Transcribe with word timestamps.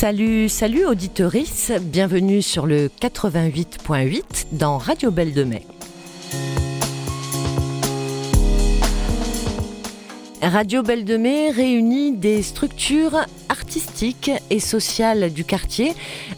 Salut, 0.00 0.48
salut 0.48 0.86
auditeurice, 0.86 1.72
bienvenue 1.82 2.40
sur 2.40 2.66
le 2.66 2.86
88.8 2.86 4.46
dans 4.52 4.78
Radio 4.78 5.10
Belle 5.10 5.34
de 5.34 5.42
Mai. 5.42 5.66
Radio 10.40 10.84
Belle 10.84 11.04
de 11.04 11.16
Mai 11.16 11.50
réunit 11.50 12.12
des 12.12 12.42
structures 12.42 13.26
artistiques 13.48 14.30
et 14.50 14.60
sociales 14.60 15.32
du 15.32 15.42
quartier 15.42 15.94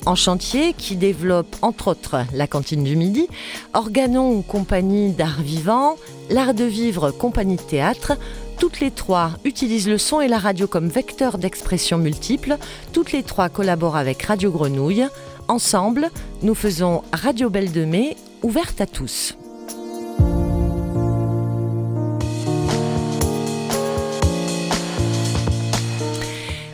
en 0.06 0.14
chantier 0.14 0.72
qui 0.72 0.96
développent 0.96 1.56
entre 1.60 1.88
autres 1.88 2.24
la 2.32 2.46
cantine 2.46 2.82
du 2.82 2.96
midi, 2.96 3.28
Organon 3.74 4.40
compagnie 4.40 5.12
d'art 5.12 5.42
vivant, 5.42 5.96
l'art 6.30 6.54
de 6.54 6.64
vivre 6.64 7.10
compagnie 7.10 7.56
de 7.56 7.60
théâtre, 7.60 8.16
toutes 8.60 8.80
les 8.80 8.90
trois 8.90 9.32
utilisent 9.44 9.88
le 9.88 9.96
son 9.96 10.20
et 10.20 10.28
la 10.28 10.38
radio 10.38 10.66
comme 10.66 10.88
vecteur 10.88 11.38
d'expression 11.38 11.96
multiples. 11.96 12.58
Toutes 12.92 13.10
les 13.10 13.22
trois 13.22 13.48
collaborent 13.48 13.96
avec 13.96 14.22
Radio 14.22 14.52
Grenouille. 14.52 15.06
Ensemble, 15.48 16.10
nous 16.42 16.54
faisons 16.54 17.02
Radio 17.10 17.48
Belle 17.48 17.72
de 17.72 17.86
Mai, 17.86 18.18
ouverte 18.42 18.82
à 18.82 18.86
tous. 18.86 19.34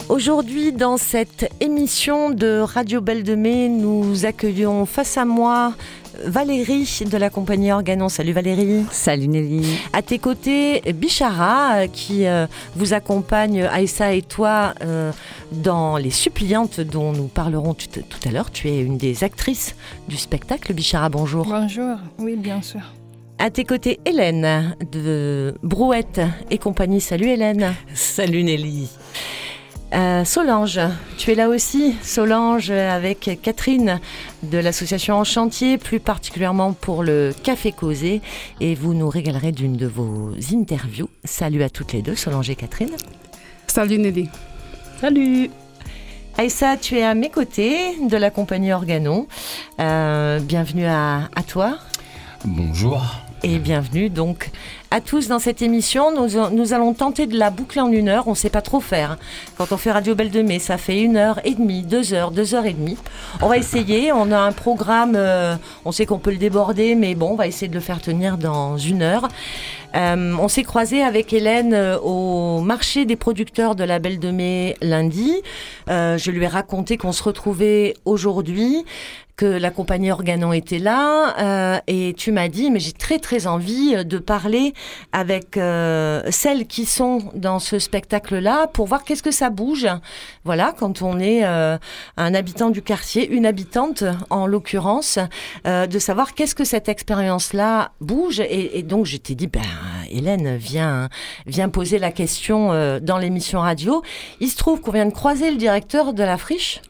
Aujourd'hui, 0.09 0.73
dans 0.73 0.96
cette 0.96 1.52
émission 1.60 2.30
de 2.30 2.59
Radio 2.60 3.00
Belle 3.00 3.23
de 3.23 3.37
Mai, 3.37 3.68
nous 3.68 4.24
accueillons 4.24 4.87
face 4.87 5.16
à 5.16 5.24
moi 5.24 5.74
Valérie 6.24 7.02
de 7.10 7.16
la 7.16 7.30
compagnie 7.30 7.72
Organon. 7.72 8.08
Salut 8.08 8.32
Valérie. 8.32 8.84
Salut 8.90 9.28
Nelly. 9.28 9.78
À 9.92 10.02
tes 10.02 10.18
côtés, 10.18 10.80
Bichara 10.95 11.76
euh, 11.76 11.86
qui 11.86 12.26
euh, 12.26 12.46
vous 12.74 12.92
accompagne, 12.95 13.62
Aïssa 13.62 14.12
et 14.14 14.23
toi, 14.23 14.74
euh, 14.82 15.12
dans 15.52 15.96
Les 15.96 16.10
Suppliantes 16.10 16.80
dont 16.80 17.12
nous 17.12 17.28
parlerons 17.28 17.74
tout, 17.74 17.86
tout 17.88 18.28
à 18.28 18.30
l'heure. 18.30 18.50
Tu 18.50 18.68
es 18.68 18.80
une 18.80 18.98
des 18.98 19.24
actrices 19.24 19.74
du 20.08 20.16
spectacle. 20.16 20.73
Bichara, 20.73 21.08
bonjour. 21.08 21.46
Bonjour, 21.46 21.96
oui 22.18 22.36
bien 22.36 22.62
sûr. 22.62 22.80
À 23.38 23.51
tes 23.51 23.64
côtés, 23.64 24.01
Hélène 24.06 24.74
de 24.92 25.54
Brouette 25.62 26.20
et 26.51 26.58
compagnie. 26.58 27.01
Salut 27.01 27.28
Hélène. 27.28 27.74
Salut 27.95 28.42
Nelly. 28.42 28.88
Euh, 29.96 30.26
Solange, 30.26 30.78
tu 31.16 31.32
es 31.32 31.34
là 31.34 31.48
aussi, 31.48 31.96
Solange, 32.02 32.70
avec 32.70 33.40
Catherine 33.40 33.98
de 34.42 34.58
l'association 34.58 35.14
En 35.14 35.24
Chantier, 35.24 35.78
plus 35.78 36.00
particulièrement 36.00 36.74
pour 36.74 37.02
le 37.02 37.32
Café 37.42 37.72
Causé, 37.72 38.20
et 38.60 38.74
vous 38.74 38.92
nous 38.92 39.08
régalerez 39.08 39.52
d'une 39.52 39.78
de 39.78 39.86
vos 39.86 40.32
interviews. 40.52 41.08
Salut 41.24 41.62
à 41.62 41.70
toutes 41.70 41.94
les 41.94 42.02
deux, 42.02 42.14
Solange 42.14 42.50
et 42.50 42.56
Catherine. 42.56 42.90
Salut 43.66 43.98
Nelly. 43.98 44.28
Salut. 45.00 45.50
Aïssa, 46.36 46.76
tu 46.76 46.98
es 46.98 47.02
à 47.02 47.14
mes 47.14 47.30
côtés 47.30 47.96
de 47.98 48.16
la 48.18 48.30
compagnie 48.30 48.74
Organon. 48.74 49.26
Euh, 49.80 50.40
bienvenue 50.40 50.84
à, 50.84 51.30
à 51.34 51.42
toi. 51.42 51.78
Bonjour. 52.44 53.02
Et 53.42 53.58
bienvenue 53.58 54.10
donc 54.10 54.50
à 54.90 55.01
tous 55.01 55.29
dans 55.29 55.38
cette 55.38 55.62
émission. 55.62 56.12
Nous, 56.12 56.73
allons 56.73 56.95
tenter 56.95 57.26
de 57.26 57.38
la 57.38 57.51
boucler 57.51 57.80
en 57.80 57.90
une 57.90 58.09
heure. 58.09 58.29
On 58.29 58.30
ne 58.30 58.37
sait 58.37 58.51
pas 58.51 58.62
trop 58.62 58.80
faire. 58.80 59.18
Quand 59.59 59.73
on 59.73 59.76
fait 59.76 59.90
Radio 59.90 60.15
Belle 60.15 60.30
de 60.30 60.42
Mai, 60.42 60.59
ça 60.59 60.79
fait 60.79 61.01
une 61.01 61.16
heure 61.16 61.40
et 61.45 61.54
demie, 61.54 61.82
deux 61.82 62.15
heures, 62.15 62.30
deux 62.30 62.54
heures 62.54 62.66
et 62.66 62.73
demie. 62.73 62.96
On 63.42 63.48
va 63.48 63.59
essayer. 63.59 64.12
On 64.12 64.31
a 64.31 64.38
un 64.38 64.53
programme. 64.53 65.14
Euh, 65.16 65.56
on 65.84 65.92
sait 65.92 66.06
qu'on 66.06 66.19
peut 66.19 66.31
le 66.31 66.38
déborder, 66.38 66.94
mais 66.94 67.14
bon, 67.14 67.32
on 67.32 67.37
va 67.37 67.47
essayer 67.47 67.69
de 67.69 67.75
le 67.75 67.81
faire 67.81 68.00
tenir 68.00 68.38
dans 68.38 68.76
une 68.78 69.03
heure. 69.03 69.28
Euh, 69.97 70.36
on 70.38 70.48
s'est 70.48 70.62
croisé 70.62 71.02
avec 71.02 71.32
Hélène 71.32 71.72
euh, 71.72 71.98
au 71.98 72.60
marché 72.60 73.06
des 73.06 73.16
producteurs 73.16 73.74
de 73.74 73.84
la 73.84 73.98
Belle 73.98 74.18
de 74.18 74.30
Mai 74.30 74.76
lundi. 74.82 75.34
Euh, 75.88 76.18
je 76.18 76.30
lui 76.30 76.44
ai 76.44 76.48
raconté 76.48 76.98
qu'on 76.98 77.12
se 77.12 77.22
retrouvait 77.22 77.94
aujourd'hui 78.04 78.84
que 79.36 79.46
la 79.46 79.70
compagnie 79.70 80.10
Organon 80.10 80.54
était 80.54 80.78
là. 80.78 81.82
Et 81.86 82.14
tu 82.16 82.32
m'as 82.32 82.48
dit 82.48 82.70
mais 82.70 82.80
j'ai 82.80 82.92
très 82.92 83.18
très 83.18 83.46
envie 83.46 84.02
de 84.02 84.16
parler 84.16 84.72
avec 85.12 85.58
celles 86.30 86.66
qui 86.66 86.86
sont 86.86 87.18
dans 87.34 87.58
ce 87.58 87.78
spectacle 87.78 88.38
là 88.38 88.66
pour 88.66 88.86
voir 88.86 89.04
qu'est-ce 89.04 89.22
que 89.22 89.30
ça 89.30 89.50
bouge. 89.50 89.86
Voilà 90.44 90.72
quand 90.78 91.02
on 91.02 91.20
est 91.20 91.44
un 91.44 91.78
habitant 92.16 92.70
du 92.70 92.80
quartier 92.80 93.28
une 93.28 93.44
habitante 93.44 94.04
en 94.30 94.46
l'occurrence 94.46 95.18
de 95.66 95.98
savoir 95.98 96.32
qu'est-ce 96.32 96.54
que 96.54 96.64
cette 96.64 96.88
expérience 96.88 97.52
là 97.52 97.90
bouge. 98.00 98.40
Et, 98.40 98.78
et 98.78 98.82
donc 98.82 99.04
je 99.04 99.18
t'ai 99.18 99.34
dit 99.34 99.48
ben 99.48 99.60
Hélène 100.10 100.56
vient 100.56 101.08
vient 101.47 101.69
poser 101.69 101.98
la 101.98 102.12
question 102.12 102.72
euh, 102.72 103.00
dans 103.00 103.19
l'émission 103.19 103.60
radio 103.60 104.02
il 104.41 104.48
se 104.48 104.56
trouve 104.56 104.80
qu'on 104.80 104.92
vient 104.92 105.06
de 105.06 105.12
croiser 105.12 105.50
le 105.50 105.56
directeur 105.56 106.12
de 106.12 106.22
la 106.22 106.36
friche 106.36 106.80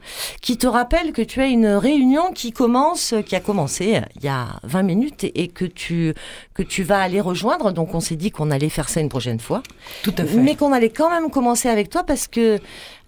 qui 0.40 0.56
te 0.58 0.66
rappelle 0.66 1.12
que 1.12 1.22
tu 1.22 1.40
as 1.40 1.46
une 1.46 1.66
réunion 1.66 2.32
qui 2.32 2.52
commence, 2.52 3.14
qui 3.26 3.34
a 3.36 3.40
commencé 3.40 4.00
il 4.16 4.24
y 4.24 4.28
a 4.28 4.46
20 4.62 4.82
minutes 4.82 5.24
et, 5.24 5.42
et 5.42 5.48
que 5.48 5.64
tu 5.64 6.14
que 6.54 6.62
tu 6.62 6.82
vas 6.82 7.00
aller 7.00 7.20
rejoindre. 7.20 7.72
Donc 7.72 7.94
on 7.94 8.00
s'est 8.00 8.16
dit 8.16 8.30
qu'on 8.30 8.50
allait 8.50 8.68
faire 8.68 8.88
ça 8.88 9.00
une 9.00 9.08
prochaine 9.08 9.40
fois. 9.40 9.62
Tout 10.02 10.14
à 10.18 10.24
fait. 10.24 10.36
Mais 10.36 10.54
qu'on 10.54 10.72
allait 10.72 10.90
quand 10.90 11.10
même 11.10 11.30
commencer 11.30 11.68
avec 11.68 11.90
toi 11.90 12.02
parce 12.04 12.26
que 12.28 12.58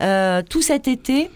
euh, 0.03 0.43
tout 0.49 0.63
cet 0.63 0.89
été, 0.89 1.31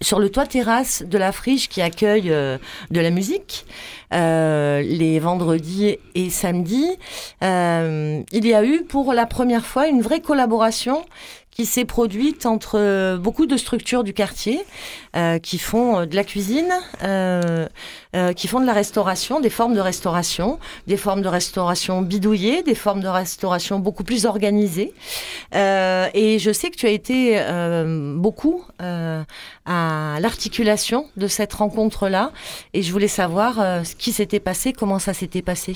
sur 0.00 0.18
le 0.18 0.30
toit 0.30 0.46
terrasse 0.46 1.02
de 1.02 1.18
la 1.18 1.32
friche 1.32 1.68
qui 1.68 1.82
accueille 1.82 2.30
euh, 2.30 2.58
de 2.90 3.00
la 3.00 3.10
musique, 3.10 3.66
euh, 4.12 4.82
les 4.82 5.18
vendredis 5.18 5.98
et 6.14 6.30
samedis, 6.30 6.96
euh, 7.42 8.22
il 8.32 8.46
y 8.46 8.54
a 8.54 8.64
eu 8.64 8.84
pour 8.84 9.12
la 9.12 9.26
première 9.26 9.66
fois 9.66 9.88
une 9.88 10.02
vraie 10.02 10.20
collaboration 10.20 11.04
qui 11.56 11.64
s'est 11.64 11.86
produite 11.86 12.44
entre 12.44 12.78
euh, 12.78 13.16
beaucoup 13.16 13.46
de 13.46 13.56
structures 13.56 14.04
du 14.04 14.12
quartier 14.12 14.60
euh, 15.16 15.38
qui 15.38 15.56
font 15.56 16.00
euh, 16.00 16.04
de 16.04 16.14
la 16.14 16.22
cuisine, 16.22 16.70
euh, 17.02 17.66
euh, 18.14 18.34
qui 18.34 18.46
font 18.46 18.60
de 18.60 18.66
la 18.66 18.74
restauration, 18.74 19.40
des 19.40 19.48
formes 19.48 19.72
de 19.72 19.80
restauration, 19.80 20.58
des 20.86 20.98
formes 20.98 21.22
de 21.22 21.28
restauration 21.28 22.02
bidouillées, 22.02 22.62
des 22.62 22.74
formes 22.74 23.00
de 23.00 23.08
restauration 23.08 23.78
beaucoup 23.78 24.04
plus 24.04 24.26
organisées. 24.26 24.92
Euh, 25.54 26.08
et 26.12 26.38
je 26.38 26.50
sais 26.50 26.68
que 26.68 26.76
tu 26.76 26.84
as 26.84 26.90
été 26.90 27.40
beaucoup 28.16 28.62
à 28.78 30.18
l'articulation 30.20 31.06
de 31.16 31.26
cette 31.26 31.54
rencontre-là. 31.54 32.32
Et 32.74 32.82
je 32.82 32.92
voulais 32.92 33.08
savoir 33.08 33.54
ce 33.86 33.94
qui 33.94 34.12
s'était 34.12 34.40
passé, 34.40 34.74
comment 34.74 34.98
ça 34.98 35.14
s'était 35.14 35.42
passé. 35.42 35.74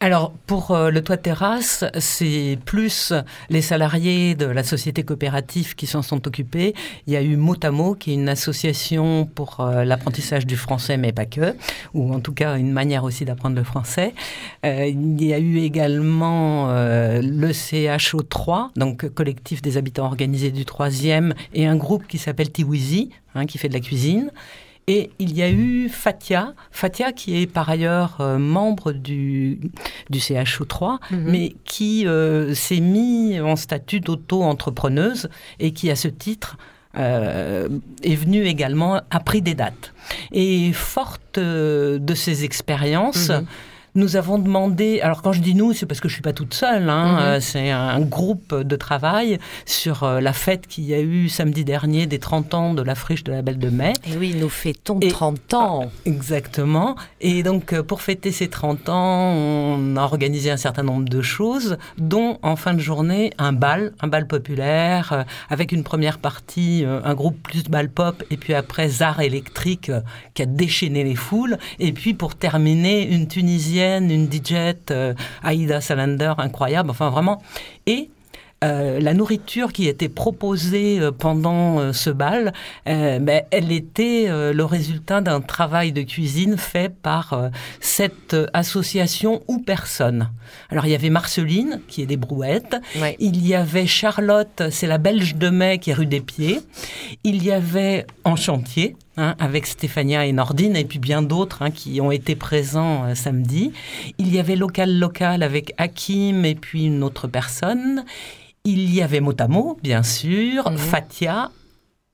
Alors, 0.00 0.30
pour 0.46 0.70
euh, 0.70 0.92
le 0.92 1.02
toit 1.02 1.16
de 1.16 1.22
terrasse, 1.22 1.84
c'est 1.98 2.56
plus 2.64 3.12
les 3.50 3.62
salariés 3.62 4.36
de 4.36 4.46
la 4.46 4.62
société 4.62 5.02
coopérative 5.02 5.74
qui 5.74 5.88
s'en 5.88 6.02
sont 6.02 6.28
occupés. 6.28 6.72
Il 7.08 7.14
y 7.14 7.16
a 7.16 7.22
eu 7.22 7.34
Motamo, 7.34 7.96
qui 7.96 8.12
est 8.12 8.14
une 8.14 8.28
association 8.28 9.26
pour 9.26 9.58
euh, 9.58 9.82
l'apprentissage 9.82 10.46
du 10.46 10.54
français, 10.54 10.98
mais 10.98 11.10
pas 11.10 11.26
que, 11.26 11.56
ou 11.94 12.14
en 12.14 12.20
tout 12.20 12.32
cas 12.32 12.58
une 12.58 12.70
manière 12.70 13.02
aussi 13.02 13.24
d'apprendre 13.24 13.56
le 13.56 13.64
français. 13.64 14.14
Euh, 14.64 14.86
il 14.86 15.24
y 15.24 15.34
a 15.34 15.40
eu 15.40 15.58
également 15.58 16.68
le 16.68 17.48
CHO3, 17.48 18.68
donc 18.76 19.08
collectif 19.08 19.62
des 19.62 19.78
habitants 19.78 20.06
organisés 20.06 20.52
du 20.52 20.64
troisième, 20.64 21.34
et 21.54 21.66
un 21.66 21.74
groupe 21.74 22.06
qui 22.06 22.18
s'appelle 22.18 22.52
Tiwizi, 22.52 23.10
hein, 23.34 23.46
qui 23.46 23.58
fait 23.58 23.68
de 23.68 23.74
la 23.74 23.80
cuisine. 23.80 24.30
Et 24.88 25.10
il 25.18 25.36
y 25.36 25.42
a 25.42 25.50
eu 25.50 25.88
Fatia, 25.90 26.54
Fatia 26.70 27.12
qui 27.12 27.40
est 27.42 27.46
par 27.46 27.68
ailleurs 27.68 28.16
euh, 28.20 28.38
membre 28.38 28.92
du, 28.92 29.60
du 30.10 30.18
CHO3, 30.18 30.98
Mhm. 31.10 31.24
mais 31.30 31.54
qui 31.64 32.06
euh, 32.06 32.54
s'est 32.54 32.80
mis 32.80 33.38
en 33.40 33.54
statut 33.56 34.00
d'auto-entrepreneuse 34.00 35.28
et 35.60 35.72
qui, 35.72 35.90
à 35.90 35.96
ce 35.96 36.08
titre, 36.08 36.56
euh, 36.96 37.68
est 38.02 38.14
venue 38.16 38.44
également, 38.46 39.00
a 39.10 39.20
pris 39.20 39.42
des 39.42 39.54
dates. 39.54 39.92
Et 40.32 40.72
forte 40.72 41.38
de 41.38 42.14
ces 42.14 42.44
expériences, 42.44 43.28
Mhm. 43.28 43.46
Nous 43.98 44.16
avons 44.16 44.38
demandé, 44.38 45.00
alors 45.00 45.22
quand 45.22 45.32
je 45.32 45.40
dis 45.40 45.54
nous, 45.54 45.72
c'est 45.72 45.84
parce 45.86 46.00
que 46.00 46.08
je 46.08 46.14
suis 46.14 46.22
pas 46.22 46.32
toute 46.32 46.54
seule, 46.54 46.88
hein, 46.88 47.12
Mhm. 47.14 47.18
euh, 47.20 47.40
c'est 47.40 47.70
un 47.70 48.00
groupe 48.00 48.54
de 48.54 48.76
travail 48.76 49.38
sur 49.66 50.04
euh, 50.04 50.20
la 50.20 50.32
fête 50.32 50.66
qu'il 50.68 50.84
y 50.84 50.94
a 50.94 51.00
eu 51.00 51.28
samedi 51.28 51.64
dernier 51.64 52.06
des 52.06 52.18
30 52.18 52.54
ans 52.54 52.74
de 52.74 52.82
la 52.82 52.94
friche 52.94 53.24
de 53.24 53.32
la 53.32 53.42
Belle 53.42 53.58
de 53.58 53.70
Mai. 53.70 53.92
Et 54.06 54.16
oui, 54.16 54.34
nous 54.38 54.48
fêtons 54.48 55.00
Et- 55.00 55.08
30 55.08 55.52
ans. 55.54 55.90
Exactement. 56.06 56.94
Et 57.20 57.42
donc, 57.42 57.72
euh, 57.72 57.82
pour 57.82 58.00
fêter 58.02 58.30
ces 58.32 58.48
30 58.48 58.88
ans, 58.88 59.32
on 59.34 59.96
a 59.96 60.02
organisé 60.02 60.50
un 60.50 60.56
certain 60.56 60.84
nombre 60.84 61.08
de 61.08 61.20
choses, 61.22 61.76
dont 61.98 62.38
en 62.42 62.54
fin 62.56 62.74
de 62.74 62.80
journée, 62.80 63.32
un 63.38 63.52
bal, 63.52 63.92
un 64.00 64.06
bal 64.08 64.26
populaire, 64.26 65.24
avec 65.50 65.72
une 65.72 65.82
première 65.82 66.18
partie, 66.18 66.84
un 66.86 67.14
groupe 67.14 67.42
plus 67.42 67.64
bal 67.64 67.88
pop, 67.88 68.22
et 68.30 68.36
puis 68.36 68.54
après, 68.54 68.88
Zar 68.88 69.20
électrique 69.20 69.90
qui 70.34 70.42
a 70.42 70.46
déchaîné 70.46 71.02
les 71.02 71.16
foules. 71.16 71.58
Et 71.80 71.92
puis, 71.92 72.14
pour 72.14 72.36
terminer, 72.36 73.08
une 73.08 73.26
Tunisienne, 73.26 73.87
une 73.96 74.30
DJ, 74.30 74.74
euh, 74.90 75.14
Aïda 75.42 75.80
Salander, 75.80 76.34
incroyable. 76.38 76.90
Enfin, 76.90 77.10
vraiment. 77.10 77.42
Et 77.86 78.10
euh, 78.64 78.98
la 78.98 79.14
nourriture 79.14 79.72
qui 79.72 79.86
était 79.86 80.08
proposée 80.08 80.98
euh, 80.98 81.12
pendant 81.12 81.78
euh, 81.78 81.92
ce 81.92 82.10
bal, 82.10 82.52
ben, 82.86 83.42
elle 83.50 83.70
était 83.70 84.26
le 84.28 84.64
résultat 84.64 85.20
d'un 85.20 85.40
travail 85.40 85.92
de 85.92 86.02
cuisine 86.02 86.56
fait 86.56 86.88
par 86.88 87.50
cette 87.80 88.34
association 88.52 89.42
ou 89.46 89.58
personne. 89.58 90.30
Alors 90.70 90.86
il 90.86 90.92
y 90.92 90.94
avait 90.94 91.10
Marceline 91.10 91.80
qui 91.86 92.02
est 92.02 92.06
des 92.06 92.16
brouettes, 92.16 92.76
il 93.18 93.46
y 93.46 93.54
avait 93.54 93.86
Charlotte, 93.86 94.62
c'est 94.70 94.86
la 94.86 94.98
Belge 94.98 95.36
de 95.36 95.50
Mai 95.50 95.78
qui 95.78 95.90
est 95.90 95.94
rue 95.94 96.06
des 96.06 96.20
Pieds, 96.20 96.60
il 97.24 97.44
y 97.44 97.52
avait 97.52 98.06
En 98.24 98.36
Chantier, 98.36 98.96
Hein, 99.20 99.34
avec 99.40 99.66
Stéphania 99.66 100.26
et 100.26 100.32
Nordine, 100.32 100.76
et 100.76 100.84
puis 100.84 101.00
bien 101.00 101.22
d'autres 101.22 101.62
hein, 101.62 101.72
qui 101.72 102.00
ont 102.00 102.12
été 102.12 102.36
présents 102.36 103.16
samedi. 103.16 103.72
Il 104.18 104.32
y 104.32 104.38
avait 104.38 104.54
Local 104.54 104.96
Local 104.96 105.42
avec 105.42 105.74
Hakim 105.76 106.44
et 106.44 106.54
puis 106.54 106.84
une 106.84 107.02
autre 107.02 107.26
personne. 107.26 108.04
Il 108.62 108.94
y 108.94 109.02
avait 109.02 109.18
Motamo, 109.18 109.76
bien 109.82 110.04
sûr, 110.04 110.70
mhm. 110.70 110.78
Fatia, 110.78 111.50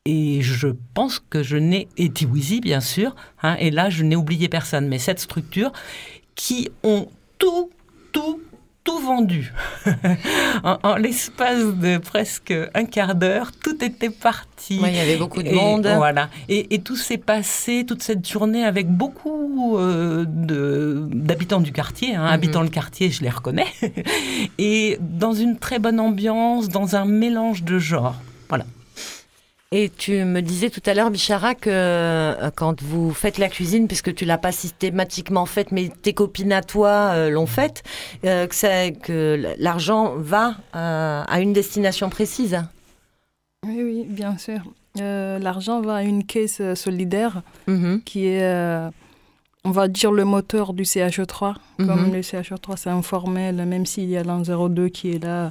et 0.06 0.40
je 0.40 0.68
pense 0.94 1.18
que 1.18 1.42
je 1.42 1.58
n'ai. 1.58 1.88
et 1.98 2.08
Tiwizi, 2.08 2.62
bien 2.62 2.80
sûr, 2.80 3.14
hein, 3.42 3.56
et 3.58 3.70
là, 3.70 3.90
je 3.90 4.02
n'ai 4.02 4.16
oublié 4.16 4.48
personne. 4.48 4.88
Mais 4.88 4.98
cette 4.98 5.20
structure 5.20 5.72
qui 6.34 6.70
ont 6.84 7.08
tout, 7.36 7.68
tout, 8.12 8.40
tout 8.84 8.98
vendu. 8.98 9.52
en, 10.62 10.96
l'espace 10.96 11.64
de 11.74 11.96
presque 11.98 12.54
un 12.74 12.84
quart 12.84 13.14
d'heure, 13.14 13.50
tout 13.52 13.82
était 13.82 14.10
parti. 14.10 14.78
il 14.82 14.94
y 14.94 15.00
avait 15.00 15.16
beaucoup 15.16 15.42
de 15.42 15.50
monde. 15.50 15.90
Voilà. 15.96 16.28
Et, 16.48 16.78
tout 16.80 16.96
s'est 16.96 17.18
passé, 17.18 17.84
toute 17.86 18.02
cette 18.02 18.28
journée, 18.28 18.64
avec 18.64 18.88
beaucoup 18.88 19.78
euh, 19.78 20.26
d'habitants 20.28 21.60
du 21.60 21.72
quartier. 21.72 22.14
Hein. 22.14 22.24
Mhm. 22.24 22.32
Habitants 22.32 22.62
le 22.62 22.68
quartier, 22.68 23.10
je 23.10 23.22
les 23.22 23.30
reconnais. 23.30 23.66
et 24.58 24.98
dans 25.00 25.32
une 25.32 25.58
très 25.58 25.78
bonne 25.78 25.98
ambiance, 25.98 26.68
dans 26.68 26.94
un 26.94 27.06
mélange 27.06 27.62
de 27.62 27.78
genres. 27.78 28.16
Voilà. 28.50 28.66
Et 29.76 29.90
tu 29.90 30.24
me 30.24 30.40
disais 30.40 30.70
tout 30.70 30.82
à 30.86 30.94
l'heure, 30.94 31.10
Bichara, 31.10 31.56
que 31.56 31.68
euh, 31.68 32.48
quand 32.54 32.80
vous 32.80 33.12
faites 33.12 33.38
la 33.38 33.48
cuisine, 33.48 33.88
puisque 33.88 34.14
tu 34.14 34.24
l'as 34.24 34.38
pas 34.38 34.52
systématiquement 34.52 35.46
faite, 35.46 35.72
mais 35.72 35.88
tes 35.88 36.12
copines 36.12 36.52
à 36.52 36.62
toi 36.62 37.10
euh, 37.12 37.28
l'ont 37.28 37.48
faite, 37.48 37.82
euh, 38.24 38.46
que, 38.46 38.90
que 39.00 39.56
l'argent 39.58 40.14
va 40.16 40.54
à 40.72 41.40
une 41.40 41.52
destination 41.52 42.08
précise. 42.08 42.62
Oui, 43.66 43.82
oui, 43.82 44.06
bien 44.08 44.38
sûr. 44.38 44.60
l'argent 44.94 45.80
va 45.80 45.96
à 45.96 46.02
une 46.04 46.22
caisse 46.22 46.62
solidaire 46.74 47.42
mhm. 47.66 48.00
qui 48.04 48.28
est, 48.28 48.48
on 49.64 49.72
va 49.72 49.88
dire, 49.88 50.12
le 50.12 50.24
moteur 50.24 50.72
du 50.72 50.84
CHE3. 50.84 51.56
Comme 51.78 52.10
mhm. 52.10 52.12
le 52.12 52.20
CHE3, 52.20 52.76
c'est 52.76 52.90
informel, 52.90 53.56
même 53.66 53.86
s'il 53.86 54.08
y 54.08 54.16
a 54.16 54.22
l'an 54.22 54.42
02 54.42 54.88
qui 54.88 55.16
est 55.16 55.24
là 55.24 55.50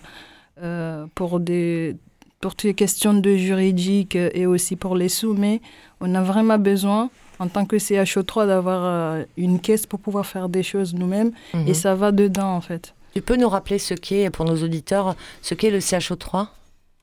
pour 1.14 1.42
des 1.42 1.98
pour 2.44 2.56
toutes 2.56 2.68
les 2.68 2.74
questions 2.74 3.14
de 3.14 3.38
juridique 3.38 4.18
et 4.18 4.46
aussi 4.46 4.76
pour 4.76 4.98
les 4.98 5.08
sous, 5.08 5.34
mais 5.34 5.62
on 6.02 6.14
a 6.14 6.22
vraiment 6.22 6.58
besoin, 6.58 7.10
en 7.40 7.48
tant 7.48 7.66
que 7.66 7.78
CHO3, 7.78 8.48
d'avoir 8.48 8.82
euh, 8.84 9.24
une 9.38 9.62
caisse 9.62 9.86
pour 9.86 10.02
pouvoir 10.02 10.26
faire 10.26 10.50
des 10.50 10.62
choses 10.62 10.94
nous-mêmes, 10.94 11.32
et 11.54 11.58
mhm. 11.58 11.74
ça 11.74 11.96
va 11.96 12.12
dedans, 12.12 12.54
en 12.54 12.60
fait. 12.60 12.96
Tu 13.16 13.22
peux 13.22 13.38
nous 13.38 13.48
rappeler 13.48 13.80
ce 13.80 13.94
qu'est, 13.94 14.30
pour 14.30 14.44
nos 14.44 14.62
auditeurs, 14.62 15.16
ce 15.42 15.54
qu'est 15.54 15.72
le 15.72 15.80
CHO3 15.80 16.48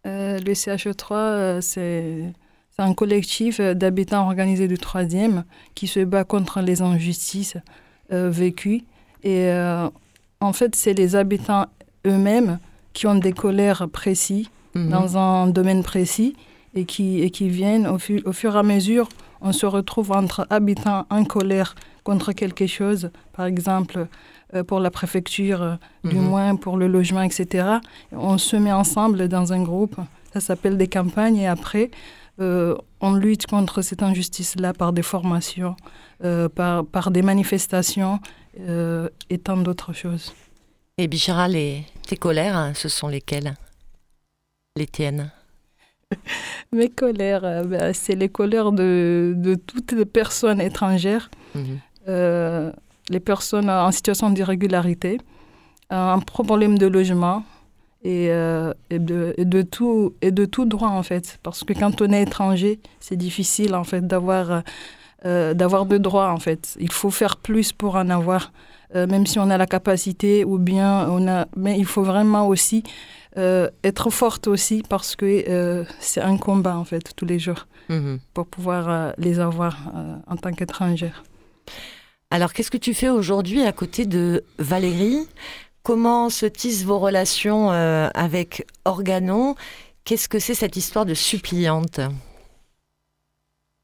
euh, 0.07 0.39
Le 0.41 0.53
CHO3, 0.53 1.07
euh, 1.13 1.61
c'est 1.63 2.35
un 2.77 2.93
collectif 2.93 3.63
d'habitants 3.63 4.27
organisés 4.27 4.69
du 4.69 4.77
troisième 4.77 5.45
qui 5.75 5.87
se 5.87 6.01
bat 6.01 6.25
contre 6.25 6.61
les 6.61 6.83
injustices 6.83 7.57
vécues. 8.11 8.85
Et 9.23 9.51
en 10.41 10.53
fait, 10.55 10.75
c'est 10.75 10.95
les 10.95 11.15
habitants 11.15 11.67
eux-mêmes 12.07 12.59
qui 12.95 13.07
ont 13.07 13.17
des 13.17 13.35
colères 13.35 13.87
précis 13.91 14.49
Mhm. 14.75 14.89
dans 14.89 15.17
un 15.17 15.47
domaine 15.49 15.83
précis 15.83 16.37
et 16.75 16.85
qui, 16.85 17.23
et 17.23 17.31
qui 17.31 17.49
viennent 17.49 17.87
au, 17.87 17.99
au, 18.25 18.33
fur 18.33 18.55
et 18.55 18.59
à 18.59 18.63
mesure, 18.63 19.09
on 19.41 19.53
se 19.53 19.67
retrouve 19.67 20.13
entre 20.13 20.47
habitants 20.51 21.07
en 21.11 21.25
colère 21.25 21.75
contre 22.05 22.33
quelque 22.33 22.67
chose, 22.67 23.11
par 23.33 23.47
exemple 23.47 24.07
euh, 24.55 24.65
pour 24.65 24.81
la 24.81 24.91
préfecture, 24.91 25.63
euh, 25.63 25.75
du 26.05 26.17
mhm. 26.17 26.25
moins 26.25 26.57
pour 26.57 26.77
le 26.77 26.89
logement, 26.89 27.23
etc. 27.23 27.79
On 28.13 28.39
se 28.39 28.57
met 28.57 28.73
ensemble 28.73 29.29
dans 29.29 29.53
un 29.53 29.63
groupe, 29.63 29.97
ça 30.33 30.41
s'appelle 30.41 30.77
des 30.77 30.89
campagnes, 30.89 31.37
et 31.37 31.47
après, 31.47 31.91
euh, 32.41 32.75
on 33.01 33.15
lutte 33.15 33.47
contre 33.47 33.83
cette 33.83 34.03
injustice-là 34.03 34.73
par 34.73 34.93
des 34.93 35.03
formations, 35.03 35.77
par, 36.55 36.85
par 36.85 37.11
des 37.11 37.23
manifestations 37.23 38.21
et 38.59 39.39
tant 39.39 39.57
d'autres 39.57 39.95
choses. 39.95 40.35
Et 40.99 41.09
Bichara, 41.09 41.49
les, 41.49 41.85
tes 42.07 42.17
colères, 42.17 42.57
hein, 42.57 42.73
ce 42.75 42.89
sont 42.89 43.09
lesquelles? 43.09 43.55
Les 44.81 44.87
tiennes 44.87 45.31
Mes 46.73 46.89
colères, 46.89 47.45
euh, 47.45 47.63
bah, 47.65 47.93
c'est 47.93 48.17
les 48.17 48.29
colères 48.29 48.73
de, 48.73 49.35
de, 49.37 49.55
toutes 49.55 49.93
les 49.93 50.07
personnes 50.07 50.61
étrangères, 50.61 51.31
mhm. 51.55 51.79
euh, 52.09 52.73
les 53.09 53.21
personnes 53.21 53.71
en 53.71 53.93
situation 53.93 54.31
d'irrégularité, 54.31 55.21
un 55.91 56.21
problème 56.21 56.79
de 56.79 56.87
logement 56.87 57.43
et, 58.03 58.29
euh, 58.31 58.73
et, 58.91 58.99
de, 58.99 59.35
et, 59.37 59.45
de, 59.45 59.63
tout, 59.63 60.15
et 60.23 60.31
de 60.31 60.45
tout 60.47 60.65
droit 60.65 60.89
en 60.89 61.03
fait. 61.03 61.39
Parce 61.43 61.63
que 61.65 61.73
quand 61.73 62.01
on 62.01 62.13
est 62.13 62.23
étranger, 62.23 62.81
c'est 63.01 63.17
difficile 63.17 63.75
en 63.75 63.85
fait 63.85 64.07
d'avoir 64.07 64.63
d'avoir 65.23 65.85
de 65.85 65.99
droits 65.99 66.31
en 66.33 66.39
fait. 66.39 66.79
Il 66.81 66.91
faut 66.91 67.11
faire 67.11 67.37
plus 67.37 67.75
pour 67.75 67.97
en 67.97 68.09
avoir, 68.09 68.53
même 68.95 69.27
si 69.27 69.39
on 69.39 69.51
a 69.51 69.59
la 69.59 69.67
capacité 69.67 70.47
ou 70.47 70.57
bien 70.57 71.07
on 71.11 71.29
a... 71.29 71.47
Mais 71.57 71.79
il 71.79 71.85
faut 71.85 72.03
vraiment 72.03 72.49
aussi 72.49 72.83
euh, 73.37 73.71
être 73.85 74.11
forte 74.11 74.49
aussi 74.49 74.83
parce 74.89 75.15
que 75.15 75.49
euh, 75.49 75.85
c'est 76.01 76.21
un 76.21 76.37
combat 76.37 76.77
en 76.77 76.85
fait 76.85 77.13
tous 77.15 77.27
les 77.27 77.39
jours 77.39 77.69
mhm. 77.89 78.19
pour 78.35 78.47
pouvoir 78.47 78.89
euh, 78.89 79.13
les 79.19 79.39
avoir 79.39 79.93
en 80.27 80.37
tant 80.37 80.53
qu'étrangère. 80.53 81.23
Alors 82.33 82.53
qu'est-ce 82.53 82.71
que 82.71 82.79
tu 82.79 82.95
fais 82.95 83.09
aujourd'hui 83.09 83.63
à 83.63 83.73
côté 83.73 84.07
de 84.07 84.45
Valérie? 84.59 85.29
Comment 85.83 86.29
se 86.29 86.47
tissent 86.47 86.85
vos 86.85 86.99
relations 86.99 87.71
avec 87.71 88.67
Organon? 88.85 89.55
Qu'est-ce 90.05 90.29
que 90.29 90.39
c'est 90.39 90.55
cette 90.55 90.77
histoire 90.77 91.07
de 91.07 91.15
suppliante? 91.15 92.01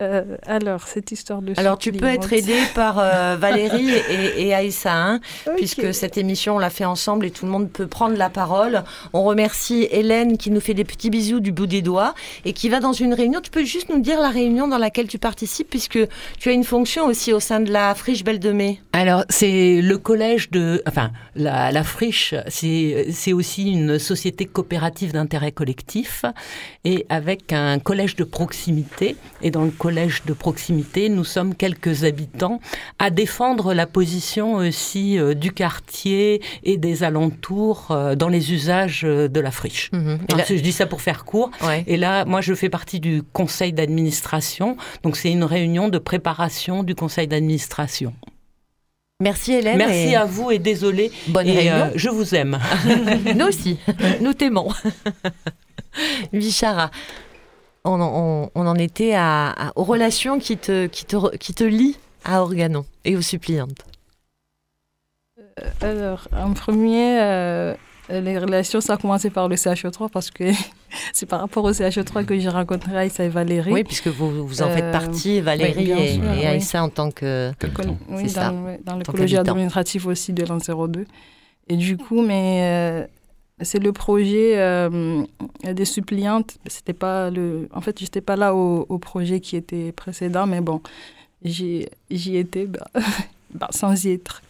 Euh, 0.02 0.36
alors, 0.46 0.86
cette 0.86 1.10
histoire 1.10 1.40
de... 1.40 1.54
Alors, 1.56 1.78
tu 1.78 1.90
peux 1.90 2.04
être 2.04 2.30
aidé 2.34 2.54
par 2.74 2.98
euh, 2.98 3.36
Valérie 3.40 3.88
et, 4.10 4.46
et 4.46 4.54
Aïssa, 4.54 4.92
hein, 4.94 5.20
puisque 5.56 5.94
cette 5.94 6.18
émission, 6.18 6.56
on 6.56 6.58
l'a 6.58 6.68
fait 6.68 6.84
ensemble 6.84 7.24
et 7.24 7.30
tout 7.30 7.46
le 7.46 7.50
monde 7.50 7.70
peut 7.70 7.86
prendre 7.86 8.14
la 8.14 8.28
parole. 8.28 8.84
On 9.14 9.24
remercie 9.24 9.88
Hélène 9.90 10.36
qui 10.36 10.50
nous 10.50 10.60
fait 10.60 10.74
des 10.74 10.84
petits 10.84 11.08
bisous 11.08 11.40
du 11.40 11.50
bout 11.50 11.66
des 11.66 11.80
doigts 11.80 12.14
et 12.44 12.52
qui 12.52 12.68
va 12.68 12.80
dans 12.80 12.92
une 12.92 13.14
réunion. 13.14 13.40
Tu 13.40 13.50
peux 13.50 13.64
juste 13.64 13.88
nous 13.88 14.00
dire 14.00 14.20
la 14.20 14.28
réunion 14.28 14.68
dans 14.68 14.76
laquelle 14.76 15.08
tu 15.08 15.18
participes, 15.18 15.70
puisque 15.70 16.00
tu 16.38 16.50
as 16.50 16.52
une 16.52 16.64
fonction 16.64 17.06
aussi 17.06 17.32
au 17.32 17.40
sein 17.40 17.60
de 17.60 17.72
la 17.72 17.94
Friche 17.94 18.22
Belle 18.22 18.38
de 18.38 18.52
Mai. 18.52 18.82
Alors, 18.92 19.24
c'est 19.30 19.80
le 19.80 19.96
collège 19.96 20.50
de... 20.50 20.82
Enfin, 20.86 21.10
la, 21.36 21.72
la 21.72 21.84
Friche, 21.84 22.34
c'est 22.48 23.32
aussi 23.32 23.72
une 23.72 23.98
société 23.98 24.44
coopérative 24.44 25.12
d'intérêt 25.12 25.52
collectif 25.52 26.26
et 26.84 27.06
avec 27.08 27.54
un 27.54 27.78
collège 27.78 28.14
de 28.16 28.24
proximité. 28.24 29.16
Et 29.40 29.50
dans 29.50 29.64
le 29.64 29.70
collège 29.70 29.85
de 29.90 30.32
proximité, 30.32 31.08
nous 31.08 31.24
sommes 31.24 31.54
quelques 31.54 32.04
habitants 32.04 32.60
à 32.98 33.10
défendre 33.10 33.72
la 33.72 33.86
position 33.86 34.54
aussi 34.54 35.18
euh, 35.18 35.34
du 35.34 35.52
quartier 35.52 36.42
et 36.64 36.76
des 36.76 37.04
alentours 37.04 37.88
euh, 37.90 38.14
dans 38.14 38.28
les 38.28 38.52
usages 38.52 39.04
euh, 39.04 39.28
de 39.28 39.40
la 39.40 39.50
friche. 39.50 39.90
Mhm. 39.92 40.18
je 40.48 40.54
dis 40.54 40.72
ça 40.72 40.86
pour 40.86 41.00
faire 41.00 41.24
court. 41.24 41.50
Et 41.86 41.96
là, 41.96 42.24
moi, 42.24 42.40
je 42.40 42.54
fais 42.54 42.68
partie 42.68 43.00
du 43.00 43.22
conseil 43.32 43.72
d'administration. 43.72 44.76
Donc, 45.02 45.16
c'est 45.16 45.30
une 45.30 45.44
réunion 45.44 45.88
de 45.88 45.98
préparation 45.98 46.82
du 46.82 46.94
conseil 46.94 47.28
d'administration. 47.28 48.12
Merci 49.20 49.54
Hélène. 49.54 49.78
Merci 49.78 50.14
à 50.14 50.24
vous 50.24 50.50
et 50.50 50.58
désolé. 50.58 51.10
Bonne 51.28 51.48
réunion. 51.48 51.90
je 51.94 52.08
vous 52.08 52.34
aime. 52.34 52.58
nous 53.36 53.46
aussi, 53.46 53.78
nous 54.20 54.34
t'aimons. 54.34 54.68
Vichara 56.32 56.90
on, 57.86 58.50
en 58.54 58.74
était 58.76 59.14
à, 59.14 59.72
aux 59.76 59.84
relations 59.84 60.38
qui 60.38 60.56
te, 60.56 60.86
qui, 60.86 61.04
te, 61.04 61.36
qui 61.36 61.54
te 61.54 61.64
lient 61.64 61.96
à 62.24 62.42
Organon 62.42 62.84
et 63.04 63.16
aux 63.16 63.22
suppliantes 63.22 63.84
euh, 65.38 65.70
Alors, 65.80 66.28
en 66.32 66.52
premier, 66.52 67.20
euh, 67.20 67.74
les 68.10 68.38
relations, 68.38 68.80
ça 68.80 68.94
a 68.94 68.96
commencé 68.96 69.30
par 69.30 69.48
le 69.48 69.56
CHE3 69.56 70.10
parce 70.10 70.30
que 70.30 70.44
c'est 71.12 71.26
par 71.26 71.40
rapport 71.40 71.64
au 71.64 71.70
CHE3 71.70 72.24
que 72.24 72.38
j'ai 72.38 72.48
rencontré 72.48 72.96
Aïssa 72.96 73.24
et 73.24 73.28
Valérie. 73.28 73.72
Oui, 73.72 73.84
puisque 73.84 74.08
vous, 74.08 74.46
vous 74.46 74.62
en 74.62 74.70
faites 74.70 74.84
euh, 74.84 74.92
partie, 74.92 75.40
Valérie 75.40 75.90
et, 75.90 76.46
Aïssa 76.46 76.82
en 76.82 76.88
tant 76.88 77.10
que. 77.10 77.52
Oui, 78.08 78.32
dans, 78.32 78.76
dans 78.84 78.96
l'écologie 78.96 79.36
administrative 79.36 80.06
aussi 80.06 80.32
de 80.32 80.44
l'an 80.44 80.58
02. 80.58 81.06
Et 81.68 81.76
du 81.76 81.96
coup, 81.96 82.22
mais 82.22 83.08
c'est 83.62 83.78
le 83.78 83.92
projet 83.92 84.58
euh, 84.58 85.22
des 85.64 85.84
suppliantes. 85.84 86.58
C'était 86.66 86.92
pas 86.92 87.30
le. 87.30 87.68
En 87.72 87.80
fait, 87.80 87.98
j'étais 87.98 88.20
pas 88.20 88.36
là 88.36 88.54
au, 88.54 88.98
projet 88.98 89.40
qui 89.40 89.56
était 89.56 89.92
précédent, 89.92 90.46
mais 90.46 90.60
bon, 90.60 90.80
j'y 91.42 91.86
étais 92.10 92.66
bah, 92.66 92.86
bah, 93.54 93.68
sans 93.70 94.04
y 94.04 94.12
être. 94.12 94.42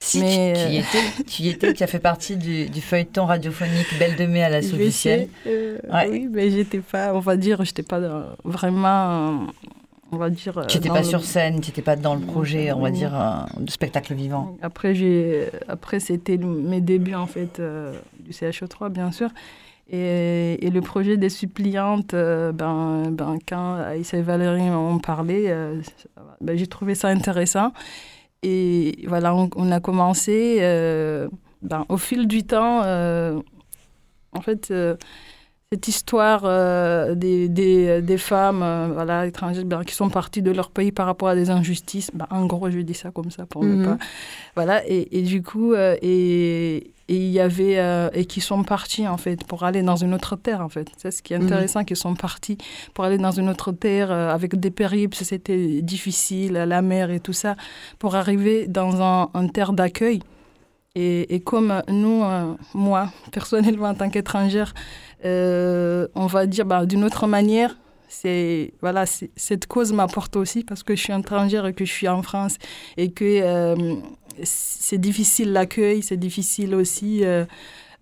Si, 0.00 0.20
Mais 0.20 0.52
tu, 0.54 0.72
y 0.72 0.76
euh, 0.76 0.80
étais, 0.80 1.24
tu 1.24 1.42
y 1.42 1.48
étais, 1.48 1.74
tu 1.74 1.82
as 1.82 1.88
fait 1.88 1.98
partie 1.98 2.36
du, 2.36 2.80
feuilleton 2.80 3.26
radiophonique 3.26 3.98
Belle 3.98 4.14
de 4.14 4.26
Mai 4.26 4.44
à 4.44 4.48
la 4.48 4.62
Soufficienne. 4.62 5.26
Euh, 5.46 5.78
Oui, 6.08 6.28
mais 6.30 6.50
j'étais 6.50 6.78
pas, 6.78 7.12
on 7.14 7.18
va 7.18 7.36
dire, 7.36 7.64
j'étais 7.64 7.82
pas 7.82 8.00
vraiment, 8.44 9.48
on 10.12 10.16
va 10.16 10.30
dire. 10.30 10.64
Tu 10.68 10.76
n'étais 10.78 10.88
pas 10.88 11.02
sur 11.02 11.24
scène, 11.24 11.60
tu 11.60 11.70
n'étais 11.70 11.82
pas 11.82 11.96
dans 11.96 12.14
le 12.14 12.20
projet, 12.20 12.70
on 12.70 12.80
va 12.80 12.92
dire, 12.92 13.46
de 13.58 13.70
spectacle 13.70 14.14
vivant. 14.14 14.56
Après, 14.62 14.94
j'ai, 14.94 15.48
après 15.66 15.98
c'était 15.98 16.36
mes 16.36 16.80
débuts, 16.80 17.16
en 17.16 17.26
fait, 17.26 17.60
du 18.28 18.32
CHO3, 18.32 18.90
bien 18.90 19.10
sûr. 19.10 19.30
Et, 19.90 20.66
et, 20.66 20.70
le 20.70 20.80
projet 20.82 21.16
des 21.16 21.30
suppliantes, 21.30 22.14
ben, 22.14 23.10
ben, 23.10 23.38
quand 23.48 23.76
Aïssa 23.76 24.18
et 24.18 24.22
Valérie 24.22 24.68
m'ont 24.68 24.98
parlé, 24.98 25.50
ben, 26.42 26.58
j'ai 26.58 26.66
trouvé 26.66 26.94
ça 26.94 27.08
intéressant. 27.08 27.72
Et 28.42 29.04
voilà, 29.06 29.34
on, 29.34 29.72
a 29.72 29.80
commencé 29.80 30.58
euh, 30.60 31.28
ben, 31.62 31.84
au 31.88 31.96
fil 31.96 32.28
du 32.28 32.44
temps. 32.44 32.82
Euh, 32.84 33.40
en 34.32 34.40
fait, 34.40 34.70
euh, 34.70 34.96
cette 35.72 35.88
histoire 35.88 36.42
des, 37.14 37.48
des, 37.48 38.00
des, 38.00 38.18
femmes 38.18 38.90
voilà, 38.94 39.26
étrangères 39.26 39.66
ben, 39.66 39.84
qui 39.84 39.94
sont 39.94 40.08
parties 40.08 40.40
de 40.40 40.50
leur 40.50 40.70
pays 40.70 40.92
par 40.92 41.04
rapport 41.04 41.28
à 41.28 41.34
des 41.34 41.50
injustices, 41.50 42.10
ben, 42.14 42.26
en 42.30 42.46
gros, 42.46 42.70
je 42.70 42.78
dis 42.78 42.94
ça 42.94 43.10
comme 43.10 43.30
ça 43.30 43.44
pour 43.44 43.64
ne 43.64 43.74
mhm. 43.74 43.84
pas. 43.84 43.98
Voilà, 44.54 44.82
et, 44.88 45.18
et 45.18 45.22
du 45.22 45.42
coup, 45.42 45.74
et, 45.74 46.92
et 47.08 47.16
il 47.16 47.30
y 47.30 47.40
avait 47.40 47.78
euh, 47.78 48.10
et 48.12 48.26
qui 48.26 48.40
sont 48.40 48.62
partis 48.62 49.08
en 49.08 49.16
fait 49.16 49.44
pour 49.44 49.64
aller 49.64 49.82
dans 49.82 49.96
une 49.96 50.14
autre 50.14 50.36
terre 50.36 50.60
en 50.60 50.68
fait 50.68 50.88
c'est 50.96 51.10
ce 51.10 51.22
qui 51.22 51.32
est 51.32 51.38
mhm. 51.38 51.46
intéressant 51.46 51.84
qu'ils 51.84 51.96
sont 51.96 52.14
partis 52.14 52.58
pour 52.94 53.04
aller 53.04 53.18
dans 53.18 53.30
une 53.30 53.48
autre 53.48 53.72
terre 53.72 54.10
euh, 54.10 54.30
avec 54.30 54.58
des 54.58 54.70
périples 54.70 55.16
c'était 55.16 55.82
difficile 55.82 56.52
la 56.52 56.82
mer 56.82 57.10
et 57.10 57.20
tout 57.20 57.32
ça 57.32 57.56
pour 57.98 58.14
arriver 58.14 58.66
dans 58.66 59.02
un, 59.02 59.30
un 59.34 59.48
terre 59.48 59.72
d'accueil 59.72 60.20
et, 60.94 61.34
et, 61.34 61.40
comme 61.40 61.82
nous 61.88 62.22
euh, 62.22 62.54
moi 62.74 63.10
personnellement 63.32 63.88
en 63.88 63.94
tant 63.94 64.10
qu'étrangère 64.10 64.74
on 65.24 66.26
va 66.26 66.46
dire 66.46 66.66
bah, 66.66 66.86
d'une 66.86 67.04
autre 67.04 67.26
manière 67.26 67.76
c'est 68.10 68.72
voilà 68.80 69.04
cette 69.06 69.66
cause 69.66 69.92
m'apporte 69.92 70.36
aussi 70.36 70.64
parce 70.64 70.82
que 70.82 70.96
je 70.96 71.02
suis 71.02 71.12
étrangère 71.12 71.66
et 71.66 71.74
que 71.74 71.84
je 71.84 71.92
suis 71.92 72.08
en 72.08 72.22
France 72.22 72.56
et 72.96 73.10
que 73.10 73.96
c'est 74.44 74.98
difficile 74.98 75.52
l'accueil, 75.52 76.02
c'est 76.02 76.16
difficile 76.16 76.74
aussi 76.74 77.24
euh, 77.24 77.44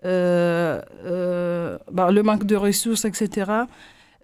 euh, 0.04 0.80
euh, 1.04 1.78
bah, 1.90 2.10
le 2.10 2.22
manque 2.22 2.44
de 2.44 2.56
ressources, 2.56 3.04
etc. 3.04 3.50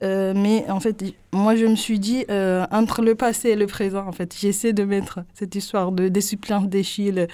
mais 0.03 0.65
en 0.69 0.81
fait, 0.81 1.05
moi, 1.33 1.57
je 1.57 1.67
me 1.67 1.77
suis 1.77 1.99
dit, 1.99 2.25
entre 2.71 3.03
le 3.03 3.15
passé 3.15 3.51
et 3.51 3.57
le 3.57 3.67
présent, 3.67 4.07
en 4.07 4.13
fait, 4.13 4.35
j'essaie 4.39 4.73
de 4.73 4.85
mettre 4.85 5.21
cette 5.35 5.55
histoire 5.55 5.93
de, 5.93 6.09
des 6.09 6.21
suppléants 6.21 6.63
d'Echille 6.63 7.27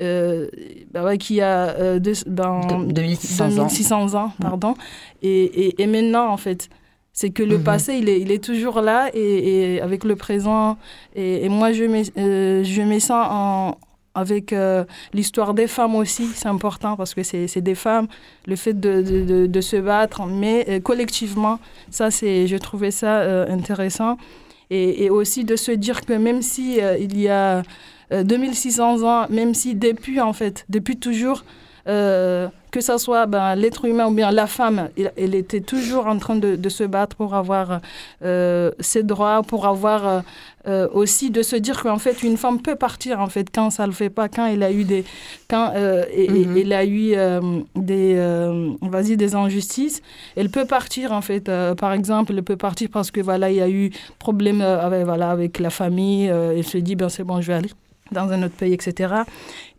bah, 0.00 1.16
qui 1.18 1.40
a 1.40 1.98
deux, 1.98 2.14
ben, 2.26 2.60
2600, 2.88 4.14
ans. 4.14 4.32
pardon. 4.40 4.74
Et, 5.22 5.44
et, 5.44 5.82
et, 5.82 5.86
maintenant, 5.86 6.28
en 6.28 6.36
fait, 6.36 6.68
c'est 7.14 7.30
que 7.30 7.44
le 7.44 7.58
mhm. 7.58 7.64
passé, 7.64 7.94
il 7.94 8.08
est, 8.08 8.20
il 8.20 8.32
est 8.32 8.42
toujours 8.42 8.80
là 8.80 9.08
et, 9.14 9.74
et 9.74 9.80
avec 9.80 10.02
le 10.02 10.16
présent. 10.16 10.76
Et, 11.14 11.48
moi, 11.48 11.72
je 11.72 11.84
mets, 11.84 12.04
je 12.04 12.82
mets 12.82 13.00
ça 13.00 13.28
en, 13.30 13.78
avec 14.14 14.52
euh, 14.52 14.84
l'histoire 15.12 15.54
des 15.54 15.66
femmes 15.66 15.94
aussi, 15.96 16.26
c'est 16.34 16.48
important 16.48 16.96
parce 16.96 17.14
que 17.14 17.22
c'est 17.22 17.60
des 17.60 17.74
femmes, 17.74 18.06
le 18.46 18.56
fait 18.56 18.78
de, 18.78 19.46
de, 19.46 19.60
se 19.60 19.76
battre, 19.76 20.24
mais 20.26 20.64
euh, 20.68 20.80
collectivement, 20.80 21.58
ça, 21.90 22.10
c'est, 22.10 22.46
je 22.46 22.56
trouvais 22.56 22.90
ça 22.90 23.20
euh, 23.20 23.52
intéressant. 23.52 24.16
Et, 24.70 25.04
et, 25.04 25.10
aussi 25.10 25.44
de 25.44 25.56
se 25.56 25.72
dire 25.72 26.04
que 26.04 26.14
même 26.14 26.40
si 26.40 26.78
il 26.98 27.20
y 27.20 27.28
a 27.28 27.62
2600 28.10 29.02
ans, 29.02 29.26
même 29.28 29.52
si 29.52 29.74
depuis, 29.74 30.20
en 30.20 30.32
fait, 30.32 30.64
depuis 30.70 30.96
toujours, 30.96 31.44
que 32.74 32.80
ce 32.80 32.98
soit 32.98 33.26
ben, 33.26 33.54
l'être 33.54 33.84
humain 33.84 34.08
ou 34.08 34.10
bien 34.10 34.32
la 34.32 34.48
femme, 34.48 34.88
elle, 35.16 35.36
était 35.36 35.60
toujours 35.60 36.08
en 36.08 36.18
train 36.18 36.34
de, 36.34 36.56
de 36.56 36.68
se 36.68 36.82
battre 36.82 37.14
pour 37.14 37.32
avoir 37.34 37.80
euh, 38.24 38.72
ses 38.80 39.04
droits, 39.04 39.44
pour 39.44 39.68
avoir 39.68 40.08
euh, 40.08 40.20
euh, 40.66 40.88
aussi 40.92 41.30
de 41.30 41.42
se 41.42 41.54
dire 41.54 41.80
qu'en 41.80 41.98
fait 41.98 42.24
une 42.24 42.36
femme 42.36 42.60
peut 42.60 42.74
partir 42.74 43.20
en 43.20 43.28
fait 43.28 43.46
quand 43.54 43.70
ça 43.70 43.86
le 43.86 43.92
fait 43.92 44.10
pas, 44.10 44.28
quand 44.28 44.46
elle 44.46 44.64
a 44.64 44.72
eu 44.72 44.82
des, 44.82 45.04
quand 45.48 45.72
et, 46.12 46.28
mhm. 46.28 46.72
a 46.72 46.84
eu 46.84 47.14
des, 47.76 48.16
vas-y 48.82 49.16
des 49.16 49.36
injustices, 49.36 50.02
elle 50.34 50.50
peut 50.50 50.64
partir 50.64 51.12
en 51.12 51.20
fait. 51.20 51.48
par 51.76 51.92
exemple, 51.92 52.32
elle 52.36 52.42
peut 52.42 52.56
partir 52.56 52.88
parce 52.92 53.12
que 53.12 53.20
voilà 53.20 53.50
il 53.52 53.56
y 53.56 53.60
a 53.60 53.70
eu 53.70 53.92
problème 54.18 54.62
avec 54.62 55.04
voilà 55.04 55.30
avec 55.30 55.60
la 55.60 55.70
famille, 55.70 56.26
elle 56.26 56.66
se 56.66 56.78
dit 56.78 56.96
ben 56.96 57.08
c'est 57.08 57.22
bon 57.22 57.40
je 57.40 57.46
vais 57.46 57.54
aller 57.54 57.70
dans 58.12 58.30
un 58.30 58.42
autre 58.42 58.54
pays, 58.54 58.72
etc. 58.72 59.14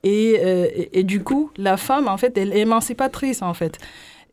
Euh, 0.06 0.68
et, 0.76 1.00
et, 1.00 1.04
du 1.04 1.24
coup, 1.24 1.52
la 1.58 1.78
femme, 1.78 2.08
en 2.08 2.18
fait, 2.18 2.38
elle 2.38 2.54
est 2.54 2.60
émancipatrice, 2.60 3.42
en 3.42 3.54
fait. 3.54 3.80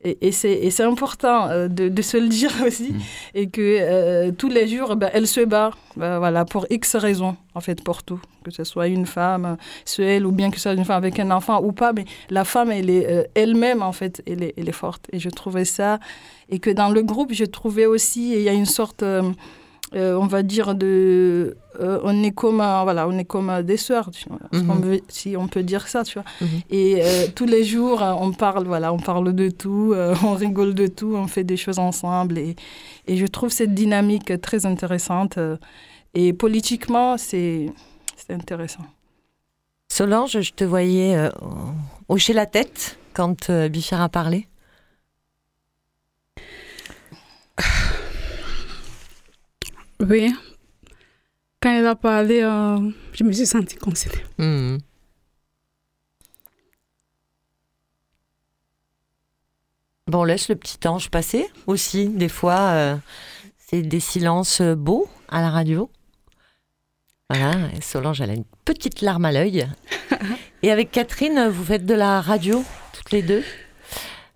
Et, 0.05 0.19
et 0.21 0.33
c'est 0.33 0.83
important 0.83 1.49
euh, 1.49 1.69
de, 1.69 1.89
de, 1.89 2.03
se 2.03 2.17
le 2.17 2.29
dire 2.29 2.51
aussi. 2.67 2.91
Mmh. 2.91 3.01
Et 3.35 3.49
que 3.49 3.61
euh, 3.61 4.33
tous 4.33 4.49
les 4.49 4.67
jours, 4.67 4.97
ben, 4.97 5.11
elle 5.13 5.29
se 5.29 5.41
bat 5.41 5.71
ben, 5.97 6.19
voilà, 6.19 6.45
pour 6.45 6.67
X 6.71 6.97
raisons, 6.97 7.37
en 7.55 7.61
fait, 7.61 7.83
pour 7.83 8.03
tout. 8.03 8.21
Que 8.45 8.51
ce 8.51 8.65
soit 8.65 8.89
une 8.89 9.07
femme 9.07 9.57
seule 9.85 10.27
ou 10.27 10.33
bien 10.33 10.51
que 10.51 10.57
ce 10.57 10.63
soit 10.63 10.73
une 10.73 10.85
femme 10.85 10.97
avec 10.97 11.21
un 11.21 11.31
enfant 11.31 11.63
ou 11.63 11.71
pas. 11.71 11.93
Mais 11.93 12.05
la 12.31 12.45
femme, 12.45 12.73
elle 12.73 12.91
est 12.91 13.31
elle-même, 13.35 13.83
en 13.83 13.93
fait, 13.93 14.23
elle 14.27 14.43
est, 14.43 14.55
elle 14.57 14.69
est, 14.69 14.73
forte. 14.73 15.07
Et 15.13 15.21
je 15.21 15.31
trouvais 15.31 15.65
ça. 15.65 16.01
Et 16.49 16.59
que 16.59 16.71
dans 16.71 16.89
le 16.89 17.03
groupe, 17.03 17.33
je 17.33 17.45
trouvais 17.45 17.87
aussi, 17.87 18.33
il 18.33 18.43
y 18.43 18.49
a 18.49 18.53
une 18.53 18.67
sorte 18.67 19.05
on 19.95 20.27
va 20.27 20.43
dire, 20.43 20.75
de, 20.75 21.57
euh, 21.83 22.01
on 22.05 22.23
est 22.23 22.33
comme, 22.33 22.57
voilà, 22.57 23.07
on 23.09 23.19
est 23.19 23.25
comme 23.25 23.63
des 23.63 23.77
sœurs, 23.77 24.11
mhm. 24.53 25.01
si 25.09 25.37
on 25.37 25.49
peut 25.49 25.63
dire 25.63 25.89
ça, 25.89 26.05
tu 26.05 26.15
vois. 26.15 26.25
Mhm. 26.41 26.49
Et 26.71 27.01
euh, 27.03 27.27
tous 27.35 27.47
les 27.47 27.65
jours, 27.65 28.03
on 28.03 28.33
parle, 28.33 28.67
voilà, 28.67 28.93
on 28.93 28.99
parle 28.99 29.35
de 29.35 29.51
tout, 29.51 29.95
on 30.25 30.35
rigole 30.35 30.75
de 30.75 30.87
tout, 30.87 31.15
on 31.15 31.27
fait 31.27 31.45
des 31.45 31.57
choses 31.57 31.79
ensemble. 31.79 32.39
Et, 32.39 32.57
et 33.07 33.17
je 33.17 33.27
trouve 33.27 33.51
cette 33.51 33.75
dynamique 33.75 34.41
très 34.41 34.67
intéressante. 34.67 35.39
et 36.15 36.33
politiquement, 36.33 37.17
c'est 37.19 37.73
intéressant. 38.31 38.85
Solange, 39.91 40.41
je 40.41 40.53
te 40.53 40.65
voyais 40.65 41.29
hocher 42.09 42.33
la 42.33 42.47
tête 42.47 42.99
quand 43.13 43.51
Bichard 43.69 44.01
a 44.01 44.09
parlé. 44.09 44.47
Oui. 50.01 50.33
Quand 51.63 51.71
elle 51.71 51.87
a 51.87 51.95
parlé, 51.95 52.43
euh, 52.43 52.91
je 53.13 53.25
me 53.25 53.33
suis 53.33 53.47
sentie 53.47 53.77
concernée. 53.77 54.23
Hmm. 54.39 54.79
Bon, 60.09 60.21
on 60.21 60.25
laisse 60.25 60.49
le 60.49 60.57
petit 60.57 60.87
ange 60.89 61.09
passer 61.09 61.47
aussi. 61.67 62.09
Des 62.09 62.29
fois, 62.29 62.59
euh, 62.59 62.97
c'est 63.57 63.83
des 63.83 64.01
silences 64.01 64.61
beaux 64.61 65.09
à 65.29 65.41
la 65.41 65.51
radio. 65.51 65.89
Voilà, 67.31 67.71
Solange, 67.81 68.21
elle 68.21 68.31
a 68.31 68.35
une 68.35 68.45
petite 68.65 69.01
larme 69.01 69.25
à 69.25 69.33
l'œil. 69.33 69.67
Et 70.63 70.71
avec 70.71 70.91
Catherine, 70.91 71.49
vous 71.49 71.65
faites 71.65 71.87
de 71.87 71.95
la 71.95 72.21
radio, 72.21 72.63
toutes 72.93 73.13
les 73.13 73.23
deux. 73.23 73.45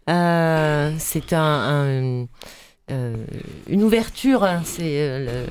Euh, 0.09 0.95
c'est 0.99 1.33
un 1.33 2.27
euh, 2.91 3.17
une 3.69 3.83
ouverture, 3.83 4.45
hein, 4.45 4.63
c'est 4.65 5.01
euh, 5.01 5.47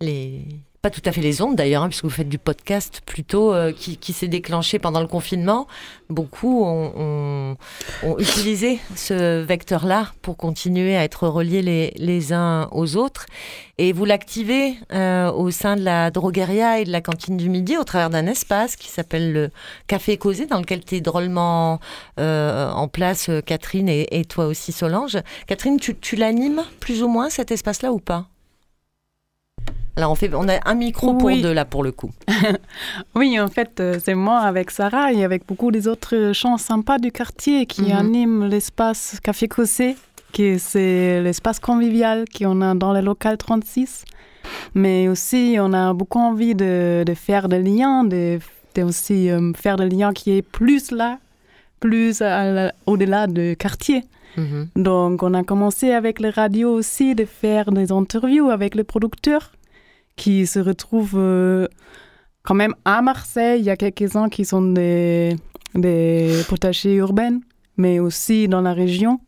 les 0.00 0.44
pas 0.86 0.90
tout 0.90 1.02
à 1.04 1.10
fait 1.10 1.20
les 1.20 1.42
ondes 1.42 1.56
d'ailleurs, 1.56 1.82
hein, 1.82 1.88
puisque 1.88 2.04
vous 2.04 2.10
faites 2.10 2.28
du 2.28 2.38
podcast 2.38 3.02
plutôt 3.04 3.52
euh, 3.52 3.72
qui, 3.72 4.12
s'est 4.12 4.28
déclenché 4.28 4.78
pendant 4.78 5.00
le 5.00 5.08
confinement. 5.08 5.66
Beaucoup 6.10 6.62
ont, 6.64 7.56
utilisé 8.18 8.78
ce 8.94 9.42
vecteur-là 9.42 10.12
pour 10.22 10.36
continuer 10.36 10.96
à 10.96 11.02
être 11.02 11.26
reliés 11.26 11.92
les, 11.96 12.32
uns 12.32 12.68
aux 12.70 12.96
autres. 12.96 13.26
Et 13.78 13.92
vous 13.92 14.04
l'activez 14.04 14.76
euh, 14.92 15.32
au 15.32 15.50
sein 15.50 15.74
de 15.74 15.82
la 15.82 16.12
drogueria 16.12 16.78
et 16.78 16.84
de 16.84 16.92
la 16.92 17.00
cantine 17.00 17.36
du 17.36 17.48
midi 17.48 17.76
au 17.76 17.82
travers 17.82 18.08
d'un 18.08 18.28
espace 18.28 18.76
qui 18.76 18.88
s'appelle 18.88 19.32
le 19.32 19.50
Café 19.88 20.16
Causé, 20.18 20.46
dans 20.46 20.60
lequel 20.60 20.84
tu 20.84 20.94
es 20.94 21.00
drôlement 21.00 21.80
euh, 22.20 22.70
en 22.70 22.86
place, 22.86 23.28
Catherine, 23.44 23.88
et, 23.88 24.24
toi 24.24 24.46
aussi, 24.46 24.70
Solange. 24.70 25.18
Catherine, 25.48 25.80
tu 25.80 26.14
l'animes 26.14 26.62
plus 26.78 27.02
ou 27.02 27.08
moins 27.08 27.28
cet 27.28 27.50
espace-là 27.50 27.90
ou 27.90 27.98
pas? 27.98 28.28
Alors 29.96 30.12
on, 30.12 30.14
fait, 30.14 30.30
on 30.34 30.46
a 30.46 30.58
un 30.68 30.74
micro 30.74 31.14
pour 31.14 31.30
deux 31.30 31.54
là 31.54 31.64
pour 31.64 31.82
le 31.82 31.90
coup. 31.90 32.10
oui, 33.14 33.40
en 33.40 33.48
fait, 33.48 33.80
euh, 33.80 33.98
c'est 34.02 34.14
moi 34.14 34.40
avec 34.40 34.70
Sarah 34.70 35.10
et 35.12 35.24
avec 35.24 35.46
beaucoup 35.46 35.70
des 35.70 35.88
autres 35.88 36.32
gens 36.34 36.58
sympas 36.58 36.98
du 36.98 37.10
quartier 37.10 37.64
qui 37.64 37.84
mhm. 37.84 37.92
animent 37.92 38.44
l'espace 38.44 39.18
Café 39.22 39.48
Cossé, 39.48 39.96
qui 40.32 40.58
c'est 40.58 41.22
l'espace 41.22 41.60
convivial 41.60 42.26
qu'on 42.36 42.60
a 42.60 42.74
dans 42.74 42.92
le 42.92 43.00
local 43.00 43.38
36. 43.38 44.04
Mais 44.74 45.08
aussi, 45.08 45.56
on 45.58 45.72
a 45.72 45.94
beaucoup 45.94 46.18
envie 46.20 46.54
de, 46.54 47.02
de 47.04 47.14
faire 47.14 47.48
des 47.48 47.62
liens, 47.62 48.04
de, 48.04 48.38
de 48.74 48.82
aussi 48.82 49.30
euh, 49.30 49.52
faire 49.54 49.76
des 49.76 49.88
liens 49.88 50.12
qui 50.12 50.32
est 50.32 50.42
plus 50.42 50.90
là, 50.90 51.18
plus 51.80 52.22
au-delà 52.84 53.26
du 53.26 53.56
quartier. 53.56 54.04
Mhm. 54.36 54.68
Donc, 54.76 55.22
on 55.22 55.32
a 55.32 55.42
commencé 55.42 55.92
avec 55.92 56.20
les 56.20 56.28
radios 56.28 56.74
aussi 56.74 57.14
de 57.14 57.24
faire 57.24 57.72
des 57.72 57.90
interviews 57.90 58.50
avec 58.50 58.74
les 58.74 58.84
producteurs 58.84 59.52
qui 60.16 60.46
se 60.46 60.58
retrouvent 60.58 61.18
euh, 61.18 61.68
quand 62.42 62.54
même 62.54 62.74
à 62.84 63.02
Marseille, 63.02 63.60
il 63.60 63.66
y 63.66 63.70
a 63.70 63.76
quelques-uns 63.76 64.28
qui 64.28 64.44
sont 64.44 64.62
des, 64.62 65.36
des 65.74 66.42
potagers 66.48 66.94
urbains, 66.94 67.40
mais 67.76 67.98
aussi 67.98 68.48
dans 68.48 68.62
la 68.62 68.72
région. 68.72 69.20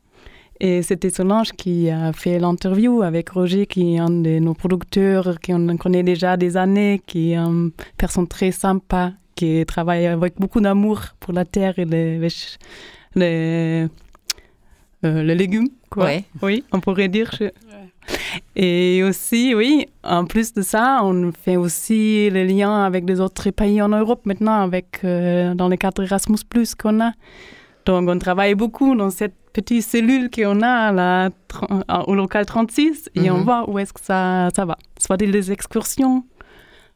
Et 0.60 0.82
c'était 0.82 1.10
Solange 1.10 1.52
qui 1.52 1.88
a 1.88 2.12
fait 2.12 2.38
l'interview 2.38 3.02
avec 3.02 3.28
Roger, 3.28 3.66
qui 3.66 3.94
est 3.94 3.98
un 3.98 4.10
de 4.10 4.38
nos 4.40 4.54
producteurs, 4.54 5.38
qu'on 5.44 5.76
connaît 5.76 6.02
déjà 6.02 6.36
des 6.36 6.56
années, 6.56 7.00
qui 7.06 7.32
est 7.32 7.36
une 7.36 7.70
personne 7.96 8.26
très 8.26 8.50
sympa, 8.50 9.12
qui 9.36 9.64
travaille 9.66 10.06
avec 10.06 10.34
beaucoup 10.40 10.60
d'amour 10.60 11.00
pour 11.20 11.32
la 11.32 11.44
terre 11.44 11.78
et 11.78 11.84
les, 11.84 12.18
les, 13.14 13.86
euh, 15.04 15.22
les 15.22 15.34
légumes. 15.36 15.68
Quoi. 15.90 16.06
Oui, 16.42 16.64
on 16.72 16.80
pourrait 16.80 17.08
dire. 17.08 17.30
Et 18.56 19.02
aussi, 19.02 19.54
oui, 19.54 19.86
en 20.02 20.24
plus 20.24 20.52
de 20.52 20.62
ça, 20.62 21.00
on 21.02 21.32
fait 21.32 21.56
aussi 21.56 22.30
les 22.30 22.46
liens 22.46 22.84
avec 22.84 23.08
les 23.08 23.20
autres 23.20 23.50
pays 23.50 23.80
en 23.82 23.88
Europe 23.88 24.22
maintenant, 24.24 24.60
avec, 24.62 25.00
euh, 25.04 25.54
dans 25.54 25.68
le 25.68 25.76
cadre 25.76 26.02
Erasmus, 26.02 26.38
qu'on 26.80 27.00
a. 27.00 27.12
Donc, 27.86 28.08
on 28.08 28.18
travaille 28.18 28.54
beaucoup 28.54 28.94
dans 28.94 29.10
cette 29.10 29.34
petite 29.52 29.82
cellule 29.82 30.30
qu'on 30.30 30.60
a 30.62 30.92
là, 30.92 31.30
au 32.06 32.14
local 32.14 32.44
36 32.46 33.10
et 33.14 33.30
on 33.30 33.38
mhm. 33.38 33.44
voit 33.44 33.70
où 33.70 33.78
est-ce 33.78 33.92
que 33.92 34.00
ça, 34.02 34.50
ça 34.54 34.64
va. 34.64 34.76
Soit 34.98 35.16
des 35.16 35.50
excursions, 35.50 36.24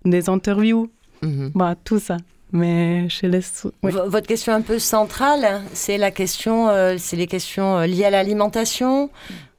des 0.05 0.29
interviews, 0.29 0.91
mhm. 1.23 1.53
bah, 1.55 1.75
tout 1.83 1.99
ça. 1.99 2.19
Mais 2.53 3.09
je 3.09 3.27
laisse. 3.27 3.67
Votre 3.83 4.27
question 4.27 4.53
un 4.53 4.61
peu 4.61 4.79
centrale, 4.79 5.63
c'est 5.73 5.97
la 5.97 6.11
question, 6.11 6.69
euh, 6.69 6.97
c'est 6.99 7.17
les 7.17 7.27
questions 7.27 7.79
euh, 7.79 7.87
liées 7.87 8.05
à 8.05 8.11
l'alimentation, 8.11 9.09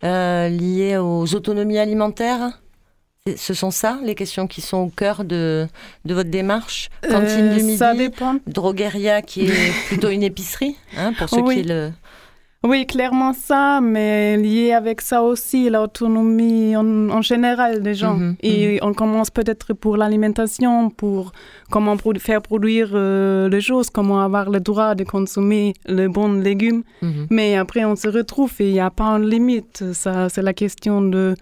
euh, 0.04 0.50
liées 0.50 0.98
aux 0.98 1.34
autonomies 1.36 1.78
alimentaires? 1.78 2.60
Ce 3.38 3.54
sont 3.54 3.72
ça 3.72 4.00
les 4.04 4.16
questions 4.16 4.48
qui 4.48 4.60
sont 4.60 4.78
au 4.78 4.90
cœur 4.90 5.24
de, 5.24 5.66
de 6.04 6.14
votre 6.14 6.30
démarche? 6.30 6.90
Cantine 7.10 7.52
du 7.52 7.64
midi, 7.64 7.78
ça 7.78 7.94
dépend. 7.94 8.36
Drogueria 8.48 9.22
qui 9.22 9.46
est 9.46 9.72
plutôt 9.88 10.10
une 10.10 10.24
épicerie, 10.24 10.76
hein, 10.98 11.14
pour 11.18 11.30
ceux 11.30 11.44
qui 11.44 11.64
le 11.64 11.92
oui, 12.66 12.86
clairement 12.86 13.34
ça, 13.34 13.82
mais 13.82 14.38
lié 14.38 14.72
avec 14.72 15.02
ça 15.02 15.22
aussi 15.22 15.70
l'autonomie 15.70 16.78
en, 16.78 17.22
général 17.22 17.84
des 17.84 17.94
gens. 17.94 18.14
Mhm, 18.14 18.36
et 18.42 18.76
mhm. 18.76 18.88
on 18.88 18.94
commence 18.94 19.30
peut-être 19.30 19.74
pour 19.74 19.98
l'alimentation, 19.98 20.90
pour 20.90 21.34
comment 21.70 21.98
faire 22.20 22.42
produire 22.42 22.92
euh, 22.94 23.50
les 23.50 23.60
choses, 23.60 23.90
comment 23.90 24.22
avoir 24.22 24.50
le 24.50 24.62
droit 24.62 24.96
de 24.96 25.04
consommer 25.04 25.74
les 25.86 26.08
bons 26.08 26.34
légumes. 26.34 26.84
Mhm. 27.02 27.28
Mais 27.30 27.58
après, 27.58 27.84
on 27.84 27.98
se 27.98 28.08
retrouve 28.08 28.54
et 28.60 28.70
il 28.70 28.74
n'y 28.74 28.80
a 28.80 28.90
pas 28.90 29.08
une 29.18 29.30
limite. 29.30 29.84
Ça, 29.92 30.30
c'est 30.30 30.42
la 30.42 30.54
question 30.54 31.02
de, 31.02 31.36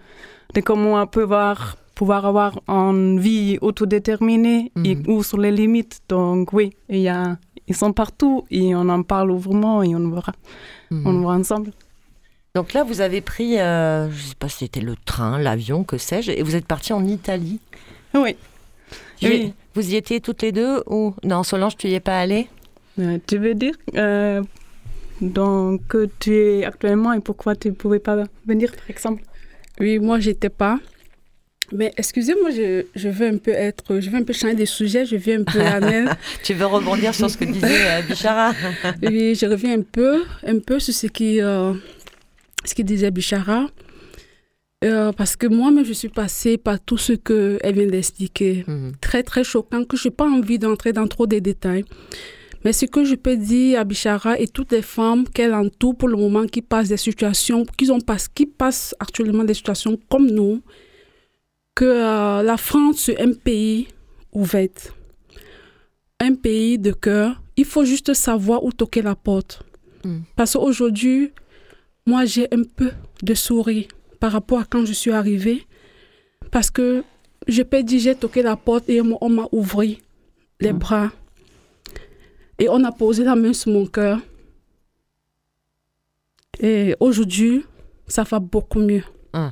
de 0.54 0.60
comment 0.60 1.00
on 1.00 1.06
peut 1.06 1.22
voir 1.22 1.76
pouvoir 1.94 2.26
avoir 2.26 2.58
une 2.68 3.20
vie 3.20 3.58
autodéterminée 3.60 4.72
et 4.84 4.96
où 5.06 5.22
sont 5.22 5.36
les 5.36 5.52
limites. 5.52 6.00
Donc 6.08 6.52
oui, 6.52 6.72
il 6.88 7.00
y 7.00 7.08
a, 7.08 7.36
ils 7.68 7.76
sont 7.76 7.92
partout 7.92 8.44
et 8.50 8.74
on 8.74 8.88
en 8.88 9.02
parle 9.02 9.30
ouvertement 9.30 9.82
et 9.82 9.94
on 9.94 10.10
verra. 10.10 10.32
Mhm. 10.90 11.06
On 11.06 11.20
voit 11.20 11.34
ensemble. 11.34 11.72
Donc 12.54 12.74
là, 12.74 12.84
vous 12.84 13.00
avez 13.00 13.22
pris, 13.22 13.58
euh, 13.58 14.10
je 14.10 14.14
ne 14.14 14.28
sais 14.28 14.34
pas 14.34 14.48
si 14.48 14.58
c'était 14.58 14.80
le 14.82 14.94
train, 14.96 15.38
l'avion, 15.38 15.84
que 15.84 15.96
sais-je, 15.96 16.32
et 16.32 16.42
vous 16.42 16.54
êtes 16.54 16.66
parti 16.66 16.92
en 16.92 17.04
Italie. 17.06 17.60
Oui. 18.14 18.36
Vous 19.74 19.90
y 19.90 19.96
étiez 19.96 20.20
toutes 20.20 20.42
les 20.42 20.52
deux 20.52 20.82
ou 20.86 21.14
non 21.24 21.44
Solange, 21.44 21.76
tu 21.76 21.86
n'y 21.86 21.94
es 21.94 22.00
pas 22.00 22.18
allée? 22.18 22.48
Euh, 22.98 23.18
Tu 23.26 23.38
veux 23.38 23.54
dire 23.54 23.74
euh, 23.94 24.42
donc 25.22 25.96
tu 26.18 26.36
es 26.36 26.64
actuellement 26.64 27.12
et 27.12 27.20
pourquoi 27.20 27.54
tu 27.54 27.68
ne 27.68 27.74
pouvais 27.74 28.00
pas 28.00 28.24
venir, 28.46 28.70
par 28.72 28.90
exemple? 28.90 29.22
Oui, 29.80 29.98
moi 29.98 30.20
j'étais 30.20 30.50
pas. 30.50 30.78
Mais 31.70 31.92
excusez-moi, 31.96 32.50
je, 32.50 32.84
je, 32.94 33.08
veux 33.08 33.26
un 33.26 33.38
peu 33.38 33.52
être, 33.52 34.00
je 34.00 34.10
veux 34.10 34.16
un 34.18 34.24
peu 34.24 34.32
changer 34.32 34.54
de 34.54 34.64
sujet, 34.64 35.06
je 35.06 35.16
viens 35.16 35.40
un 35.40 35.44
peu 35.44 35.60
à 35.60 35.80
tu 36.42 36.54
veux 36.54 36.66
rebondir 36.66 37.14
sur 37.14 37.30
ce 37.30 37.36
que 37.36 37.44
disait 37.44 37.86
euh, 37.86 38.02
Bichara? 38.02 38.52
Oui, 39.02 39.34
je 39.34 39.46
reviens 39.46 39.78
un 39.78 39.82
peu, 39.82 40.22
un 40.46 40.58
peu 40.58 40.78
sur 40.80 40.92
ce 40.92 41.06
qui, 41.06 41.40
euh, 41.40 41.72
ce 42.64 42.74
qui 42.74 42.84
disait 42.84 43.10
Bichara. 43.10 43.68
Euh, 44.84 45.12
parce 45.12 45.36
que 45.36 45.46
moi-même, 45.46 45.84
je 45.84 45.92
suis 45.92 46.08
passée 46.08 46.58
par 46.58 46.80
tout 46.80 46.98
ce 46.98 47.12
qu'elle 47.12 47.74
vient 47.74 47.86
d'expliquer. 47.86 48.64
Mhm. 48.66 48.92
Très, 49.00 49.22
très 49.22 49.44
choquant, 49.44 49.84
que 49.84 49.96
je 49.96 50.08
n'ai 50.08 50.14
pas 50.14 50.28
envie 50.28 50.58
d'entrer 50.58 50.92
dans 50.92 51.06
trop 51.06 51.26
de 51.26 51.38
détails. 51.38 51.84
Mais 52.64 52.72
ce 52.72 52.86
que 52.86 53.04
je 53.04 53.14
peux 53.14 53.36
dire 53.36 53.80
à 53.80 53.84
Bichara 53.84 54.38
et 54.38 54.46
toutes 54.46 54.72
les 54.72 54.82
femmes 54.82 55.24
qu'elle 55.28 55.54
entoure 55.54 55.96
pour 55.96 56.08
le 56.08 56.16
moment 56.16 56.46
qui 56.46 56.62
passent 56.62 56.88
des 56.88 56.96
situations, 56.96 57.64
qui, 57.76 57.90
ont 57.90 57.98
qui 58.34 58.46
passent 58.46 58.94
actuellement 59.00 59.44
des 59.44 59.54
situations 59.54 59.98
comme 60.08 60.26
nous, 60.30 60.62
que 61.74 61.84
euh, 61.84 62.42
la 62.42 62.56
France 62.56 63.08
est 63.08 63.20
un 63.20 63.32
pays 63.32 63.88
ouvert, 64.32 64.68
un 66.20 66.34
pays 66.34 66.78
de 66.78 66.92
cœur. 66.92 67.42
Il 67.56 67.64
faut 67.64 67.84
juste 67.84 68.14
savoir 68.14 68.64
où 68.64 68.72
toquer 68.72 69.02
la 69.02 69.14
porte. 69.14 69.62
Hmm. 70.04 70.20
Parce 70.36 70.54
qu'aujourd'hui, 70.54 71.32
moi, 72.06 72.24
j'ai 72.24 72.48
un 72.52 72.62
peu 72.64 72.90
de 73.22 73.34
sourire 73.34 73.86
par 74.20 74.32
rapport 74.32 74.60
à 74.60 74.64
quand 74.64 74.84
je 74.84 74.92
suis 74.92 75.12
arrivée. 75.12 75.66
Parce 76.50 76.70
que 76.70 77.04
je 77.48 77.62
peux 77.62 77.82
dire, 77.82 78.00
j'ai 78.00 78.14
toqué 78.14 78.42
la 78.42 78.56
porte 78.56 78.88
et 78.88 79.00
on 79.00 79.28
m'a 79.28 79.48
ouvert 79.52 79.96
les 80.60 80.72
hmm. 80.72 80.78
bras. 80.78 81.10
Et 82.58 82.68
on 82.68 82.84
a 82.84 82.92
posé 82.92 83.24
la 83.24 83.34
main 83.34 83.52
sur 83.52 83.72
mon 83.72 83.86
cœur. 83.86 84.20
Et 86.60 86.94
aujourd'hui, 87.00 87.64
ça 88.06 88.22
va 88.22 88.38
beaucoup 88.38 88.78
mieux. 88.78 89.02
Ah. 89.32 89.50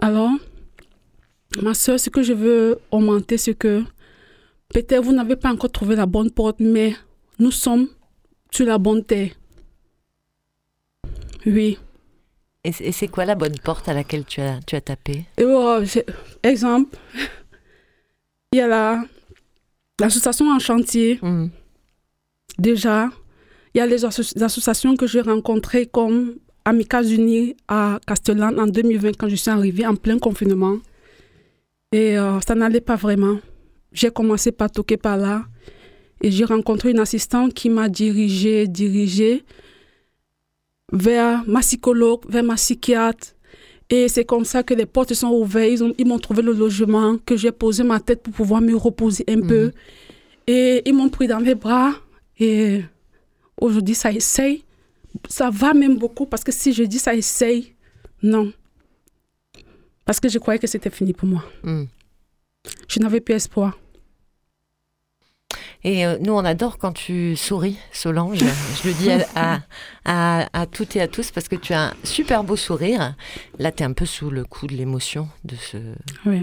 Alors, 0.00 0.30
Ma 1.62 1.74
soeur, 1.74 1.98
ce 1.98 2.10
que 2.10 2.22
je 2.22 2.32
veux 2.32 2.78
augmenter, 2.90 3.38
c'est 3.38 3.54
que 3.54 3.82
peut-être 4.68 5.02
vous 5.02 5.12
n'avez 5.12 5.36
pas 5.36 5.50
encore 5.50 5.70
trouvé 5.70 5.96
la 5.96 6.06
bonne 6.06 6.30
porte, 6.30 6.60
mais 6.60 6.94
nous 7.38 7.50
sommes 7.50 7.88
sur 8.50 8.66
la 8.66 8.78
bonne 8.78 9.04
terre. 9.04 9.30
Oui. 11.46 11.78
Et 12.64 12.90
c'est 12.90 13.06
quoi 13.06 13.24
la 13.24 13.36
bonne 13.36 13.56
porte 13.62 13.88
à 13.88 13.94
laquelle 13.94 14.24
tu 14.24 14.40
as, 14.40 14.58
tu 14.66 14.74
as 14.74 14.80
tapé? 14.80 15.24
Oh, 15.40 15.78
Exemple, 16.42 16.98
il 18.52 18.58
y 18.58 18.60
a 18.60 19.04
l'association 20.00 20.50
en 20.50 20.58
chantier. 20.58 21.20
Mmh. 21.22 21.46
Déjà, 22.58 23.10
il 23.72 23.78
y 23.78 23.80
a 23.80 23.86
les, 23.86 24.04
associations 24.04 24.96
que 24.96 25.06
j'ai 25.06 25.20
rencontrées 25.20 25.86
comme 25.86 26.36
Amicas 26.64 27.04
Unis 27.04 27.54
à 27.68 28.00
Castellane 28.04 28.58
en 28.58 28.66
2020 28.66 29.16
quand 29.16 29.28
je 29.28 29.36
suis 29.36 29.50
arrivée 29.50 29.86
en 29.86 29.94
plein 29.94 30.18
confinement. 30.18 30.78
Et 31.92 32.18
euh, 32.18 32.40
ça 32.40 32.54
n'allait 32.54 32.80
pas 32.80 32.96
vraiment. 32.96 33.38
J'ai 33.92 34.10
commencé 34.10 34.52
par 34.52 34.70
toquer 34.70 34.96
par 34.96 35.16
là. 35.16 35.44
Et 36.20 36.30
j'ai 36.30 36.44
rencontré 36.44 36.90
une 36.90 36.98
assistante 36.98 37.54
qui 37.54 37.68
m'a 37.68 37.88
dirigée, 37.88 38.66
dirigée 38.66 39.44
vers 40.92 41.44
ma 41.46 41.60
psychologue, 41.60 42.20
vers 42.28 42.42
ma 42.42 42.54
psychiatre. 42.54 43.28
Et 43.88 44.08
c'est 44.08 44.24
comme 44.24 44.44
ça 44.44 44.62
que 44.62 44.74
les 44.74 44.86
portes 44.86 45.14
sont 45.14 45.30
ouvertes. 45.30 45.80
Ils, 45.98 46.06
m'ont 46.06 46.18
trouvé 46.18 46.42
le 46.42 46.52
logement, 46.52 47.18
que 47.24 47.36
j'ai 47.36 47.52
posé 47.52 47.84
ma 47.84 48.00
tête 48.00 48.22
pour 48.22 48.32
pouvoir 48.32 48.60
me 48.60 48.74
reposer 48.74 49.24
un 49.28 49.40
peu. 49.40 49.66
Mhm. 49.66 49.72
Et 50.48 50.82
ils 50.86 50.94
m'ont 50.94 51.08
pris 51.08 51.28
dans 51.28 51.38
les 51.38 51.54
bras. 51.54 51.92
Et 52.38 52.82
aujourd'hui, 53.60 53.94
ça 53.94 54.10
essaye. 54.12 54.64
Ça 55.28 55.50
va 55.50 55.72
même 55.72 55.96
beaucoup 55.96 56.26
parce 56.26 56.44
que 56.44 56.52
si 56.52 56.72
je 56.72 56.82
dis 56.82 56.98
ça 56.98 57.14
essaye, 57.14 57.74
non. 58.22 58.52
Parce 60.06 60.20
que 60.20 60.28
je 60.28 60.38
croyais 60.38 60.58
que 60.58 60.68
c'était 60.68 60.88
fini 60.88 61.12
pour 61.12 61.28
moi. 61.28 61.44
Hmm. 61.64 61.84
Je 62.88 63.00
n'avais 63.00 63.20
plus 63.20 63.34
espoir. 63.34 63.76
Et 65.84 66.04
euh, 66.04 66.16
nous, 66.20 66.32
on 66.32 66.44
adore 66.44 66.78
quand 66.78 66.92
tu 66.92 67.36
souris, 67.36 67.76
Solange. 67.92 68.38
Je 68.38 68.88
le 68.88 68.94
dis 68.94 69.10
à, 69.34 69.60
à, 70.52 70.66
toutes 70.66 70.96
et 70.96 71.00
à 71.00 71.06
tous 71.06 71.30
parce 71.30 71.48
que 71.48 71.54
tu 71.54 71.74
as 71.74 71.88
un 71.88 71.92
super 72.02 72.44
beau 72.44 72.56
sourire. 72.56 73.14
Là, 73.58 73.70
tu 73.70 73.82
es 73.82 73.86
un 73.86 73.92
peu 73.92 74.06
sous 74.06 74.30
le 74.30 74.44
coup 74.44 74.66
de 74.66 74.74
l'émotion 74.74 75.28
de 75.44 75.54
ce, 75.54 75.76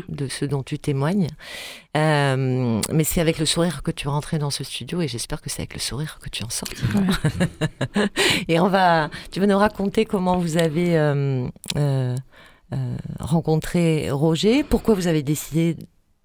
de 0.08 0.28
ce 0.28 0.46
dont 0.46 0.64
tu 0.64 0.80
témoignes. 0.80 1.28
Euh, 1.98 2.80
mais 2.92 3.04
c'est 3.04 3.22
avec 3.22 3.38
le 3.38 3.46
sourire 3.46 3.84
que 3.84 3.92
tu 3.92 4.08
rentré 4.08 4.40
dans 4.40 4.50
ce 4.50 4.64
studio 4.64 5.02
et 5.02 5.08
j'espère 5.08 5.42
que 5.42 5.50
c'est 5.50 5.62
avec 5.62 5.74
le 5.74 5.80
sourire 5.80 6.20
que 6.22 6.30
tu 6.30 6.44
en 6.44 6.50
sortiras. 6.50 7.02
et 8.48 8.60
on 8.60 8.70
va, 8.70 9.10
tu 9.32 9.40
vas 9.40 9.48
nous 9.48 9.58
raconter 9.58 10.06
comment 10.06 10.38
vous 10.38 10.58
avez 10.58 10.98
euh, 10.98 11.48
rencontré 13.20 14.10
Roger. 14.12 14.64
Pourquoi 14.64 14.96
vous 14.96 15.08
avez 15.08 15.24
décidé 15.24 15.76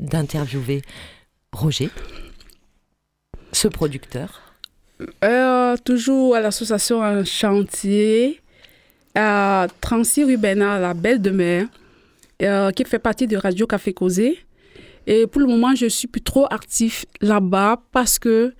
d'interviewer 0.00 0.82
Roger, 1.52 1.90
ce 3.52 3.68
producteur? 3.68 4.40
Euh, 5.24 5.76
Toujours 5.84 6.34
à 6.34 6.40
l'association 6.40 7.02
Un 7.02 7.24
Chantier, 7.24 8.40
à 9.14 9.66
Transi 9.80 10.24
Rubena, 10.24 10.78
la 10.78 10.94
Belle 10.94 11.20
de 11.20 11.30
Mer, 11.30 11.66
euh, 12.42 12.70
qui 12.70 12.84
fait 12.84 12.98
partie 12.98 13.26
de 13.26 13.36
Radio 13.36 13.66
Café 13.66 13.92
Causé. 13.92 14.38
Et 15.06 15.26
pour 15.26 15.40
le 15.40 15.46
moment, 15.46 15.74
je 15.74 15.86
suis 15.86 16.08
plus 16.08 16.20
trop 16.20 16.46
actif 16.50 17.06
là-bas 17.20 17.80
parce 17.92 18.18
que 18.18 18.54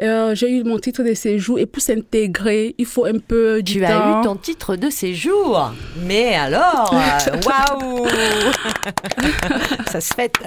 euh, 0.00 0.34
j'ai 0.34 0.50
eu 0.50 0.64
mon 0.64 0.78
titre 0.78 1.02
de 1.02 1.14
séjour 1.14 1.58
et 1.58 1.66
pour 1.66 1.82
s'intégrer, 1.82 2.74
il 2.78 2.86
faut 2.86 3.04
un 3.04 3.18
peu 3.18 3.62
du 3.62 3.74
tu 3.74 3.80
temps. 3.80 3.86
Tu 3.86 3.92
as 3.92 4.20
eu 4.20 4.24
ton 4.24 4.36
titre 4.36 4.76
de 4.76 4.90
séjour. 4.90 5.72
Mais 6.04 6.34
alors, 6.34 6.94
euh, 6.94 7.40
waouh. 7.46 8.06
Ça 9.86 10.00
se 10.00 10.14
fête. 10.14 10.38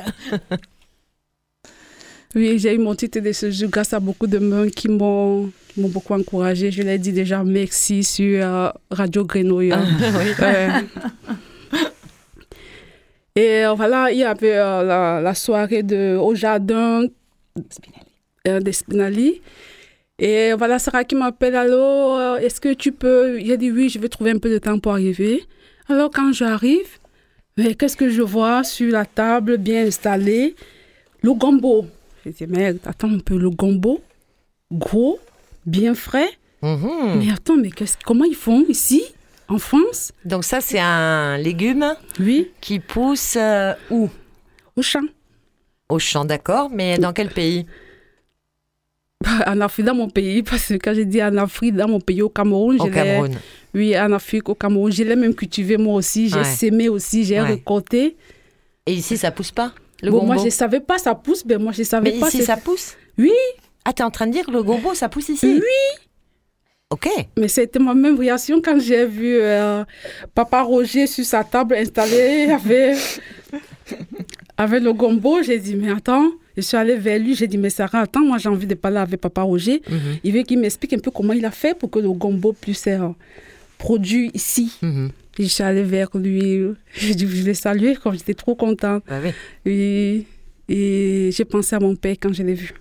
Oui, 2.36 2.60
j'ai 2.60 2.74
eu 2.76 2.80
mon 2.80 2.96
titre 2.96 3.20
de 3.22 3.32
séjour 3.32 3.70
grâce 3.70 3.94
à 3.94 4.00
beaucoup 4.02 4.28
de 4.28 4.40
mains 4.40 4.70
qui 4.70 4.90
m'ont 4.90 5.50
beaucoup 5.78 6.14
encouragé. 6.14 6.70
Je 6.70 6.82
l'ai 6.82 6.98
dit 6.98 7.14
déjà 7.14 7.44
merci 7.44 8.04
sur 8.04 8.46
euh, 8.46 8.70
Radio 8.92 9.24
Grenouille. 9.24 9.72
Ah, 9.72 10.82
Et 13.38 13.66
euh, 13.66 13.74
voilà, 13.74 14.12
il 14.12 14.18
y 14.18 14.24
avait 14.24 14.58
euh, 14.58 15.22
la, 15.22 15.34
soirée 15.34 15.84
de, 15.84 16.18
au 16.18 16.36
jardin 16.36 17.04
de 18.46 18.72
Spinali. 18.72 19.42
Et 20.18 20.54
voilà, 20.54 20.80
Sarah 20.80 21.04
qui 21.04 21.16
m'appelle, 21.16 21.56
alors, 21.56 22.38
est-ce 22.38 22.62
que 22.62 22.74
tu 22.74 22.92
peux... 22.92 23.42
Il 23.42 23.52
a 23.52 23.58
dit 23.58 23.72
oui, 23.72 23.90
je 23.90 24.00
vais 24.00 24.08
trouver 24.08 24.32
un 24.32 24.38
peu 24.38 24.50
de 24.50 24.60
temps 24.60 24.80
pour 24.80 24.94
arriver. 24.94 25.44
Alors 25.90 26.10
quand 26.10 26.32
j'arrive, 26.34 26.88
mais 27.58 27.76
qu'est-ce 27.76 27.98
que 27.98 28.10
je 28.10 28.22
vois 28.22 28.64
sur 28.64 28.92
la 28.92 29.06
table 29.06 29.58
bien 29.58 29.86
installée? 29.86 30.56
Le 31.22 31.34
gombo. 31.34 31.86
Je 32.26 32.32
dis, 32.32 32.46
mais 32.48 32.76
attends 32.86 33.12
un 33.12 33.20
peu, 33.20 33.38
le 33.38 33.50
gombo, 33.50 34.02
gros, 34.72 35.20
bien 35.66 35.94
frais. 35.94 36.30
Mhm. 36.62 37.20
Mais 37.20 37.32
attends, 37.32 37.58
mais 37.58 37.70
comment 38.04 38.26
ils 38.26 38.36
font 38.36 38.66
ici, 38.68 39.04
en 39.48 39.60
France? 39.60 40.12
Donc 40.24 40.44
ça, 40.44 40.62
c'est 40.62 40.80
un 40.80 41.38
légume 41.38 41.94
oui. 42.20 42.52
qui 42.62 42.80
pousse 42.80 43.36
euh, 43.38 43.74
où? 43.92 44.10
Au 44.76 44.82
champ. 44.82 45.06
Au 45.90 46.00
champ, 46.00 46.26
d'accord. 46.26 46.70
Mais 46.72 46.98
dans 46.98 47.14
quel 47.14 47.30
pays? 47.30 47.66
En 49.48 49.62
Afrique, 49.62 49.86
dans 49.86 49.96
mon 49.96 50.10
pays, 50.10 50.44
parce 50.44 50.68
que 50.68 50.74
quand 50.76 50.94
j'ai 50.94 51.06
dit 51.06 51.22
en 51.24 51.36
Afrique, 51.38 51.76
dans 51.76 51.88
mon 51.88 52.00
pays, 52.00 52.22
au 52.22 52.30
Cameroun, 52.30 52.80
au 52.80 52.88
Cameroun. 52.88 53.36
Oui, 53.74 53.98
en 54.00 54.12
Afrique, 54.14 54.48
au 54.50 54.56
Cameroun. 54.56 54.92
Je 54.92 55.04
l'ai 55.04 55.16
même 55.16 55.36
cultivé 55.36 55.78
moi 55.78 55.96
aussi. 55.96 56.30
J'ai 56.30 56.44
sémé 56.44 56.90
aussi, 56.90 57.26
j'ai 57.26 57.40
récolté. 57.42 58.16
Et 58.86 58.94
ici, 58.94 59.18
ça 59.18 59.32
pousse 59.32 59.52
pas 59.52 59.74
le 60.02 60.12
bon, 60.12 60.26
Moi, 60.26 60.38
je 60.38 60.46
ne 60.46 60.50
savais 60.50 60.80
pas, 60.80 60.98
ça 60.98 61.16
pousse. 61.16 61.44
Mais 61.46 61.58
moi, 61.58 61.72
je 61.72 61.84
savais 61.84 62.12
mais 62.12 62.20
pas. 62.20 62.28
ici, 62.28 62.44
ça 62.44 62.58
pousse? 62.58 62.96
Oui. 63.18 63.32
Ah, 63.84 63.94
tu 63.94 64.02
es 64.02 64.06
en 64.06 64.12
train 64.12 64.28
de 64.28 64.32
dire 64.32 64.46
que 64.46 64.52
le 64.52 64.64
gombo, 64.64 64.94
ça 64.94 65.10
pousse 65.10 65.30
ici? 65.30 65.46
Oui. 65.56 66.02
Ok. 66.90 67.10
Mais 67.38 67.48
c'était 67.48 67.80
ma 67.80 67.94
même 67.94 68.18
réaction 68.18 68.62
quand 68.62 68.80
j'ai 68.80 69.06
vu 69.06 69.38
euh, 69.38 69.84
Papa 70.34 70.62
Roger 70.62 71.08
sur 71.08 71.26
sa 71.26 71.44
table 71.44 71.76
installée 71.76 72.50
avec, 72.52 72.98
avec 74.58 74.84
le 74.84 74.94
gombo. 74.94 75.42
J'ai 75.42 75.60
dit, 75.60 75.76
mais 75.76 75.92
attends. 75.92 76.30
Je 76.56 76.62
suis 76.62 76.78
allée 76.78 76.96
vers 76.96 77.20
lui, 77.20 77.36
j'ai 77.36 77.48
dit, 77.48 77.58
mais 77.58 77.70
Sarah, 77.70 78.02
attends, 78.02 78.26
moi 78.26 78.38
j'ai 78.38 78.50
envie 78.50 78.68
de 78.68 78.76
parler 78.76 78.98
avec 78.98 79.20
Papa 79.20 79.42
Roger. 79.42 79.82
Mhm. 79.90 80.00
Il 80.24 80.34
veut 80.34 80.44
qu'il 80.44 80.60
m'explique 80.60 80.94
un 80.94 81.00
peu 81.00 81.12
comment 81.12 81.34
il 81.34 81.46
a 81.46 81.52
fait 81.52 81.78
pour 81.78 81.90
que 81.90 82.00
le 82.00 82.12
gombo 82.12 82.54
puisse 82.54 82.88
être 82.88 83.14
produit 83.78 84.32
ici. 84.34 84.78
Mhm. 84.82 85.10
Je 85.38 85.44
suis 85.44 85.64
allée 85.64 85.84
vers 85.84 86.10
lui, 86.16 86.64
je 86.94 87.44
l'ai 87.44 87.54
salué 87.54 87.96
comme 87.96 88.14
j'étais 88.14 88.34
trop 88.34 88.56
contente. 88.56 89.04
Ah 89.10 89.20
oui. 89.22 89.32
Et, 89.66 90.26
et 90.70 91.32
j'ai 91.32 91.44
pensé 91.44 91.76
à 91.76 91.80
mon 91.80 91.96
père 91.96 92.16
quand 92.22 92.32
je 92.32 92.42
l'ai 92.44 92.54
vu. 92.54 92.74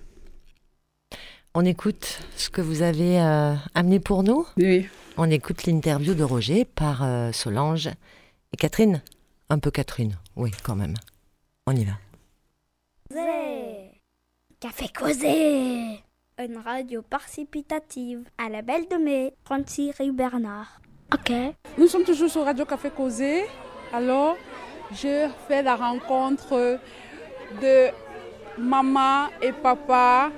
On 1.53 1.65
écoute 1.65 2.19
ce 2.37 2.49
que 2.49 2.61
vous 2.61 2.81
avez 2.81 3.19
euh, 3.19 3.55
amené 3.73 3.99
pour 3.99 4.23
nous. 4.23 4.45
Oui. 4.57 4.87
On 5.17 5.29
écoute 5.29 5.65
l'interview 5.65 6.13
de 6.13 6.23
Roger 6.23 6.65
par 6.65 7.03
euh, 7.03 7.31
Solange 7.31 7.87
et 7.87 8.57
Catherine. 8.57 9.01
Un 9.49 9.59
peu 9.59 9.71
Catherine, 9.71 10.17
oui, 10.35 10.51
quand 10.63 10.75
même. 10.75 10.95
On 11.67 11.75
y 11.75 11.85
va. 11.85 11.93
Café 14.59 14.89
causé 14.89 16.03
Une 16.37 16.57
radio 16.57 17.01
participative 17.01 18.25
à 18.37 18.49
la 18.49 18.61
Belle 18.61 18.89
de 18.89 18.97
Mai, 18.97 19.33
36 19.45 19.93
rue 19.97 20.11
Bernard. 20.11 20.81
Ok. 21.13 21.31
Nous 21.77 21.87
sommes 21.87 22.03
toujours 22.03 22.29
sur 22.29 22.43
Radio 22.43 22.65
Café 22.65 22.89
Causé. 22.89 23.45
Alors, 23.93 24.35
je 24.91 25.29
fais 25.47 25.63
la 25.63 25.77
rencontre 25.77 26.77
de 27.61 27.87
maman 28.57 29.27
et 29.41 29.53
papa. 29.53 30.31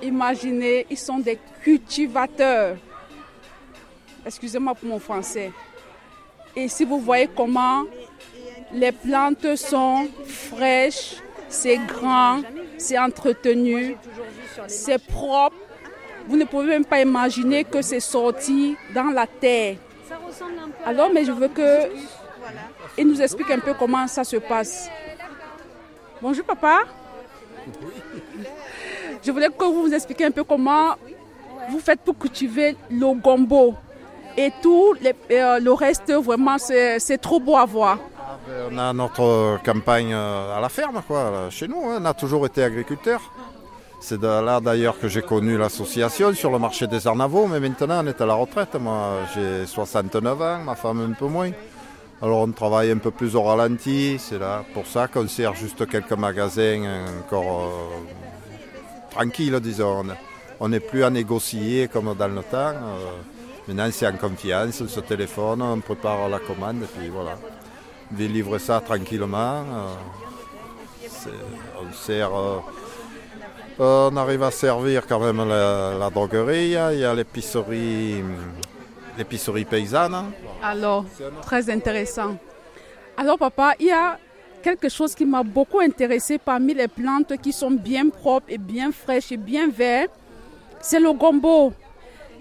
Imaginez, 0.00 0.86
ils 0.90 0.98
sont 0.98 1.18
des 1.18 1.40
cultivateurs. 1.62 2.76
Excusez-moi 4.24 4.76
pour 4.76 4.88
mon 4.88 5.00
français. 5.00 5.50
Et 6.54 6.68
si 6.68 6.84
vous 6.84 7.00
voyez 7.00 7.28
comment 7.34 7.82
les 8.72 8.92
plantes 8.92 9.56
sont 9.56 10.06
fraîches, 10.24 11.16
c'est 11.52 11.78
grand, 11.86 12.40
c'est 12.78 12.98
entretenu, 12.98 13.96
c'est 14.66 14.98
propre. 14.98 15.56
Vous 16.26 16.36
ne 16.36 16.44
pouvez 16.44 16.66
même 16.66 16.84
pas 16.84 17.00
imaginer 17.00 17.64
que 17.64 17.82
c'est 17.82 18.00
sorti 18.00 18.76
dans 18.94 19.10
la 19.10 19.26
terre. 19.26 19.76
Alors, 20.84 21.10
mais 21.12 21.24
je 21.24 21.32
veux 21.32 21.48
que 21.48 21.90
il 22.98 23.06
nous 23.06 23.20
explique 23.20 23.50
un 23.50 23.58
peu 23.58 23.74
comment 23.74 24.06
ça 24.06 24.24
se 24.24 24.36
passe. 24.36 24.88
Bonjour 26.20 26.44
papa. 26.44 26.80
Je 29.24 29.30
voulais 29.30 29.48
que 29.48 29.64
vous 29.64 29.88
nous 29.88 29.94
expliquiez 29.94 30.26
un 30.26 30.30
peu 30.30 30.44
comment 30.44 30.94
vous 31.68 31.78
faites 31.78 32.00
pour 32.00 32.18
cultiver 32.18 32.76
le 32.90 33.14
gombo. 33.14 33.74
Et 34.36 34.50
tout 34.62 34.94
euh, 35.30 35.58
le 35.58 35.72
reste, 35.72 36.12
vraiment, 36.12 36.56
c'est 36.58 37.18
trop 37.20 37.38
beau 37.38 37.56
à 37.56 37.64
voir. 37.64 37.98
On 38.48 38.78
a 38.78 38.92
notre 38.92 39.60
campagne 39.64 40.12
euh, 40.12 40.56
à 40.56 40.60
la 40.60 40.68
ferme, 40.68 41.00
quoi, 41.06 41.48
chez 41.50 41.68
nous. 41.68 41.82
Hein. 41.88 41.98
On 42.00 42.04
a 42.04 42.14
toujours 42.14 42.44
été 42.46 42.62
agriculteurs. 42.62 43.20
C'est 44.00 44.20
là 44.20 44.60
d'ailleurs 44.60 44.98
que 44.98 45.06
j'ai 45.06 45.22
connu 45.22 45.56
l'association 45.56 46.34
sur 46.34 46.50
le 46.50 46.58
marché 46.58 46.88
des 46.88 47.06
Arnavaux, 47.06 47.46
mais 47.46 47.60
maintenant 47.60 48.02
on 48.02 48.06
est 48.08 48.20
à 48.20 48.26
la 48.26 48.34
retraite. 48.34 48.74
Moi 48.74 49.18
j'ai 49.32 49.64
69 49.64 50.42
ans, 50.42 50.58
ma 50.64 50.74
femme 50.74 51.08
un 51.08 51.12
peu 51.12 51.26
moins. 51.26 51.52
Alors 52.20 52.40
on 52.40 52.50
travaille 52.50 52.90
un 52.90 52.98
peu 52.98 53.12
plus 53.12 53.36
au 53.36 53.42
ralenti, 53.42 54.16
c'est 54.18 54.40
là 54.40 54.64
pour 54.74 54.88
ça 54.88 55.06
qu'on 55.06 55.28
sert 55.28 55.54
juste 55.54 55.86
quelques 55.88 56.18
magasins 56.18 56.82
encore 57.20 57.62
euh, 57.62 59.10
tranquilles, 59.12 59.60
disons. 59.60 60.04
On 60.58 60.68
n'est 60.68 60.80
plus 60.80 61.04
à 61.04 61.10
négocier 61.10 61.86
comme 61.86 62.12
dans 62.16 62.26
le 62.26 62.42
temps. 62.42 62.56
Euh, 62.56 63.18
maintenant 63.68 63.88
c'est 63.92 64.08
en 64.08 64.16
confiance, 64.16 64.80
on 64.80 64.88
se 64.88 64.98
téléphone, 64.98 65.62
on 65.62 65.78
prépare 65.78 66.28
la 66.28 66.40
commande 66.40 66.82
et 66.82 66.98
puis 66.98 67.08
voilà 67.08 67.38
de 68.12 68.24
livrer 68.24 68.58
ça 68.58 68.80
tranquillement. 68.80 69.64
Euh. 69.72 69.94
Euh, 73.80 74.10
on 74.10 74.16
arrive 74.16 74.42
à 74.42 74.50
servir 74.50 75.06
quand 75.06 75.20
même 75.20 75.48
la, 75.48 76.10
droguerie, 76.10 76.76
il 76.92 76.98
y 76.98 77.04
a 77.04 77.14
l'épicerie, 77.14 78.22
l'épicerie 79.16 79.64
paysanne. 79.64 80.32
Alors, 80.62 81.04
très 81.42 81.70
intéressant. 81.70 82.36
Alors 83.16 83.38
papa, 83.38 83.74
il 83.78 83.86
y 83.86 83.92
a 83.92 84.18
quelque 84.62 84.88
chose 84.88 85.14
qui 85.14 85.24
m'a 85.24 85.42
beaucoup 85.42 85.80
intéressé 85.80 86.38
parmi 86.38 86.74
les 86.74 86.88
plantes 86.88 87.36
qui 87.42 87.52
sont 87.52 87.70
bien 87.70 88.08
propres 88.08 88.46
et 88.48 88.58
bien 88.58 88.92
fraîches 88.92 89.32
et 89.32 89.36
bien 89.36 89.68
vertes. 89.68 90.12
C'est 90.80 91.00
le 91.00 91.12
gombo. 91.12 91.72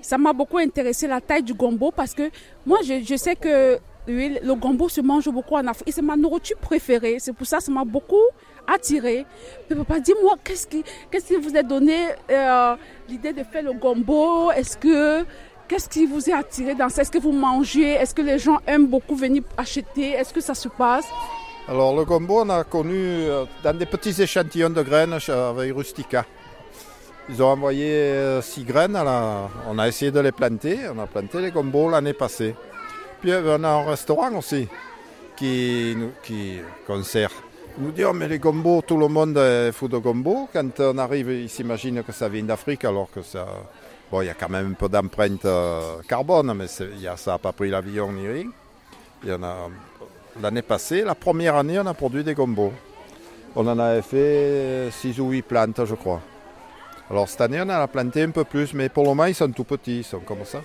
Ça 0.01 0.17
m'a 0.17 0.33
beaucoup 0.33 0.57
intéressé 0.57 1.07
la 1.07 1.21
taille 1.21 1.43
du 1.43 1.53
gombo 1.53 1.91
parce 1.91 2.13
que 2.13 2.29
moi 2.65 2.79
je 2.83 3.15
sais 3.15 3.35
que 3.35 3.79
le 4.07 4.53
gombo 4.55 4.89
se 4.89 5.01
mange 5.01 5.29
beaucoup 5.29 5.55
en 5.55 5.67
Afrique 5.67 5.93
c'est 5.93 6.01
ma 6.01 6.15
nourriture 6.15 6.57
préférée. 6.57 7.17
C'est 7.19 7.33
pour 7.33 7.45
ça 7.45 7.57
que 7.57 7.63
ça 7.63 7.71
m'a 7.71 7.85
beaucoup 7.85 8.15
attiré. 8.67 9.25
Papa, 9.69 9.99
dis-moi, 9.99 10.35
qu'est-ce 10.43 10.67
qui, 10.67 10.83
qui 10.83 11.35
vous 11.35 11.55
a 11.55 11.63
donné 11.63 12.07
euh, 12.31 12.75
l'idée 13.09 13.33
de 13.33 13.43
faire 13.43 13.63
le 13.63 13.73
gombo? 13.73 14.51
Est-ce 14.51 14.77
que 14.77 15.25
Qu'est-ce 15.67 15.87
qui 15.87 16.05
vous 16.05 16.29
a 16.29 16.39
attiré 16.39 16.75
dans 16.75 16.89
ça? 16.89 17.01
Est-ce 17.01 17.11
que 17.11 17.17
vous 17.17 17.31
mangez? 17.31 17.91
Est-ce 17.93 18.13
que 18.13 18.21
les 18.21 18.37
gens 18.37 18.57
aiment 18.67 18.87
beaucoup 18.87 19.15
venir 19.15 19.43
acheter? 19.55 20.09
Est-ce 20.11 20.33
que 20.33 20.41
ça 20.41 20.53
se 20.53 20.67
passe? 20.67 21.05
Alors 21.65 21.95
le 21.95 22.03
gombo, 22.03 22.41
on 22.41 22.49
a 22.49 22.65
connu 22.65 22.93
euh, 22.97 23.45
dans 23.63 23.77
des 23.77 23.85
petits 23.85 24.21
échantillons 24.21 24.71
de 24.71 24.81
graines 24.81 25.13
avec 25.29 25.73
Rustica. 25.73 26.25
Ils 27.29 27.41
ont 27.41 27.47
envoyé 27.47 27.85
euh, 27.85 28.41
six 28.41 28.65
graines, 28.65 28.97
on 29.69 29.79
a 29.79 29.87
essayé 29.87 30.11
de 30.11 30.19
les 30.19 30.33
planter. 30.33 30.77
On 30.93 30.99
a 30.99 31.07
planté 31.07 31.39
les 31.39 31.51
gombos 31.51 31.89
l'année 31.89 32.11
passée. 32.11 32.53
Puis 33.21 33.31
on 33.33 33.63
a 33.63 33.69
un 33.69 33.85
restaurant 33.85 34.33
aussi 34.35 34.67
qui, 35.35 35.95
qui 36.23 36.57
concert. 36.87 37.31
Nous 37.77 37.91
dit 37.91 38.03
oh, 38.03 38.13
mais 38.13 38.27
les 38.27 38.39
gombos, 38.39 38.81
tout 38.81 38.97
le 38.97 39.07
monde 39.07 39.39
fout 39.71 39.91
de 39.91 39.97
gombo. 39.97 40.49
Quand 40.51 40.79
on 40.79 40.97
arrive, 40.97 41.31
ils 41.31 41.49
s'imaginent 41.49 42.03
que 42.03 42.11
ça 42.11 42.27
vient 42.27 42.43
d'Afrique 42.43 42.83
alors 42.83 43.09
que 43.13 43.21
ça. 43.21 43.47
Bon, 44.11 44.21
il 44.21 44.25
y 44.25 44.29
a 44.29 44.33
quand 44.33 44.49
même 44.49 44.71
un 44.71 44.73
peu 44.73 44.89
d'empreinte 44.89 45.45
euh, 45.45 45.99
carbone, 46.07 46.53
mais 46.53 46.65
a, 47.07 47.15
ça 47.15 47.31
n'a 47.31 47.37
pas 47.37 47.53
pris 47.53 47.69
l'avion 47.69 48.11
ni 48.11 48.27
rien. 48.27 48.49
Il 49.23 49.29
y 49.29 49.33
en 49.33 49.43
a. 49.43 49.69
L'année 50.41 50.61
passée, 50.63 51.03
la 51.03 51.15
première 51.15 51.55
année, 51.55 51.79
on 51.79 51.85
a 51.85 51.93
produit 51.93 52.23
des 52.23 52.33
gombos. 52.33 52.73
On 53.55 53.67
en 53.67 53.79
avait 53.79 54.01
fait 54.01 54.89
6 54.91 55.19
ou 55.19 55.29
8 55.29 55.41
plantes, 55.43 55.85
je 55.85 55.95
crois. 55.95 56.21
Alors 57.09 57.29
cette 57.29 57.41
année, 57.41 57.59
on 57.61 57.69
en 57.69 57.69
a 57.69 57.87
planté 57.87 58.23
un 58.23 58.31
peu 58.31 58.45
plus, 58.45 58.73
mais 58.73 58.89
pour 58.89 59.03
le 59.03 59.09
moment, 59.09 59.25
ils 59.25 59.35
sont 59.35 59.51
tout 59.51 59.65
petits, 59.65 59.99
ils 59.99 60.03
sont 60.03 60.19
comme 60.19 60.43
ça. 60.45 60.61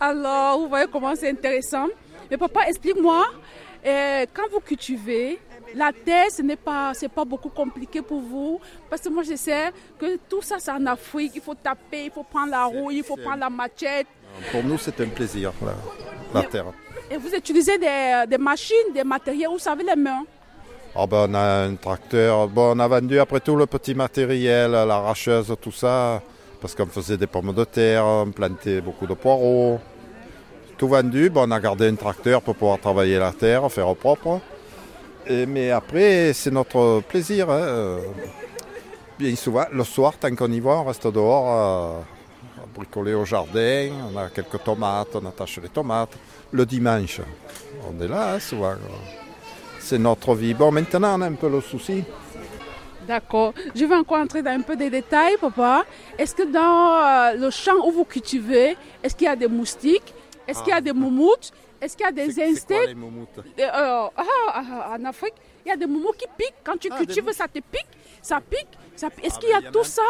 Alors, 0.00 0.58
vous 0.60 0.68
voyez 0.68 0.86
comment 0.90 1.14
c'est 1.14 1.30
intéressant. 1.30 1.86
Mais 2.30 2.36
papa, 2.36 2.62
explique-moi, 2.68 3.26
euh, 3.86 4.26
quand 4.32 4.44
vous 4.50 4.60
cultivez, 4.60 5.38
la 5.74 5.92
terre, 5.92 6.26
ce 6.30 6.42
n'est 6.42 6.56
pas, 6.56 6.92
c'est 6.94 7.08
pas 7.08 7.24
beaucoup 7.24 7.48
compliqué 7.48 8.02
pour 8.02 8.20
vous. 8.20 8.60
Parce 8.88 9.02
que 9.02 9.08
moi, 9.08 9.22
je 9.22 9.36
sais 9.36 9.70
que 9.98 10.16
tout 10.28 10.42
ça, 10.42 10.56
c'est 10.58 10.70
en 10.70 10.86
Afrique. 10.86 11.32
Il 11.34 11.40
faut 11.40 11.54
taper, 11.54 12.06
il 12.06 12.10
faut 12.10 12.22
prendre 12.22 12.50
la 12.50 12.64
roue, 12.64 12.90
il 12.90 13.02
faut 13.02 13.16
prendre 13.16 13.38
la 13.38 13.50
machette. 13.50 14.06
Pour 14.50 14.64
nous, 14.64 14.78
c'est 14.78 15.00
un 15.00 15.08
plaisir, 15.08 15.52
la, 16.32 16.42
terre. 16.44 16.66
Et 17.10 17.16
vous 17.16 17.32
utilisez 17.34 17.78
des, 17.78 18.24
des, 18.28 18.38
machines, 18.38 18.92
des 18.92 19.04
matériaux, 19.04 19.52
vous 19.52 19.58
savez, 19.58 19.84
les 19.84 19.96
mains 19.96 20.24
Oh 20.96 21.06
ben, 21.08 21.26
on 21.28 21.34
a 21.34 21.64
un 21.64 21.74
tracteur. 21.74 22.46
Bon, 22.48 22.76
on 22.76 22.78
a 22.78 22.86
vendu 22.86 23.18
après 23.18 23.40
tout 23.40 23.56
le 23.56 23.66
petit 23.66 23.94
matériel, 23.94 24.70
l'arracheuse, 24.70 25.52
tout 25.60 25.72
ça, 25.72 26.22
parce 26.64 26.74
qu'on 26.74 26.86
faisait 26.86 27.18
des 27.18 27.26
pommes 27.26 27.52
de 27.52 27.64
terre, 27.64 28.06
on 28.06 28.30
plantait 28.30 28.80
beaucoup 28.80 29.06
de 29.06 29.12
poireaux. 29.12 29.78
Tout 30.78 30.88
vendu. 30.88 31.28
Bon, 31.28 31.46
on 31.46 31.50
a 31.50 31.60
gardé 31.60 31.88
un 31.88 31.94
tracteur 31.94 32.40
pour 32.40 32.54
pouvoir 32.56 32.78
travailler 32.78 33.18
la 33.18 33.32
terre, 33.32 33.70
faire 33.70 33.86
au 33.86 33.94
propre. 33.94 34.40
Et, 35.26 35.44
mais 35.44 35.70
après, 35.72 36.32
c'est 36.32 36.50
notre 36.50 37.02
plaisir. 37.06 37.50
hein. 37.50 37.98
Bien 39.18 39.36
souvent, 39.36 39.66
le 39.70 39.84
soir, 39.84 40.14
tant 40.18 40.34
qu'on 40.34 40.50
y 40.50 40.60
va, 40.60 40.70
on 40.70 40.84
reste 40.84 41.06
dehors 41.06 41.46
à, 41.48 42.62
à 42.62 42.66
bricoler 42.74 43.12
au 43.12 43.26
jardin. 43.26 43.90
On 44.10 44.16
a 44.16 44.30
quelques 44.30 44.64
tomates, 44.64 45.14
on 45.16 45.26
attache 45.26 45.60
les 45.62 45.68
tomates. 45.68 46.16
Le 46.50 46.64
dimanche, 46.64 47.20
on 47.86 48.02
est 48.02 48.08
là 48.08 48.36
hein, 48.36 48.40
souvent. 48.40 48.76
C'est 49.80 49.98
notre 49.98 50.34
vie. 50.34 50.54
Bon, 50.54 50.72
maintenant, 50.72 51.18
on 51.18 51.20
a 51.20 51.26
un 51.26 51.34
peu 51.34 51.50
le 51.50 51.60
souci. 51.60 52.04
D'accord. 53.06 53.52
Je 53.74 53.84
vais 53.84 53.94
encore 53.94 54.18
entrer 54.18 54.42
dans 54.42 54.50
un 54.50 54.60
peu 54.60 54.76
des 54.76 54.90
détails, 54.90 55.36
papa. 55.40 55.84
Est-ce 56.18 56.34
que 56.34 56.42
dans 56.44 57.34
euh, 57.34 57.36
le 57.38 57.50
champ 57.50 57.86
où 57.86 57.90
vous 57.90 58.04
cultivez, 58.04 58.76
est-ce 59.02 59.14
qu'il 59.14 59.26
y 59.26 59.30
a 59.30 59.36
des 59.36 59.48
moustiques? 59.48 60.14
Est-ce 60.46 60.60
qu'il 60.62 60.72
y 60.72 60.76
a 60.76 60.80
des 60.80 60.92
moumoutes? 60.92 61.52
Est-ce 61.80 61.96
qu'il 61.96 62.06
y 62.06 62.08
a 62.08 62.12
des 62.12 62.40
insectes? 62.42 62.86
les 62.88 62.94
moumoutes? 62.94 63.38
Euh, 63.38 63.62
euh, 63.62 64.08
ah, 64.16 64.22
ah, 64.54 64.96
En 64.98 65.04
Afrique, 65.04 65.34
il 65.64 65.68
y 65.68 65.72
a 65.72 65.76
des 65.76 65.86
moumous 65.86 66.12
qui 66.16 66.26
piquent. 66.38 66.54
Quand 66.64 66.76
tu 66.78 66.88
Ah, 66.90 66.96
cultives, 66.98 67.30
ça 67.32 67.46
te 67.46 67.58
pique. 67.58 67.86
Ça 68.22 68.40
pique. 68.40 68.68
Ça... 68.96 69.08
Est-ce 69.22 69.34
Ah, 69.36 69.40
qu'il 69.40 69.48
y 69.50 69.52
a 69.52 69.60
ben, 69.60 69.66
y 69.66 69.68
en 69.68 69.72
tout 69.72 69.80
a. 69.80 69.84
ça? 69.84 70.02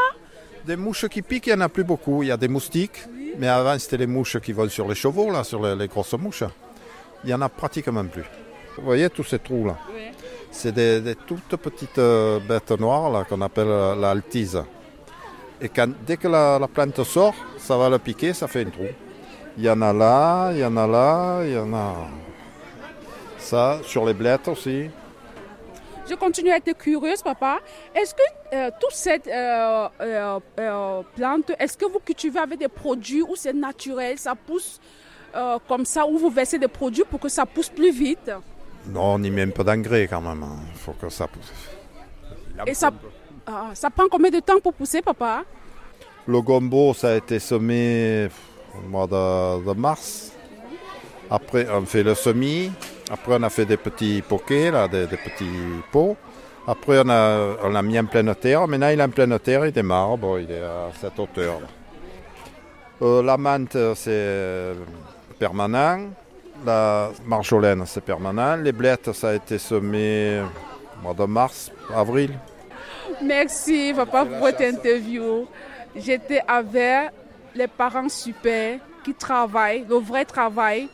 Des 0.65 0.77
mouches 0.77 1.09
qui 1.09 1.23
piquent, 1.23 1.47
il 1.49 1.55
n'y 1.55 1.59
en 1.63 1.65
a 1.65 1.69
plus 1.69 1.85
beaucoup. 1.85 2.23
Il 2.23 2.29
y 2.29 2.33
a 2.33 2.37
des 2.37 2.49
moustiques. 2.49 3.05
Mais 3.39 3.49
avant, 3.49 3.77
c'était 3.79 3.97
les 3.97 4.07
mouches 4.07 4.39
qui 4.39 4.53
volent 4.53 4.71
sur 4.71 4.87
les 4.89 4.95
chevaux, 4.95 5.31
là, 5.33 5.43
sur 5.43 5.61
les, 5.65 5.75
les 5.75 5.89
grosses 5.89 6.13
mouches. 6.15 6.45
Il 7.25 7.29
n'y 7.29 7.35
en 7.35 7.41
a 7.43 7.49
pratiquement 7.49 8.05
plus. 8.05 8.23
Vous 8.77 8.85
voyez 8.85 9.11
tous 9.11 9.25
ces 9.25 9.39
trous-là 9.41 9.77
C'est 10.57 10.71
des, 10.71 11.17
toutes 11.27 11.57
petites 11.57 11.99
euh, 11.99 12.39
bêtes 12.39 12.71
noires 12.79 13.27
qu'on 13.27 13.41
appelle 13.41 13.67
euh, 13.67 13.97
la 13.97 14.11
altise. 14.11 14.63
Et 15.61 15.69
quand, 15.69 15.91
dès 16.07 16.17
que 16.17 16.29
la, 16.29 16.61
la 16.61 16.69
plante 16.69 17.03
sort, 17.03 17.35
ça 17.59 17.77
va 17.77 17.91
le 17.91 17.99
piquer, 17.99 18.33
ça 18.33 18.47
fait 18.47 18.61
un 18.61 18.71
trou. 18.71 18.87
Il 19.59 19.65
y 19.65 19.69
en 19.69 19.83
a 19.83 19.93
là, 19.93 20.53
il 20.53 20.59
y 20.59 20.65
en 20.65 20.77
a 20.77 20.87
là, 20.87 21.43
il 21.45 21.53
y 21.53 21.59
en 21.59 21.75
a... 21.75 22.07
Ça, 23.37 23.81
sur 23.83 24.07
les 24.07 24.15
blettes 24.15 24.47
aussi. 24.47 24.89
Je 26.09 26.15
continue 26.15 26.53
à 26.53 26.57
être 26.59 26.73
curieuse, 26.79 27.21
papa. 27.21 27.59
Est-ce 27.93 28.15
que 28.15 28.23
euh, 28.55 28.71
toute 28.81 28.93
cette 28.93 29.29
plante, 31.17 31.51
est-ce 31.59 31.77
que 31.77 31.87
vous 31.87 31.99
cultivez 31.99 32.39
avec 32.39 32.61
des 32.61 32.69
produits 32.69 33.23
ou 33.23 33.35
c'est 33.35 33.53
naturel, 33.53 34.19
ça 34.19 34.35
pousse 34.37 34.81
comme 35.67 35.85
ça, 35.85 36.07
ou 36.07 36.17
vous 36.17 36.31
versez 36.31 36.61
des 36.61 36.69
produits 36.69 37.03
pour 37.11 37.19
que 37.19 37.29
ça 37.29 37.45
pousse 37.45 37.69
plus 37.69 37.91
vite? 37.91 38.31
Non, 38.87 39.15
on 39.15 39.23
y 39.23 39.31
met 39.31 39.43
un 39.43 39.51
peu 39.51 39.65
d'engrais 39.65 40.07
quand 40.07 40.21
même. 40.21 40.45
Il 40.73 40.79
faut 40.79 40.93
que 40.93 41.09
ça 41.09 41.27
pousse. 41.27 41.53
Et 42.67 42.75
ça, 42.75 42.91
ah, 43.47 43.71
ça 43.75 43.91
prend 43.91 44.05
combien 44.11 44.31
de 44.31 44.41
temps 44.41 44.61
pour 44.63 44.75
pousser, 44.75 45.03
papa? 45.03 45.43
Le 46.27 46.41
gombo, 46.41 46.95
ça 46.95 47.11
a 47.11 47.15
été 47.17 47.39
semé 47.39 48.29
au 48.75 48.89
mois 48.89 49.07
de, 49.07 49.67
de 49.67 49.79
mars. 49.79 50.33
Après, 51.31 51.67
on 51.71 51.85
fait 51.85 52.03
le 52.03 52.15
semis. 52.15 52.71
Après, 53.11 53.37
on 53.39 53.43
a 53.43 53.51
fait 53.51 53.67
des 53.67 53.77
petits 53.77 54.23
poquets, 54.23 54.71
là, 54.71 54.89
des, 54.89 55.07
des 55.07 55.17
petits 55.17 55.45
pots. 55.91 56.17
Après, 56.67 57.03
on 57.05 57.09
a, 57.11 57.57
on 57.63 57.83
mis 57.83 57.99
en 57.99 58.07
pleine 58.07 58.35
terre. 58.35 58.67
Maintenant, 58.67 58.89
il 58.89 59.01
est 59.01 59.03
en 59.03 59.11
pleine 59.11 59.39
terre, 59.39 59.67
il 59.67 59.73
démarre. 59.73 60.17
Bon, 60.17 60.39
il 60.39 60.51
est 60.51 60.63
à 60.63 60.91
cette 60.99 61.19
hauteur. 61.19 61.61
Euh, 63.03 63.23
la 63.23 63.37
menthe, 63.37 63.77
c'est 63.95 64.73
permanent. 65.39 66.09
La 66.65 67.11
marjolaine, 67.27 67.85
c'est 67.87 68.01
permanent. 68.01 68.57
Les 68.57 68.73
blettes, 68.73 69.13
ça 69.13 69.31
a 69.31 69.35
été 69.35 69.59
semé 69.59 70.41
au 70.99 71.03
mois 71.03 71.15
de 71.15 71.25
mars, 71.25 71.71
avril. 71.95 72.31
Merci, 73.23 73.93
papa, 73.95 74.25
pour 74.25 74.39
votre 74.39 74.63
interview. 74.63 75.47
J'étais 75.95 76.41
avec 76.49 77.11
les 77.55 77.69
parents 77.69 78.09
super 78.09 78.79
qui 79.05 79.15
travaillent, 79.15 79.85
le 79.89 79.97
vrai 79.97 80.25
travail. 80.25 80.89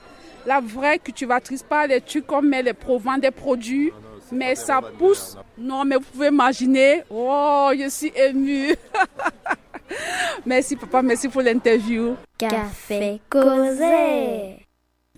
La 0.46 0.60
vraie 0.60 0.98
cultivatrice, 0.98 1.62
pas 1.62 1.86
les 1.86 2.00
trucs 2.00 2.26
comme 2.26 2.48
mais 2.48 2.62
les 2.62 2.72
provents 2.72 3.18
des 3.18 3.30
produits. 3.30 3.92
Mais 4.32 4.54
ça 4.54 4.80
pousse. 4.98 5.36
Non, 5.58 5.84
mais 5.84 5.96
vous 5.96 6.04
pouvez 6.12 6.28
imaginer. 6.28 7.02
Oh, 7.10 7.70
je 7.78 7.88
suis 7.88 8.12
émue. 8.16 8.74
merci, 10.46 10.76
papa, 10.76 11.02
merci 11.02 11.28
pour 11.28 11.42
l'interview. 11.42 12.16
Café 12.38 13.20
causé. 13.28 14.66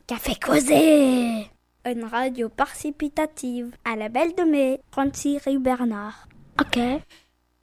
Café 0.06 0.34
causé. 0.34 1.46
Une 1.84 2.04
radio 2.04 2.48
participative 2.48 3.70
à 3.84 3.96
la 3.96 4.08
Belle 4.08 4.34
de 4.36 4.44
Mai, 4.44 4.80
36 4.92 5.38
rue 5.46 5.58
Bernard. 5.58 6.28
Ok. 6.60 6.78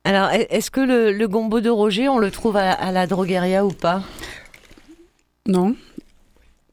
Alors, 0.03 0.29
est- 0.31 0.47
est-ce 0.49 0.71
que 0.71 0.81
le, 0.81 1.11
le 1.11 1.27
gombo 1.27 1.61
de 1.61 1.69
Roger, 1.69 2.09
on 2.09 2.17
le 2.19 2.31
trouve 2.31 2.57
à, 2.57 2.71
à 2.71 2.91
la 2.91 3.07
drogueria 3.07 3.65
ou 3.65 3.71
pas? 3.71 4.01
Non. 5.47 5.75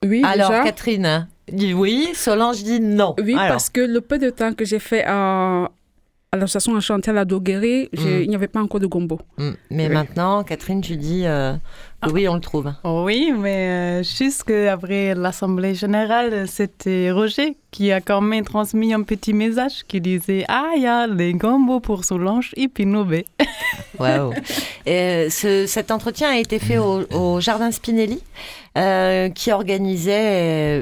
Oui, 0.04 0.22
Alors, 0.24 0.50
déjà. 0.50 0.64
Catherine 0.64 1.28
dit 1.50 1.72
oui, 1.74 2.08
Solange 2.14 2.62
dit 2.64 2.80
non. 2.80 3.14
Oui, 3.22 3.34
Alors, 3.34 3.48
parce 3.48 3.70
que 3.70 3.80
le 3.80 4.00
peu 4.00 4.18
de 4.18 4.30
temps 4.30 4.52
que 4.52 4.64
j'ai 4.64 4.78
fait 4.80 5.04
à, 5.06 5.70
à 6.32 6.36
l'association 6.36 6.74
Enchanté 6.74 7.10
à 7.10 7.14
la 7.14 7.24
Doguerie, 7.24 7.88
j'ai- 7.92 8.18
Mm. 8.20 8.22
il 8.22 8.28
n'y 8.30 8.34
avait 8.34 8.48
pas 8.48 8.60
encore 8.60 8.80
de 8.80 8.86
gombo. 8.86 9.20
Hmm, 9.38 9.52
Mais 9.70 9.86
Oui. 9.88 9.94
maintenant, 9.94 10.42
Catherine, 10.42 10.80
tu 10.80 10.96
dis 10.96 11.22
euh, 11.26 11.54
oui, 12.12 12.28
on 12.28 12.34
le 12.34 12.40
trouve. 12.40 12.72
Oui, 12.84 13.32
mais 13.36 14.00
euh, 14.00 14.02
juste 14.02 14.50
après 14.50 15.14
l'Assemblée 15.14 15.74
générale, 15.74 16.46
c'était 16.48 17.10
Roger 17.10 17.56
qui 17.70 17.92
a 17.92 18.00
quand 18.00 18.20
même 18.20 18.44
transmis 18.44 18.92
un 18.94 19.02
petit 19.02 19.32
message 19.32 19.84
qui 19.86 20.00
disait 20.00 20.44
Ah, 20.48 20.70
il 20.76 20.82
y 20.82 20.86
a 20.86 21.06
les 21.06 21.34
gombo 21.34 21.80
pour 21.80 22.04
Solange 22.04 22.52
et 22.56 22.68
Pinobé. 22.68 23.26
Waouh. 23.98 24.32
Et 24.86 25.28
ce- 25.30 25.66
cet 25.66 25.90
entretien 25.90 26.30
a 26.30 26.36
été 26.38 26.58
fait 26.58 26.78
au, 26.78 27.02
au 27.12 27.40
Jardin 27.40 27.70
Spinelli, 27.70 28.20
euh, 28.78 29.28
qui 29.30 29.50
organisait 29.52 30.12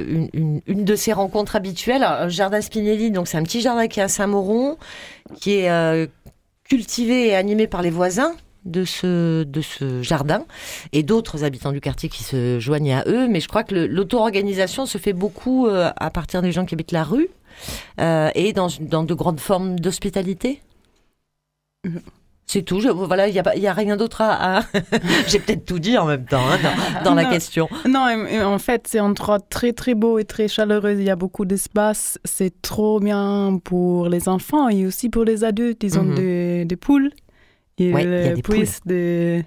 euh, 0.01 0.05
une, 0.09 0.29
une- 0.35 0.61
une 0.67 0.85
de 0.85 0.97
ses 0.97 1.13
rencontres 1.13 1.57
habituelles. 1.57 2.03
Alors, 2.03 2.25
le 2.25 2.31
Jardin 2.31 2.61
Spinelli, 2.61 3.11
donc 3.11 3.29
c'est 3.29 3.39
un 3.39 3.43
petit 3.45 3.61
jardin 3.61 3.87
qui 3.89 4.01
est 4.01 4.05
à 4.05 4.09
Saint-Mauron, 4.09 4.77
qui 5.41 5.59
est 5.59 5.71
euh, 5.71 6.07
cultivé 6.65 7.29
et 7.29 7.35
animé 7.37 7.67
par 7.67 7.83
les 7.83 7.91
voisins 7.91 8.35
de 8.65 8.85
ce, 8.85 9.43
de 9.45 9.61
ce 9.61 10.03
jardin 10.03 10.45
et 10.93 11.03
d'autres 11.03 11.45
habitants 11.45 11.73
du 11.73 11.81
quartier 11.81 12.09
qui 12.09 12.23
se 12.25 12.59
joignent 12.61 12.95
à 12.95 13.05
eux. 13.07 13.29
Mais 13.29 13.41
je 13.41 13.49
crois 13.49 13.63
que 13.65 13.75
l'auto-organisation 13.75 14.87
se 14.87 14.99
fait 14.99 15.13
beaucoup 15.13 15.67
euh, 15.67 15.91
à 15.97 16.11
partir 16.11 16.41
des 16.43 16.53
gens 16.53 16.65
qui 16.65 16.75
habitent 16.75 16.93
la 16.93 17.05
rue 17.05 17.29
euh, 18.01 18.31
et 18.35 18.53
dans, 18.53 18.69
dans 18.81 19.05
de 19.05 19.15
grandes 19.15 19.41
formes 19.41 19.79
d'hospitalité. 19.79 20.61
C'est 22.47 22.63
tout. 22.63 22.81
Je, 22.81 22.89
voilà, 22.89 23.27
il 23.29 23.33
n'y 23.33 23.39
a, 23.39 23.71
a 23.71 23.73
rien 23.73 23.97
d'autre 23.97 24.21
à. 24.21 24.59
à- 24.59 24.63
J'ai 25.29 25.39
peut-être 25.39 25.65
tout 25.65 25.79
dit 25.79 25.97
en 25.97 26.05
même 26.07 26.25
temps 26.27 26.43
hein, 26.47 26.59
dans, 27.03 27.11
dans 27.11 27.15
la 27.15 27.25
Non. 27.25 27.31
question. 27.31 27.69
Non, 27.89 28.07
en 28.45 28.59
fait, 28.59 28.87
c'est 28.87 28.99
un 28.99 29.07
endroit 29.07 29.41
très 29.41 29.73
très 29.73 29.95
beau 29.95 30.19
et 30.19 30.25
très 30.25 30.47
chaleureux. 30.49 30.93
Il 30.99 31.05
y 31.05 31.11
a 31.11 31.17
beaucoup 31.17 31.47
d'espace. 31.47 32.19
C'est 32.25 32.61
trop 32.61 33.01
bien 33.01 33.59
pour 33.65 34.09
les 34.11 34.29
enfants 34.29 34.69
et 34.69 34.87
aussi 34.87 35.09
pour 35.09 35.25
les 35.25 35.43
adultes. 35.43 35.83
Ils 35.85 35.99
ont 35.99 36.03
Mhm. 36.05 36.15
des, 36.17 36.65
des 36.67 36.77
poules. 36.77 37.11
Ouais, 37.79 38.05
il 38.05 38.11
y 38.11 38.15
a 38.15 38.35
des 38.87 39.45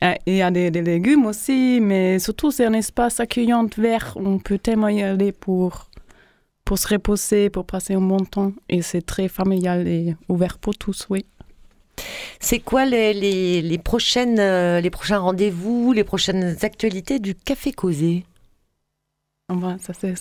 Ah, 0.00 0.16
Il 0.26 0.36
y 0.36 0.42
a 0.42 0.50
des, 0.50 0.70
des 0.70 0.82
légumes 0.82 1.26
aussi, 1.26 1.78
mais 1.80 2.18
surtout 2.18 2.50
c'est 2.50 2.64
un 2.64 2.72
espace 2.72 3.20
accueillant, 3.20 3.66
vert. 3.76 4.12
On 4.16 4.38
peut 4.38 4.58
tellement 4.58 4.88
y 4.88 5.02
aller 5.02 5.32
pour, 5.32 5.90
pour 6.64 6.78
se 6.78 6.88
reposer, 6.88 7.50
pour 7.50 7.66
passer 7.66 7.94
un 7.94 8.00
bon 8.00 8.24
temps. 8.24 8.52
Et 8.68 8.82
c'est 8.82 9.02
très 9.02 9.28
familial 9.28 9.86
et 9.86 10.16
ouvert 10.28 10.58
pour 10.58 10.76
tous, 10.76 11.06
oui. 11.10 11.24
C'est 12.40 12.60
quoi 12.60 12.86
les, 12.86 13.12
les, 13.12 13.60
les 13.62 13.78
prochaines, 13.78 14.40
euh, 14.40 14.80
les 14.80 14.90
prochains 14.90 15.18
rendez-vous, 15.18 15.92
les 15.92 16.04
prochaines 16.04 16.56
actualités 16.62 17.18
du 17.18 17.34
Café 17.34 17.72
Causé? 17.72 18.24
Enfin, 19.48 19.76
ça 19.78 19.92
c'est 19.92 20.14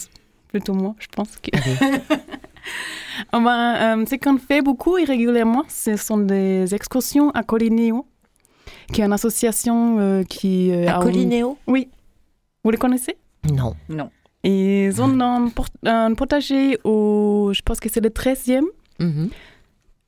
plutôt 0.50 0.74
moi, 0.74 0.96
je 1.00 1.08
pense. 1.08 1.38
Que... 1.38 1.52
Enfin, 3.34 3.98
euh, 4.00 4.06
ce 4.10 4.16
qu'on 4.16 4.38
fait 4.38 4.62
beaucoup 4.62 4.98
et 4.98 5.04
régulièrement, 5.04 5.64
ce 5.68 5.96
sont 5.98 6.18
des 6.18 6.74
excursions 6.74 7.32
à 7.32 7.44
Colineo, 7.44 8.06
qui 8.94 9.02
est 9.02 9.06
une 9.06 9.14
association 9.14 9.98
euh, 10.00 10.24
qui... 10.24 10.72
euh, 10.72 10.88
À 10.88 11.00
Colinéo 11.00 11.58
Oui. 11.68 11.90
Vous 12.64 12.72
les 12.72 12.78
connaissez? 12.78 13.18
Non. 13.90 14.10
Ils 14.44 15.02
ont 15.02 15.20
un, 15.20 15.50
port- 15.50 15.68
un 15.86 16.14
potager 16.14 16.78
au... 16.86 17.52
Je 17.54 17.62
pense 17.62 17.80
que 17.80 17.90
c'est 17.90 18.00
le 18.02 18.10
13e. 18.10 18.64
Mhm. 19.00 19.30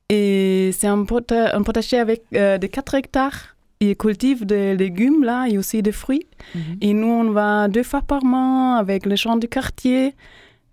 Et 0.09 0.71
c'est 0.73 0.87
un, 0.87 1.03
pota- 1.03 1.55
un 1.55 1.63
potager 1.63 1.97
avec 1.99 2.23
euh, 2.35 2.57
de 2.57 2.67
4 2.67 2.95
hectares. 2.95 3.55
Ils 3.79 3.95
cultivent 3.95 4.45
des 4.45 4.75
légumes 4.75 5.23
là 5.23 5.47
et 5.49 5.57
aussi 5.57 5.81
des 5.81 5.91
fruits. 5.91 6.27
Mhm. 6.55 6.61
Et 6.81 6.93
nous, 6.93 7.07
on 7.07 7.31
va 7.31 7.67
deux 7.67 7.83
fois 7.83 8.01
par 8.01 8.23
mois 8.23 8.77
avec 8.77 9.05
les 9.05 9.15
gens 9.17 9.37
du 9.37 9.47
quartier, 9.47 10.13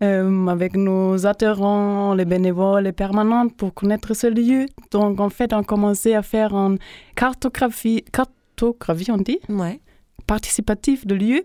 euh, 0.02 0.46
avec 0.46 0.76
nos 0.76 1.26
adhérents, 1.26 2.14
les 2.14 2.24
bénévoles, 2.24 2.84
les 2.84 2.92
permanentes 2.92 3.56
pour 3.56 3.74
connaître 3.74 4.14
ce 4.14 4.26
lieu. 4.28 4.66
Donc, 4.90 5.18
en 5.20 5.28
fait, 5.28 5.52
on 5.52 5.58
a 5.58 5.64
commencé 5.64 6.14
à 6.14 6.22
faire 6.22 6.54
une 6.54 6.78
cartographie, 7.16 8.04
cartographie 8.12 9.10
on 9.10 9.18
dit, 9.18 9.38
Ouais. 9.48 9.80
participative 10.26 11.06
de 11.06 11.14
lieu. 11.14 11.42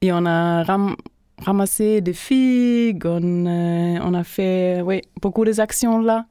Et 0.00 0.12
on 0.12 0.24
a 0.26 0.62
ram- 0.64 0.96
ramassé 1.38 2.00
des 2.00 2.12
figues, 2.12 3.04
on, 3.06 3.46
euh, 3.46 3.98
on 4.02 4.14
a 4.14 4.24
fait 4.24 4.80
oui, 4.84 5.00
beaucoup 5.20 5.44
des 5.44 5.58
actions 5.60 6.00
là. 6.00 6.26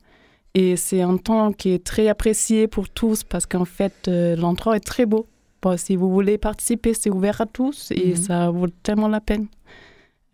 Et 0.54 0.76
c'est 0.76 1.02
un 1.02 1.16
temps 1.16 1.54
qui 1.54 1.70
est 1.72 1.84
très 1.84 2.10
apprécié 2.10 2.68
pour 2.68 2.90
tous 2.90 3.24
parce 3.24 3.46
qu'en 3.46 3.64
fait, 3.64 4.08
euh, 4.10 4.36
l'endroit 4.36 4.76
est 4.76 4.82
très 4.82 5.06
beau. 5.06 5.28
Bon, 5.62 5.78
si 5.78 5.96
vous 5.96 6.10
voulez 6.12 6.38
participer, 6.38 6.94
c'est 6.94 7.10
ouvert 7.10 7.40
à 7.40 7.46
tous 7.46 7.92
et 7.92 8.10
Mhm. 8.10 8.16
ça 8.16 8.50
vaut 8.52 8.68
tellement 8.84 9.08
la 9.08 9.22
peine. 9.22 9.48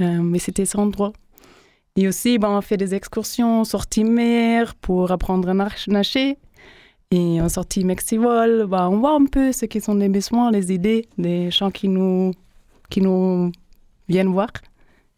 Euh, 0.02 0.22
mais 0.22 0.40
c'était 0.40 0.66
cet 0.66 0.80
endroit. 0.80 1.14
Et 1.96 2.08
aussi, 2.08 2.38
ben, 2.38 2.50
on 2.50 2.62
fait 2.62 2.78
des 2.78 2.94
excursions, 2.94 3.64
sorties 3.64 4.04
mer 4.04 4.76
pour 4.76 5.12
apprendre 5.12 5.50
à 5.50 5.70
nager. 5.88 6.38
Et 7.10 7.42
en 7.42 7.50
sortie 7.50 7.84
Mexivol, 7.84 8.68
ben, 8.68 8.90
on 8.90 9.00
voit 9.00 9.14
un 9.16 9.26
peu 9.26 9.52
ce 9.52 9.66
qui 9.66 9.82
sont 9.82 9.96
les 9.96 10.10
besoins, 10.10 10.52
les 10.52 10.72
idées 10.72 11.08
des 11.18 11.50
gens 11.50 11.72
qui 11.72 11.88
nous, 11.88 12.34
qui 12.90 13.02
nous 13.02 13.52
viennent 14.08 14.28
voir. 14.32 14.50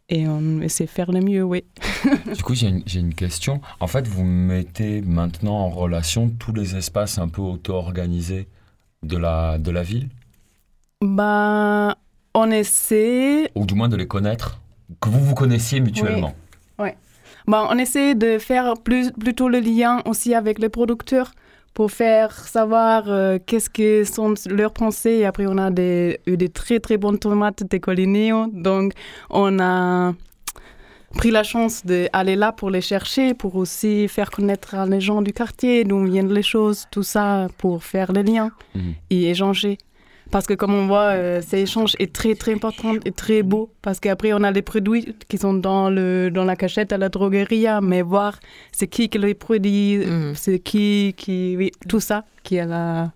Et 0.08 0.28
on 0.28 0.62
essaie 0.62 0.86
de 0.86 0.90
faire 0.90 1.12
le 1.12 1.20
mieux, 1.20 1.44
oui. 1.44 1.64
Du 2.36 2.42
coup, 2.42 2.56
j'ai 2.56 2.68
une, 2.68 2.84
une 2.96 3.14
question. 3.14 3.62
En 3.80 3.88
fait, 3.88 4.08
vous 4.08 4.24
mettez 4.24 5.02
maintenant 5.02 5.58
en 5.60 5.70
relation 5.70 6.30
tous 6.30 6.54
les 6.54 6.76
espaces 6.76 7.18
un 7.20 7.28
peu 7.28 7.42
auto-organisés 7.42 8.48
de 9.04 9.18
la, 9.18 9.58
de 9.58 9.72
la 9.72 9.84
ville, 9.84 10.10
Ben, 11.02 11.96
on 12.34 12.52
essaie 12.52 13.52
ou 13.56 13.66
du 13.66 13.76
moins 13.76 13.90
de 13.90 13.96
les 13.96 14.08
connaître, 14.08 14.60
que 15.02 15.10
vous 15.10 15.20
vous 15.20 15.36
connaissiez 15.36 15.80
mutuellement. 15.80 16.34
Ben, 17.48 17.66
on 17.72 17.78
essaie 17.80 18.14
de 18.14 18.38
faire 18.38 18.76
plus, 18.84 19.12
plutôt 19.12 19.50
le 19.50 19.60
lien 19.60 20.02
aussi 20.06 20.36
avec 20.36 20.60
les 20.60 20.70
producteurs 20.70 21.32
pour 21.74 21.90
faire 21.92 22.32
savoir 22.32 23.06
euh, 23.08 23.40
qu'est-ce 23.44 23.72
que 23.72 24.04
sont 24.04 24.36
leurs 24.48 24.74
pensées. 24.74 25.12
Et 25.22 25.26
après, 25.26 25.48
on 25.48 25.58
a 25.58 25.72
des, 25.72 26.20
eu 26.28 26.38
des 26.38 26.50
très 26.50 26.80
très 26.80 26.98
bonnes 26.98 27.18
tomates 27.18 27.64
de 27.68 27.78
Colineo. 27.80 28.48
Donc, 28.54 28.94
on 29.32 29.58
a 29.60 30.14
pris 31.16 31.32
la 31.32 31.42
chance 31.44 31.84
d'aller 31.84 32.36
là 32.36 32.52
pour 32.52 32.70
les 32.70 32.82
chercher, 32.82 33.34
pour 33.34 33.56
aussi 33.56 34.08
faire 34.08 34.30
connaître 34.30 34.76
à 34.76 34.86
les 34.86 35.02
gens 35.02 35.24
du 35.24 35.34
quartier 35.34 35.84
d'où 35.86 36.04
viennent 36.06 36.32
les 36.32 36.44
choses, 36.44 36.86
tout 36.92 37.04
ça, 37.04 37.48
pour 37.58 37.84
faire 37.84 38.12
les 38.12 38.22
liens 38.24 38.52
Mhm. 38.76 38.94
et 39.10 39.30
échanger. 39.32 39.78
Parce 40.32 40.46
que 40.46 40.54
comme 40.54 40.74
on 40.76 40.86
voit, 40.88 41.14
euh, 41.16 41.42
cet 41.42 41.56
échange 41.62 41.96
est 41.98 42.14
très 42.14 42.36
très 42.36 42.54
important 42.54 42.94
et 43.04 43.12
très 43.12 43.42
beau. 43.42 43.72
Parce 43.82 44.00
qu'après, 44.00 44.32
on 44.34 44.44
a 44.44 44.52
les 44.52 44.62
produits 44.62 45.16
qui 45.28 45.38
sont 45.40 45.54
dans, 45.56 45.90
le, 45.90 46.30
dans 46.30 46.44
la 46.46 46.56
cachette 46.56 46.94
à 46.94 46.98
la 46.98 47.10
droguerie, 47.10 47.66
mais 47.82 48.04
voir 48.04 48.40
c'est 48.72 48.88
qui 48.88 49.10
qui 49.10 49.18
les 49.18 49.34
produit, 49.34 49.98
Mhm. 49.98 50.34
c'est 50.36 50.60
qui, 50.60 51.16
qui, 51.18 51.56
oui, 51.58 51.72
tout 51.88 52.00
ça, 52.00 52.26
qui 52.44 52.60
a 52.60 52.66
la, 52.66 53.12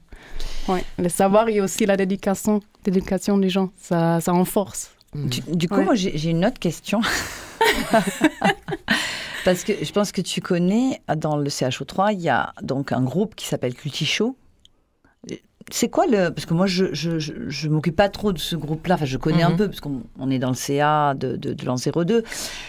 ouais, 0.68 0.84
le 0.98 1.08
savoir 1.10 1.50
et 1.50 1.62
aussi 1.62 1.86
la 1.86 1.98
dédication, 1.98 2.62
dédication 2.84 3.38
des 3.38 3.50
gens, 3.50 3.70
ça, 3.80 4.20
ça 4.20 4.32
renforce. 4.32 4.92
Mhm. 5.14 5.30
Du, 5.30 5.42
du 5.56 5.68
coup, 5.70 5.76
Ouais. 5.78 5.86
moi, 5.86 5.94
j'ai 5.96 6.30
une 6.32 6.44
autre 6.46 6.60
question. 6.60 7.00
Parce 9.46 9.64
que 9.64 9.74
je 9.84 9.92
pense 9.92 10.12
que 10.12 10.22
tu 10.22 10.42
connais, 10.42 11.02
dans 11.18 11.36
le 11.38 11.50
CHO3, 11.50 12.14
il 12.14 12.22
y 12.22 12.30
a 12.30 12.54
donc 12.62 12.92
un 12.92 13.02
groupe 13.02 13.36
qui 13.36 13.46
s'appelle 13.46 13.76
Cultichot. 13.76 14.36
C'est 15.72 15.90
quoi 15.90 16.06
le... 16.08 16.30
Parce 16.30 16.46
que 16.46 16.54
moi, 16.54 16.68
je 16.68 16.86
je, 16.94 17.20
je, 17.20 17.34
je 17.48 17.70
m'occupe 17.70 17.96
pas 17.96 18.10
trop 18.10 18.34
de 18.34 18.38
ce 18.38 18.56
groupe-là. 18.56 18.96
Enfin, 18.96 19.06
je 19.06 19.18
connais 19.18 19.44
un 19.44 19.52
Mhm. 19.52 19.58
peu, 19.58 19.68
parce 19.70 19.80
qu'on 19.80 20.02
on 20.20 20.30
est 20.30 20.40
dans 20.40 20.50
le 20.50 20.56
CA 20.56 21.14
de, 21.14 21.36
de, 21.36 21.54
de 21.54 21.66
l'an 21.66 21.76
02. 21.78 22.24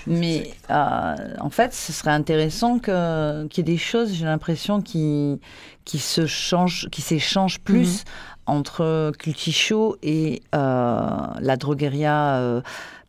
Mais 0.06 0.50
euh, 0.70 1.14
en 1.40 1.50
fait, 1.50 1.74
ce 1.74 1.92
serait 1.92 2.12
intéressant 2.12 2.78
que- 2.78 3.46
qu'il 3.48 3.66
y 3.66 3.70
ait 3.70 3.74
des 3.74 3.78
choses, 3.78 4.12
j'ai 4.14 4.24
l'impression, 4.24 4.80
qui, 4.80 5.40
qui 5.84 5.98
se 5.98 6.26
changent, 6.26 6.88
qui 6.90 7.02
s'échangent 7.02 7.60
plus 7.60 8.04
entre 8.46 9.12
Cultichot 9.18 9.96
et 10.02 10.42
euh, 10.54 11.08
la 11.40 11.56
drogueria. 11.56 12.36
euh, 12.36 12.60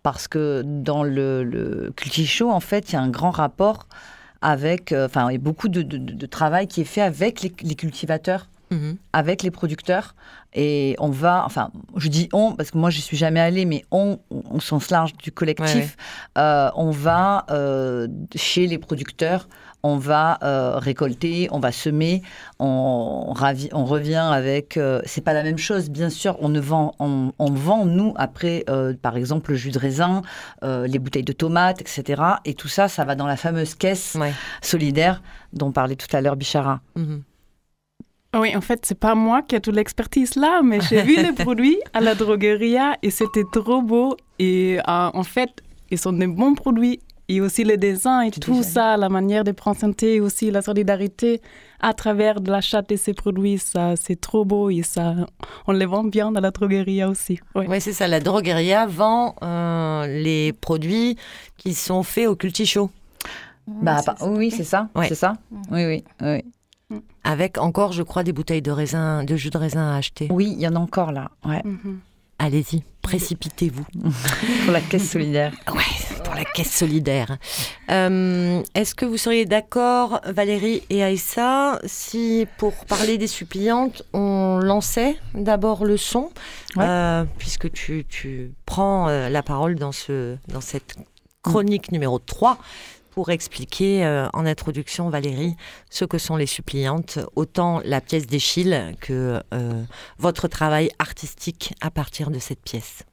parce 0.04 0.28
que 0.28 0.62
dans 0.64 1.04
le, 1.04 1.44
le 1.44 1.92
Cultichot, 1.96 2.52
en 2.52 2.60
fait, 2.60 2.92
il 2.92 2.94
y 2.94 2.96
a 2.96 3.02
un 3.02 3.10
grand 3.10 3.32
rapport 3.32 3.88
avec... 4.42 4.94
Enfin, 4.94 5.30
il 5.30 5.34
y 5.34 5.36
a 5.36 5.40
beaucoup 5.40 5.68
de, 5.68 5.82
de- 5.82 5.98
de- 5.98 6.14
de 6.14 6.26
travail 6.28 6.68
qui 6.68 6.82
est 6.82 6.86
fait 6.86 7.02
avec 7.02 7.42
les, 7.42 7.52
les 7.64 7.76
cultivateurs 7.76 8.48
Mhm. 8.72 8.98
avec 9.14 9.44
les 9.44 9.52
producteurs 9.52 10.16
et 10.54 10.96
on 11.00 11.10
va, 11.10 11.44
enfin, 11.46 11.70
je 11.98 12.08
dis 12.08 12.30
on 12.34 12.54
parce 12.56 12.72
que 12.72 12.78
moi 12.78 12.90
je 12.90 13.00
suis 13.02 13.18
jamais 13.18 13.40
allée, 13.42 13.66
mais 13.66 13.84
on, 13.92 14.20
au 14.30 14.60
sens 14.60 14.90
large 14.90 15.14
du 15.18 15.32
collectif, 15.32 15.98
euh, 16.38 16.70
on 16.76 16.92
va 16.92 17.46
euh, 17.52 18.08
chez 18.36 18.66
les 18.66 18.78
producteurs, 18.78 19.48
on 19.84 19.98
va 19.98 20.40
euh, 20.44 20.78
récolter, 20.80 21.48
on 21.52 21.60
va 21.60 21.72
semer, 21.72 22.24
on, 22.60 23.34
ravi- 23.36 23.70
on 23.74 23.86
revient 23.86 24.16
avec. 24.16 24.80
c'est 25.06 25.22
pas 25.22 25.34
la 25.34 25.44
même 25.44 25.58
chose, 25.60 25.90
bien 25.90 26.10
sûr. 26.10 26.38
On 26.40 26.50
ne 26.50 26.60
vend, 26.60 26.96
on, 27.00 27.34
on 27.38 27.52
vend 27.52 27.86
nous 27.86 28.14
après, 28.18 28.66
par 29.02 29.16
exemple, 29.18 29.52
le 29.52 29.58
jus 29.58 29.72
de 29.72 29.78
raisin, 29.80 30.22
les 30.64 30.98
bouteilles 31.00 31.24
de 31.24 31.34
tomates, 31.34 31.82
etc. 31.82 32.22
Et 32.46 32.54
tout 32.56 32.68
ça, 32.70 32.88
ça 32.88 33.04
va 33.06 33.16
dans 33.16 33.28
la 33.28 33.38
fameuse 33.38 33.76
caisse 33.76 34.16
Ouais. 34.20 34.34
solidaire 34.62 35.22
dont 35.54 35.72
parlait 35.72 35.96
tout 35.98 36.08
à 36.16 36.22
l'heure 36.22 36.36
Bichara. 36.36 36.80
Mhm. 36.96 37.22
Oui, 38.36 38.56
en 38.56 38.62
fait, 38.62 38.86
c'est 38.86 39.00
pas 39.00 39.16
moi 39.16 39.42
qui 39.42 39.56
ai 39.56 39.62
toute 39.62 39.76
l'expertise 39.76 40.36
là, 40.36 40.62
mais 40.64 40.80
j'ai 40.82 41.02
vu 41.02 41.16
les 41.16 41.32
produits 41.46 41.78
à 41.94 42.02
la 42.02 42.16
droguerie 42.16 42.76
et 43.02 43.10
c'était 43.12 43.44
trop 43.52 43.82
beau. 43.82 44.18
Et 44.40 44.78
euh, 44.80 45.10
en 45.14 45.24
fait, 45.24 45.50
ils 45.90 45.98
sont 45.98 46.14
des 46.14 46.28
bons 46.28 46.54
produits. 46.56 47.00
Et 47.28 47.42
aussi 47.42 47.64
le 47.64 47.76
design 47.76 48.28
et 48.28 48.40
tout 48.40 48.62
ça, 48.62 48.98
la 48.98 49.10
manière 49.10 49.44
de 49.44 49.52
présenter 49.52 50.20
aussi 50.20 50.52
la 50.52 50.62
solidarité 50.62 51.42
à 51.80 51.92
travers 51.96 52.36
l'achat 52.46 52.84
de 52.84 52.96
ces 52.96 53.16
produits, 53.16 53.58
ça 53.58 53.96
c'est 54.00 54.22
trop 54.22 54.46
beau 54.46 54.70
et 54.70 54.84
ça, 54.84 55.16
on 55.66 55.72
les 55.72 55.88
vend 55.88 56.04
bien 56.04 56.32
dans 56.32 56.40
la 56.40 56.52
droguerie 56.52 57.04
aussi. 57.04 57.40
Ouais, 57.56 57.80
c'est 57.80 57.94
ça. 57.94 58.08
La 58.08 58.20
drogueria 58.20 58.86
vend 58.86 59.34
euh, 59.42 60.06
les 60.06 60.54
produits 60.54 61.18
qui 61.58 61.74
sont 61.74 62.04
faits 62.04 62.28
au 62.28 62.36
cultichot. 62.36 62.92
Bah, 63.66 64.02
bah, 64.06 64.16
oui, 64.28 64.52
c'est 64.52 64.64
ça, 64.64 64.90
Ouais. 64.94 65.08
c'est 65.08 65.16
ça. 65.16 65.34
Oui, 65.72 65.84
oui, 65.84 66.04
oui. 66.22 66.46
Avec 67.24 67.58
encore, 67.58 67.92
je 67.94 68.04
crois, 68.04 68.24
des 68.24 68.32
bouteilles 68.34 68.62
de 68.62 68.72
raisin, 68.72 69.24
de 69.24 69.36
jus 69.36 69.50
de 69.50 69.58
raisin 69.58 69.92
à 69.94 69.98
acheter. 69.98 70.28
Oui, 70.32 70.54
il 70.56 70.62
y 70.62 70.68
en 70.68 70.76
a 70.76 70.80
encore 70.80 71.12
là, 71.12 71.32
ouais, 71.46 71.62
Mhm. 71.66 72.00
Allez-y, 72.38 72.84
précipitez-vous. 73.02 73.86
pour 74.66 74.74
la 74.74 74.82
caisse 74.82 75.10
solidaire. 75.10 75.54
Ouais, 75.74 76.20
pour 76.26 76.36
la 76.36 76.44
caisse 76.44 76.70
solidaire. 76.72 77.38
Euh, 77.90 78.62
Est-ce 78.76 78.94
que 78.94 79.06
vous 79.06 79.16
seriez 79.18 79.46
d'accord, 79.46 80.20
Valérie 80.26 80.84
et 80.90 81.02
Aïssa, 81.02 81.80
si 81.86 82.46
pour 82.58 82.74
parler 82.86 83.18
des 83.18 83.28
suppliantes, 83.28 84.04
on 84.12 84.60
lançait 84.62 85.16
d'abord 85.34 85.86
le 85.86 85.96
son, 85.96 86.30
Ouais. 86.76 86.84
euh, 86.86 87.24
puisque 87.38 87.72
tu, 87.72 88.06
tu 88.10 88.52
prends 88.66 89.08
euh, 89.08 89.30
la 89.30 89.42
parole 89.42 89.76
dans, 89.76 89.94
ce, 89.94 90.36
dans 90.50 90.62
cette 90.62 90.98
chronique 91.42 91.92
numéro 91.94 92.20
3 92.20 92.58
pour 93.16 93.30
expliquer 93.30 94.06
euh, 94.06 94.28
en 94.34 94.46
introduction, 94.46 95.10
Valérie, 95.10 95.56
ce 95.90 96.04
que 96.04 96.18
sont 96.18 96.36
les 96.36 96.46
suppliantes, 96.46 97.18
autant 97.38 97.80
la 97.86 98.02
pièce 98.02 98.28
d'Échille 98.28 98.94
que 99.00 99.42
euh, 99.54 99.84
votre 100.18 100.50
travail 100.50 100.90
artistique 101.00 101.74
à 101.80 101.90
partir 101.90 102.30
de 102.30 102.40
cette 102.40 102.62
pièce. 102.62 103.06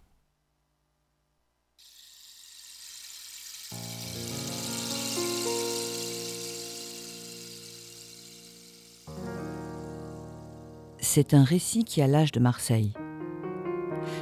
C'est 10.98 11.32
un 11.32 11.44
récit 11.44 11.84
qui 11.84 12.02
a 12.02 12.08
l'âge 12.08 12.32
de 12.32 12.40
Marseille. 12.40 12.92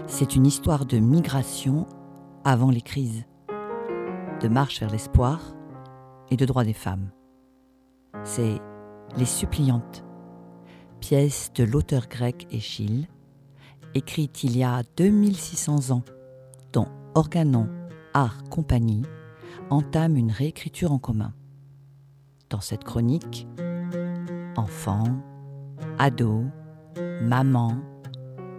C'est 0.07 0.37
une 0.37 0.47
histoire 0.47 0.85
de 0.85 0.99
migration 0.99 1.89
avant 2.45 2.71
les 2.71 2.83
crises, 2.83 3.25
de 4.43 4.49
marche 4.49 4.81
vers 4.81 4.91
l'espoir 4.91 5.55
et 6.31 6.37
de 6.37 6.45
droits 6.45 6.65
des 6.65 6.73
femmes. 6.73 7.11
C'est 8.25 8.61
Les 9.17 9.25
Suppliantes, 9.25 10.05
pièce 11.01 11.53
de 11.55 11.65
l'auteur 11.65 12.09
grec 12.09 12.47
Échille, 12.51 13.09
écrite 13.95 14.45
il 14.45 14.57
y 14.57 14.63
a 14.63 14.83
2600 14.97 15.91
ans, 15.91 16.03
dont 16.73 16.89
Organon 17.15 17.69
Art 18.15 18.45
Compagnie 18.45 19.03
entame 19.71 20.17
une 20.17 20.31
réécriture 20.31 20.93
en 20.93 20.99
commun. 20.99 21.33
Dans 22.49 22.61
cette 22.61 22.85
chronique, 22.85 23.47
enfants, 24.57 25.23
ados, 25.99 26.45
maman, 27.23 27.79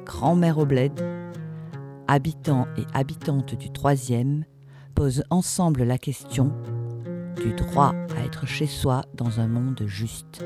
grand-mère 0.05 0.57
au 0.57 0.65
bled, 0.65 0.93
habitants 2.07 2.67
et 2.77 2.83
habitantes 2.93 3.55
du 3.55 3.71
troisième 3.71 4.45
posent 4.95 5.23
ensemble 5.29 5.83
la 5.83 5.97
question 5.97 6.53
du 7.35 7.53
droit 7.53 7.93
à 8.15 8.25
être 8.25 8.45
chez 8.45 8.67
soi 8.67 9.03
dans 9.13 9.39
un 9.39 9.47
monde 9.47 9.83
juste. 9.85 10.43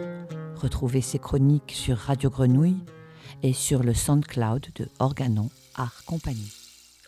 Retrouvez 0.56 1.02
ces 1.02 1.20
chroniques 1.20 1.74
sur 1.76 1.98
Radio 1.98 2.30
Grenouille 2.30 2.84
et 3.44 3.54
sur 3.54 3.84
le 3.84 3.94
SoundCloud 3.94 4.68
de 4.76 4.88
Organon 5.00 5.50
Art 5.76 6.04
Compagnie. 6.06 6.52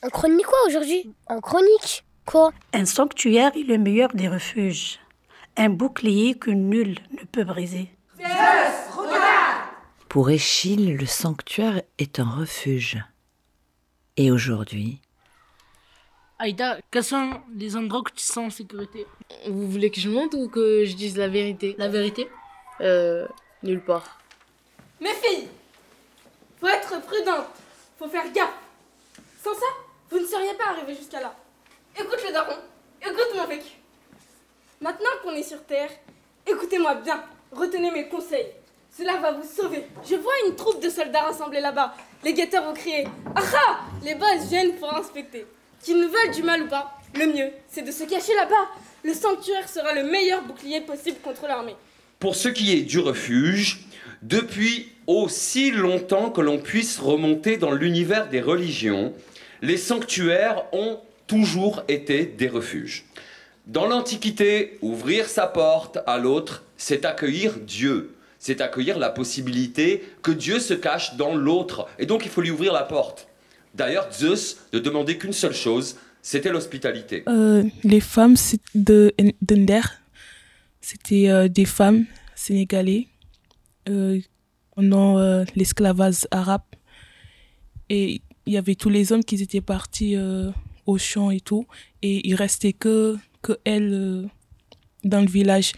En 0.03 0.09
chronique 0.09 0.45
quoi 0.45 0.57
aujourd'hui? 0.67 1.13
En 1.27 1.39
chronique 1.39 2.03
Quoi? 2.25 2.51
Un 2.73 2.85
sanctuaire 2.85 3.51
est 3.55 3.63
le 3.63 3.77
meilleur 3.77 4.13
des 4.13 4.27
refuges. 4.27 4.99
Un 5.55 5.69
bouclier 5.69 6.35
que 6.35 6.51
nul 6.51 6.99
ne 7.11 7.25
peut 7.25 7.45
briser. 7.45 7.89
Pour 10.09 10.29
Échille, 10.29 10.93
le 10.93 11.05
sanctuaire 11.05 11.81
est 11.97 12.19
un 12.19 12.29
refuge. 12.29 12.97
Et 14.17 14.31
aujourd'hui, 14.31 15.01
Aïda, 16.39 16.77
quels 16.91 17.03
sont 17.03 17.31
les 17.55 17.75
endroits 17.75 18.01
où 18.01 18.09
tu 18.15 18.23
sens 18.23 18.37
en 18.37 18.49
sécurité? 18.51 19.07
Vous 19.47 19.67
voulez 19.71 19.89
que 19.89 19.99
je 19.99 20.07
monte 20.07 20.35
ou 20.35 20.47
que 20.47 20.85
je 20.85 20.95
dise 20.95 21.17
la 21.17 21.27
vérité? 21.27 21.75
La 21.79 21.87
vérité? 21.87 22.29
Euh, 22.79 23.27
nulle 23.63 23.83
part. 23.83 24.19
Mes 25.01 25.13
filles, 25.15 25.47
faut 26.59 26.67
être 26.67 27.01
prudente, 27.01 27.47
faut 27.97 28.07
faire 28.07 28.31
gaffe. 28.31 28.53
Sans 29.43 29.55
ça, 29.55 29.65
vous 30.11 30.19
ne 30.19 30.25
seriez 30.25 30.53
pas 30.53 30.69
arrivées 30.69 30.93
jusqu'à 30.93 31.21
là. 31.21 31.33
Écoute 31.99 32.19
le 32.27 32.31
daron, 32.31 32.57
écoute 33.01 33.35
mon 33.35 33.47
vécu. 33.47 33.71
Maintenant 34.79 35.09
qu'on 35.23 35.31
est 35.31 35.41
sur 35.41 35.63
Terre, 35.63 35.89
écoutez-moi 36.45 36.95
bien, 36.95 37.23
retenez 37.51 37.89
mes 37.89 38.09
conseils. 38.09 38.51
Cela 38.95 39.17
va 39.17 39.31
vous 39.31 39.47
sauver. 39.47 39.87
Je 40.07 40.15
vois 40.15 40.33
une 40.47 40.55
troupe 40.55 40.83
de 40.83 40.89
soldats 40.89 41.23
rassemblés 41.23 41.61
là-bas. 41.61 41.95
Les 42.23 42.33
guetteurs 42.33 42.63
vont 42.63 42.73
crier 42.73 43.07
Ah 43.35 43.41
ah 43.55 43.79
Les 44.03 44.13
boss 44.13 44.45
viennent 44.49 44.75
pour 44.75 44.93
inspecter. 44.95 45.47
Qu'ils 45.83 45.99
nous 45.99 46.09
veulent 46.09 46.33
du 46.33 46.43
mal 46.43 46.63
ou 46.63 46.67
pas, 46.67 46.99
le 47.15 47.27
mieux, 47.27 47.49
c'est 47.69 47.83
de 47.83 47.91
se 47.91 48.03
cacher 48.03 48.33
là-bas. 48.35 48.69
Le 49.03 49.13
sanctuaire 49.13 49.69
sera 49.69 49.93
le 49.93 50.03
meilleur 50.03 50.43
bouclier 50.43 50.81
possible 50.81 51.17
contre 51.23 51.47
l'armée. 51.47 51.75
Pour 52.19 52.35
ce 52.35 52.49
qui 52.49 52.73
est 52.73 52.81
du 52.81 52.99
refuge, 52.99 53.85
depuis 54.21 54.89
aussi 55.05 55.71
longtemps 55.71 56.31
que 56.31 56.41
l'on 56.41 56.57
puisse 56.57 56.99
remonter 56.99 57.57
dans 57.57 57.71
l'univers 57.71 58.27
des 58.27 58.41
religions, 58.41 59.13
les 59.61 59.77
sanctuaires 59.77 60.63
ont 60.73 60.99
toujours 61.27 61.83
été 61.87 62.25
des 62.25 62.47
refuges. 62.47 63.05
Dans 63.67 63.85
l'Antiquité, 63.85 64.77
ouvrir 64.81 65.27
sa 65.27 65.45
porte 65.45 65.99
à 66.07 66.17
l'autre, 66.17 66.63
c'est 66.77 67.05
accueillir 67.05 67.55
Dieu. 67.59 68.15
C'est 68.39 68.61
accueillir 68.61 68.97
la 68.97 69.09
possibilité 69.09 70.07
que 70.21 70.31
Dieu 70.31 70.59
se 70.59 70.73
cache 70.73 71.15
dans 71.15 71.35
l'autre. 71.35 71.87
Et 71.99 72.05
donc 72.05 72.25
il 72.25 72.31
faut 72.31 72.41
lui 72.41 72.51
ouvrir 72.51 72.71
la 72.71 72.83
porte. 72.83 73.27
D'ailleurs, 73.77 74.11
Zeus 74.11 74.57
ne 74.73 74.79
demandait 74.79 75.17
qu'une 75.17 75.33
seule 75.33 75.53
chose, 75.53 75.97
c'était 76.23 76.49
l'hospitalité. 76.49 77.23
Euh, 77.29 77.63
les 77.83 77.99
femmes 77.99 78.35
de 78.73 79.13
d'Ender, 79.41 79.81
c'était 80.81 81.29
euh, 81.29 81.47
des 81.47 81.65
femmes 81.65 82.05
sénégalaises 82.33 83.05
euh, 83.87 84.19
pendant 84.75 85.19
euh, 85.19 85.45
l'esclavage 85.55 86.27
arabe. 86.31 86.63
Et 87.89 88.21
il 88.47 88.53
y 88.53 88.57
avait 88.57 88.73
tous 88.75 88.89
les 88.89 89.11
hommes 89.11 89.23
qui 89.23 89.41
étaient 89.43 89.61
partis 89.61 90.15
au 90.85 90.97
champ 90.97 91.29
et 91.29 91.39
tout. 91.39 91.67
Et 92.01 92.27
il 92.27 92.35
restait 92.35 92.73
que, 92.73 93.17
que 93.41 93.53
elles 93.63 94.27
dans 95.03 95.21
le 95.21 95.27
village. 95.27 95.73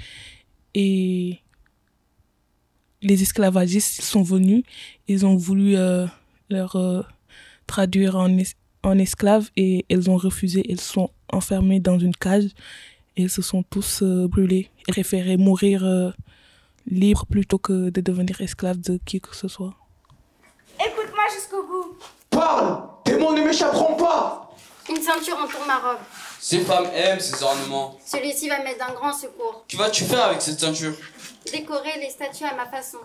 Et 0.73 1.39
les 3.01 3.21
esclavagistes 3.21 4.01
sont 4.01 4.23
venus. 4.23 4.63
Ils 5.07 5.25
ont 5.25 5.35
voulu 5.35 5.75
leur 6.49 6.75
traduire 7.73 8.15
en, 8.17 8.29
es- 8.37 8.55
en 8.83 8.97
esclaves 8.97 9.49
et 9.55 9.85
elles 9.89 10.09
ont 10.09 10.17
refusé. 10.17 10.59
Elles 10.69 10.79
sont 10.95 11.09
enfermées 11.31 11.79
dans 11.79 11.99
une 11.99 12.15
cage 12.15 12.49
et 13.15 13.23
elles 13.23 13.29
se 13.29 13.41
sont 13.41 13.63
tous 13.63 14.01
euh, 14.01 14.27
brûlées. 14.27 14.69
Elles 14.87 14.93
préféraient 14.97 15.37
mourir 15.37 15.83
euh, 15.85 16.11
libres 16.87 17.25
plutôt 17.25 17.59
que 17.59 17.89
de 17.89 18.01
devenir 18.01 18.41
esclaves 18.41 18.79
de 18.79 18.99
qui 19.05 19.19
que 19.21 19.35
ce 19.35 19.47
soit. 19.47 19.73
Écoute-moi 20.79 21.23
jusqu'au 21.35 21.63
bout. 21.69 21.97
Parle 22.29 22.83
Tes 23.03 23.17
mots 23.17 23.33
ne 23.33 23.41
m'échapperont 23.43 23.95
pas 23.95 24.51
Une 24.89 25.01
ceinture 25.01 25.37
entoure 25.43 25.65
ma 25.67 25.77
robe. 25.77 25.99
Ces 26.39 26.59
femmes 26.59 26.87
aiment 26.93 27.19
ces 27.19 27.43
ornements. 27.43 27.97
Celui-ci 28.05 28.47
va 28.49 28.63
m'être 28.63 28.79
d'un 28.79 28.93
grand 28.93 29.11
secours. 29.13 29.65
Que 29.67 29.75
vas-tu 29.77 30.03
faire 30.05 30.23
avec 30.25 30.41
cette 30.41 30.59
ceinture? 30.59 30.93
Décorer 31.51 31.99
les 31.99 32.09
statues 32.09 32.45
à 32.45 32.55
ma 32.55 32.65
façon. 32.67 32.99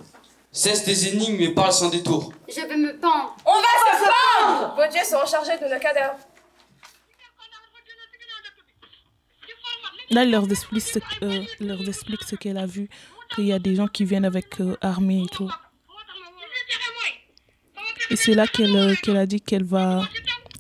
Cesse 0.55 0.85
tes 0.85 1.09
énigmes 1.09 1.41
et 1.41 1.49
parle 1.53 1.73
sans 1.73 1.91
détour. 1.91 2.33
Je 2.49 2.61
veux 2.61 2.77
me 2.77 2.97
pendre. 3.01 3.35
On 3.45 3.51
va 3.51 3.99
se 3.99 4.05
pendre 4.05 4.77
Vos 4.77 4.89
dieux 4.93 5.05
seront 5.05 5.27
chargés 5.27 5.59
de 5.59 5.65
nos 5.65 5.81
cadavres. 5.81 6.17
Là, 10.11 10.23
elle 10.23 10.31
leur 10.31 10.49
explique 10.49 10.83
ce, 10.85 11.01
euh, 11.23 11.43
leur 11.59 11.81
explique 11.89 12.23
ce 12.23 12.37
qu'elle 12.37 12.57
a 12.59 12.67
vu, 12.67 12.89
qu'il 13.35 13.47
y 13.47 13.53
a 13.53 13.59
des 13.59 13.75
gens 13.75 13.89
qui 13.89 14.05
viennent 14.05 14.25
avec 14.25 14.61
euh, 14.61 14.77
armée 14.81 15.25
et 15.25 15.29
tout. 15.29 15.51
Et 18.11 18.17
c'est 18.17 18.35
là 18.35 18.47
qu'elle 18.47 18.77
euh, 18.77 19.21
a 19.21 19.27
dit 19.27 19.41
qu'elle 19.41 19.65
va, 19.65 20.07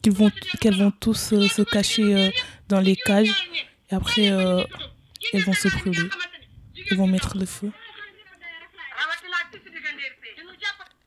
qu'ils 0.02 0.12
vont, 0.12 0.32
qu'elles 0.60 0.76
vont 0.76 0.90
tous 0.90 1.34
euh, 1.34 1.46
se 1.46 1.62
cacher 1.62 2.02
euh, 2.02 2.30
dans 2.68 2.80
les 2.80 2.96
cages. 2.96 3.48
Et 3.90 3.94
après, 3.94 4.32
euh, 4.32 4.64
elles 5.32 5.44
vont 5.44 5.52
se 5.52 5.68
brûler. 5.68 6.08
Ils 6.90 6.96
vont 6.96 7.06
mettre 7.06 7.38
le 7.38 7.46
feu. 7.46 7.70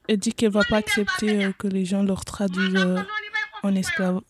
Elle 0.07 0.17
dit 0.17 0.33
qu'elle 0.33 0.51
va 0.51 0.63
pas 0.63 0.77
accepter 0.77 1.45
euh, 1.45 1.51
que 1.51 1.67
les 1.67 1.83
gens 1.83 2.01
leur 2.01 2.23
traduisent 2.23 2.75
euh, 2.75 3.01
en 3.61 3.75
esclaves. 3.75 4.21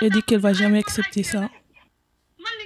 Elle 0.00 0.10
dit 0.10 0.22
qu'elle 0.22 0.40
va 0.40 0.52
jamais 0.52 0.78
accepter 0.78 1.24
ça. 1.24 1.50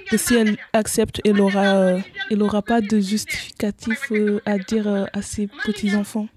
Que 0.09 0.17
si 0.17 0.35
elle 0.35 0.57
accepte, 0.73 1.19
elle 1.25 1.41
aura, 1.41 1.77
euh, 1.77 1.99
elle 2.29 2.43
aura 2.43 2.61
pas 2.61 2.81
de 2.81 2.99
justificatif 2.99 4.11
à 4.45 4.57
dire 4.57 5.07
à 5.13 5.21
ses 5.21 5.47
petits 5.47 5.95
enfants. 5.95 6.27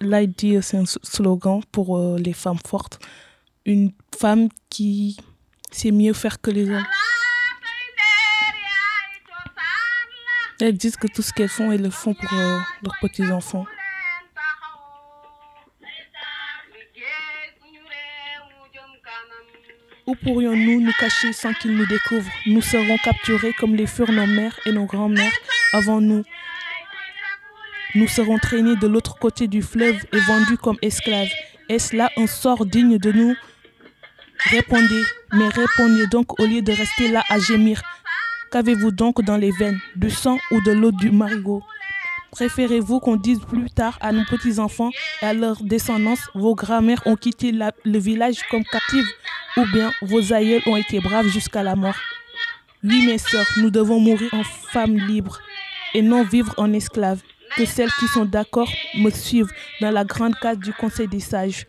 Là, 0.00 0.22
il 0.22 0.30
dit, 0.30 0.56
c'est 0.62 0.76
un 0.76 0.84
slogan 0.86 1.60
pour 1.72 2.18
les 2.18 2.32
femmes 2.32 2.58
fortes. 2.64 3.00
Une 3.64 3.92
femme 4.16 4.48
qui 4.70 5.16
sait 5.70 5.90
mieux 5.90 6.12
faire 6.12 6.40
que 6.40 6.50
les 6.50 6.70
hommes. 6.70 6.86
Elles 10.60 10.76
disent 10.76 10.96
que 10.96 11.06
tout 11.06 11.22
ce 11.22 11.32
qu'elles 11.32 11.48
font, 11.48 11.70
elles 11.70 11.82
le 11.82 11.90
font 11.90 12.14
pour 12.14 12.32
leurs 12.32 12.98
petits 13.00 13.30
Où 20.08 20.14
pourrions-nous 20.14 20.80
nous 20.80 20.92
cacher 20.98 21.34
sans 21.34 21.52
qu'ils 21.52 21.76
nous 21.76 21.84
découvrent? 21.84 22.30
Nous 22.46 22.62
serons 22.62 22.96
capturés 23.04 23.52
comme 23.52 23.74
les 23.74 23.86
furent 23.86 24.10
nos 24.10 24.26
mères 24.26 24.58
et 24.64 24.72
nos 24.72 24.86
grands-mères 24.86 25.36
avant 25.74 26.00
nous. 26.00 26.22
Nous 27.94 28.08
serons 28.08 28.38
traînés 28.38 28.76
de 28.76 28.86
l'autre 28.86 29.18
côté 29.18 29.48
du 29.48 29.60
fleuve 29.60 30.02
et 30.14 30.20
vendus 30.20 30.56
comme 30.56 30.78
esclaves. 30.80 31.28
Est-ce 31.68 31.94
là 31.94 32.08
un 32.16 32.26
sort 32.26 32.64
digne 32.64 32.96
de 32.96 33.12
nous? 33.12 33.34
Répondez, 34.50 35.02
mais 35.34 35.48
répondez 35.48 36.06
donc 36.06 36.40
au 36.40 36.46
lieu 36.46 36.62
de 36.62 36.72
rester 36.72 37.08
là 37.10 37.22
à 37.28 37.38
gémir. 37.38 37.82
Qu'avez-vous 38.50 38.92
donc 38.92 39.20
dans 39.20 39.36
les 39.36 39.50
veines? 39.50 39.78
Du 39.94 40.08
sang 40.08 40.38
ou 40.52 40.62
de 40.62 40.72
l'eau 40.72 40.90
du 40.90 41.10
marigot? 41.10 41.62
Préférez-vous 42.30 43.00
qu'on 43.00 43.16
dise 43.16 43.40
plus 43.40 43.68
tard 43.70 43.98
à 44.00 44.12
nos 44.12 44.24
petits-enfants 44.24 44.90
et 45.20 45.26
à 45.26 45.34
leur 45.34 45.62
descendance, 45.62 46.20
vos 46.34 46.54
grands-mères 46.54 47.02
ont 47.06 47.16
quitté 47.16 47.52
le 47.52 47.98
village 47.98 48.42
comme 48.50 48.64
captives, 48.64 49.06
ou 49.58 49.66
bien 49.72 49.92
vos 50.02 50.32
aïeuls 50.32 50.62
ont 50.66 50.76
été 50.76 51.00
braves 51.00 51.28
jusqu'à 51.28 51.62
la 51.62 51.74
mort 51.74 51.96
Oui, 52.84 53.04
mes 53.04 53.18
sœurs, 53.18 53.46
nous 53.56 53.70
devons 53.70 53.98
mourir 53.98 54.32
en 54.32 54.44
femmes 54.44 54.96
libres 54.96 55.40
et 55.94 56.02
non 56.02 56.22
vivre 56.22 56.54
en 56.56 56.72
esclaves. 56.72 57.22
Que 57.56 57.64
celles 57.64 57.90
qui 57.98 58.06
sont 58.08 58.26
d'accord 58.26 58.68
me 58.94 59.10
suivent 59.10 59.50
dans 59.80 59.90
la 59.90 60.04
grande 60.04 60.36
case 60.38 60.58
du 60.58 60.72
Conseil 60.72 61.08
des 61.08 61.20
sages. 61.20 61.66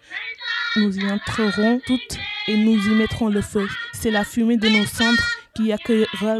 Nous 0.76 1.00
y 1.00 1.10
entrerons 1.10 1.80
toutes 1.88 2.20
et 2.48 2.58
nous 2.58 2.78
y 2.78 2.90
mettrons 2.96 3.30
le 3.30 3.42
feu. 3.42 3.68
C'est 3.94 4.12
la 4.12 4.24
fumée 4.24 4.58
de 4.58 4.68
nos 4.68 4.86
cendres 4.86 5.24
qui 5.56 5.72
accueillera 5.72 6.40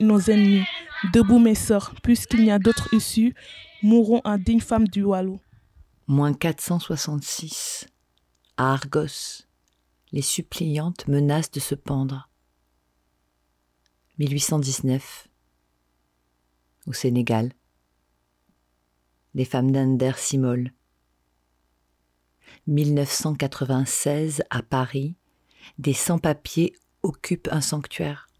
nos 0.00 0.20
ennemis. 0.20 0.64
Debout, 1.12 1.38
mes 1.38 1.54
sœurs, 1.54 1.92
puisqu'il 2.02 2.42
n'y 2.44 2.50
a 2.50 2.58
d'autre 2.58 2.88
issue, 2.94 3.34
mourrons 3.82 4.22
en 4.24 4.38
dignes 4.38 4.60
femmes 4.60 4.88
du 4.88 5.02
Wallo. 5.02 5.40
Moins 6.06 6.32
466. 6.32 7.86
À 8.56 8.72
Argos, 8.72 9.45
les 10.16 10.22
suppliantes 10.22 11.06
menacent 11.08 11.50
de 11.50 11.60
se 11.60 11.74
pendre. 11.74 12.30
1819. 14.18 15.28
Au 16.86 16.94
Sénégal, 16.94 17.52
les 19.34 19.44
femmes 19.44 19.70
d'Ander 19.70 20.12
s'immolent. 20.16 20.72
1996 22.66 24.42
à 24.48 24.62
Paris, 24.62 25.16
des 25.76 25.92
sans-papiers 25.92 26.72
occupent 27.02 27.50
un 27.52 27.60
sanctuaire. 27.60 28.30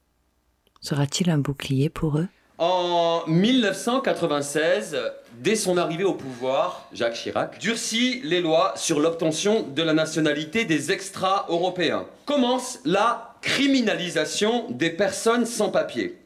Sera-t-il 0.81 1.29
un 1.29 1.37
bouclier 1.37 1.91
pour 1.91 2.17
eux? 2.17 2.29
En 2.57 3.23
1996, 3.27 4.97
dès 5.39 5.57
son 5.57 5.77
arrivée 5.77 6.05
au 6.05 6.15
pouvoir, 6.15 6.89
Jacques 6.93 7.15
Chirac 7.15 7.59
durcit 7.59 8.21
les 8.25 8.41
lois 8.41 8.75
sur 8.77 9.01
l'obtention 9.01 9.63
de 9.63 9.83
la 9.83 9.93
nationalité 9.93 10.65
des 10.65 10.93
extra-européens. 10.93 12.07
Commence 12.25 12.79
la 12.85 13.35
criminalisation 13.43 14.67
des 14.71 14.91
personnes 14.91 15.47
sans 15.47 15.71
papier. 15.71 16.19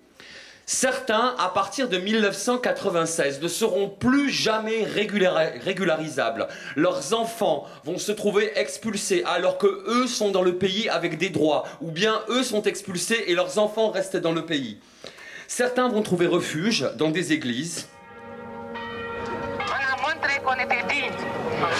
Certains, 0.64 1.34
à 1.38 1.48
partir 1.48 1.88
de 1.88 1.98
1996, 1.98 3.40
ne 3.42 3.48
seront 3.48 3.88
plus 3.88 4.30
jamais 4.30 4.84
régulari- 4.84 5.58
régularisables. 5.58 6.46
Leurs 6.76 7.12
enfants 7.12 7.66
vont 7.84 7.98
se 7.98 8.12
trouver 8.12 8.52
expulsés 8.56 9.24
alors 9.26 9.58
que 9.58 9.66
eux 9.88 10.06
sont 10.06 10.30
dans 10.30 10.42
le 10.42 10.54
pays 10.58 10.88
avec 10.88 11.18
des 11.18 11.28
droits, 11.28 11.66
ou 11.80 11.90
bien 11.90 12.20
eux 12.28 12.44
sont 12.44 12.62
expulsés 12.62 13.24
et 13.26 13.34
leurs 13.34 13.58
enfants 13.58 13.90
restent 13.90 14.16
dans 14.16 14.30
le 14.32 14.46
pays. 14.46 14.78
Certains 15.48 15.88
vont 15.88 16.02
trouver 16.02 16.28
refuge 16.28 16.88
dans 16.96 17.10
des 17.10 17.32
églises. 17.32 17.88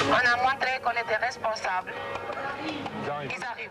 On 0.09 0.13
a 0.13 0.37
montré 0.43 0.81
qu'on 0.83 0.91
était 0.93 1.17
responsable. 1.25 1.93
Ils 2.67 3.45
arrivent. 3.45 3.71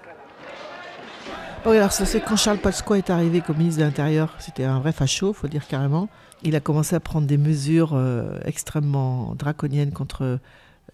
Oui, 1.66 1.78
alors 1.78 1.92
ça, 1.92 2.06
c'est 2.06 2.22
quand 2.22 2.36
Charles 2.38 2.60
Pasqua 2.60 2.98
est 2.98 3.10
arrivé 3.10 3.42
comme 3.42 3.58
ministre 3.58 3.80
de 3.82 3.86
l'Intérieur, 3.86 4.36
c'était 4.40 4.64
un 4.64 4.80
vrai 4.80 4.92
facho, 4.92 5.34
faut 5.34 5.48
dire 5.48 5.68
carrément. 5.68 6.08
Il 6.44 6.56
a 6.56 6.60
commencé 6.62 6.96
à 6.96 7.00
prendre 7.00 7.28
des 7.28 7.38
mesures 7.38 7.92
euh, 7.94 8.40
extrêmement 8.46 9.36
draconiennes 9.36 9.92
contre 9.92 10.24
euh, 10.24 10.38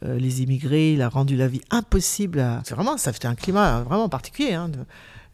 les 0.03 0.41
immigrés. 0.41 0.93
Il 0.93 1.01
a 1.01 1.09
rendu 1.09 1.35
la 1.35 1.47
vie 1.47 1.61
impossible. 1.69 2.39
À... 2.39 2.61
C'est 2.63 2.73
vraiment, 2.73 2.97
ça 2.97 3.13
fait 3.13 3.25
un 3.25 3.35
climat 3.35 3.81
vraiment 3.83 4.09
particulier. 4.09 4.53
Hein, 4.53 4.71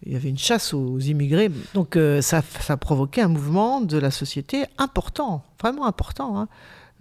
Il 0.05 0.11
y 0.11 0.15
avait 0.17 0.29
une 0.29 0.37
chasse 0.37 0.73
aux 0.73 0.99
immigrés. 0.99 1.49
Donc 1.73 1.95
euh, 1.95 2.21
ça, 2.21 2.41
ça 2.59 2.73
a 2.73 2.77
provoqué 2.77 3.21
un 3.21 3.29
mouvement 3.29 3.79
de 3.79 3.97
la 3.97 4.11
société 4.11 4.65
important, 4.77 5.43
vraiment 5.61 5.85
important. 5.85 6.37
hein. 6.39 6.47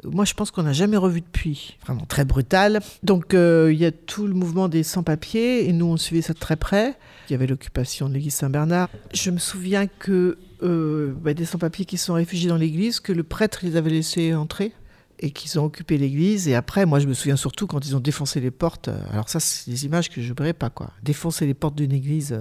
Moi, 0.04 0.24
je 0.24 0.34
pense 0.34 0.50
qu'on 0.50 0.62
n'a 0.62 0.72
jamais 0.72 0.96
revu 0.96 1.20
depuis. 1.20 1.76
Vraiment 1.84 2.06
très 2.06 2.24
brutal. 2.24 2.80
Donc, 3.02 3.34
euh, 3.34 3.70
il 3.72 3.78
y 3.78 3.84
a 3.84 3.92
tout 3.92 4.26
le 4.26 4.34
mouvement 4.34 4.68
des 4.68 4.82
sans-papiers 4.82 5.68
et 5.68 5.72
nous, 5.72 5.86
on 5.86 5.96
suivait 5.96 6.22
ça 6.22 6.32
de 6.32 6.38
très 6.38 6.56
près. 6.56 6.96
Il 7.28 7.32
y 7.32 7.34
avait 7.34 7.46
l'occupation 7.46 8.08
de 8.08 8.14
l'église 8.14 8.34
Saint-Bernard. 8.34 8.88
Je 9.12 9.30
me 9.30 9.38
souviens 9.38 9.86
que 9.86 10.38
euh, 10.62 11.12
bah, 11.20 11.34
des 11.34 11.44
sans-papiers 11.44 11.84
qui 11.84 11.98
sont 11.98 12.14
réfugiés 12.14 12.48
dans 12.48 12.56
l'église, 12.56 13.00
que 13.00 13.12
le 13.12 13.22
prêtre 13.22 13.60
les 13.62 13.76
avait 13.76 13.90
laissés 13.90 14.34
entrer 14.34 14.72
et 15.18 15.30
qu'ils 15.32 15.58
ont 15.60 15.64
occupé 15.64 15.98
l'église. 15.98 16.48
Et 16.48 16.54
après, 16.54 16.86
moi, 16.86 16.98
je 16.98 17.06
me 17.06 17.12
souviens 17.14 17.36
surtout 17.36 17.66
quand 17.66 17.86
ils 17.86 17.94
ont 17.94 18.00
défoncé 18.00 18.40
les 18.40 18.50
portes. 18.50 18.88
euh, 18.88 18.98
Alors 19.12 19.28
ça, 19.28 19.38
c'est 19.38 19.70
des 19.70 19.84
images 19.84 20.08
que 20.08 20.22
je 20.22 20.28
n'oublierai 20.30 20.54
pas, 20.54 20.70
quoi. 20.70 20.92
Défoncer 21.02 21.46
les 21.46 21.54
portes 21.54 21.74
d'une 21.76 21.92
église, 21.92 22.40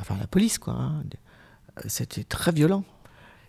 enfin 0.00 0.16
la 0.18 0.26
police, 0.26 0.58
quoi. 0.58 0.72
hein. 0.74 1.02
C'était 1.86 2.24
très 2.24 2.50
violent. 2.52 2.84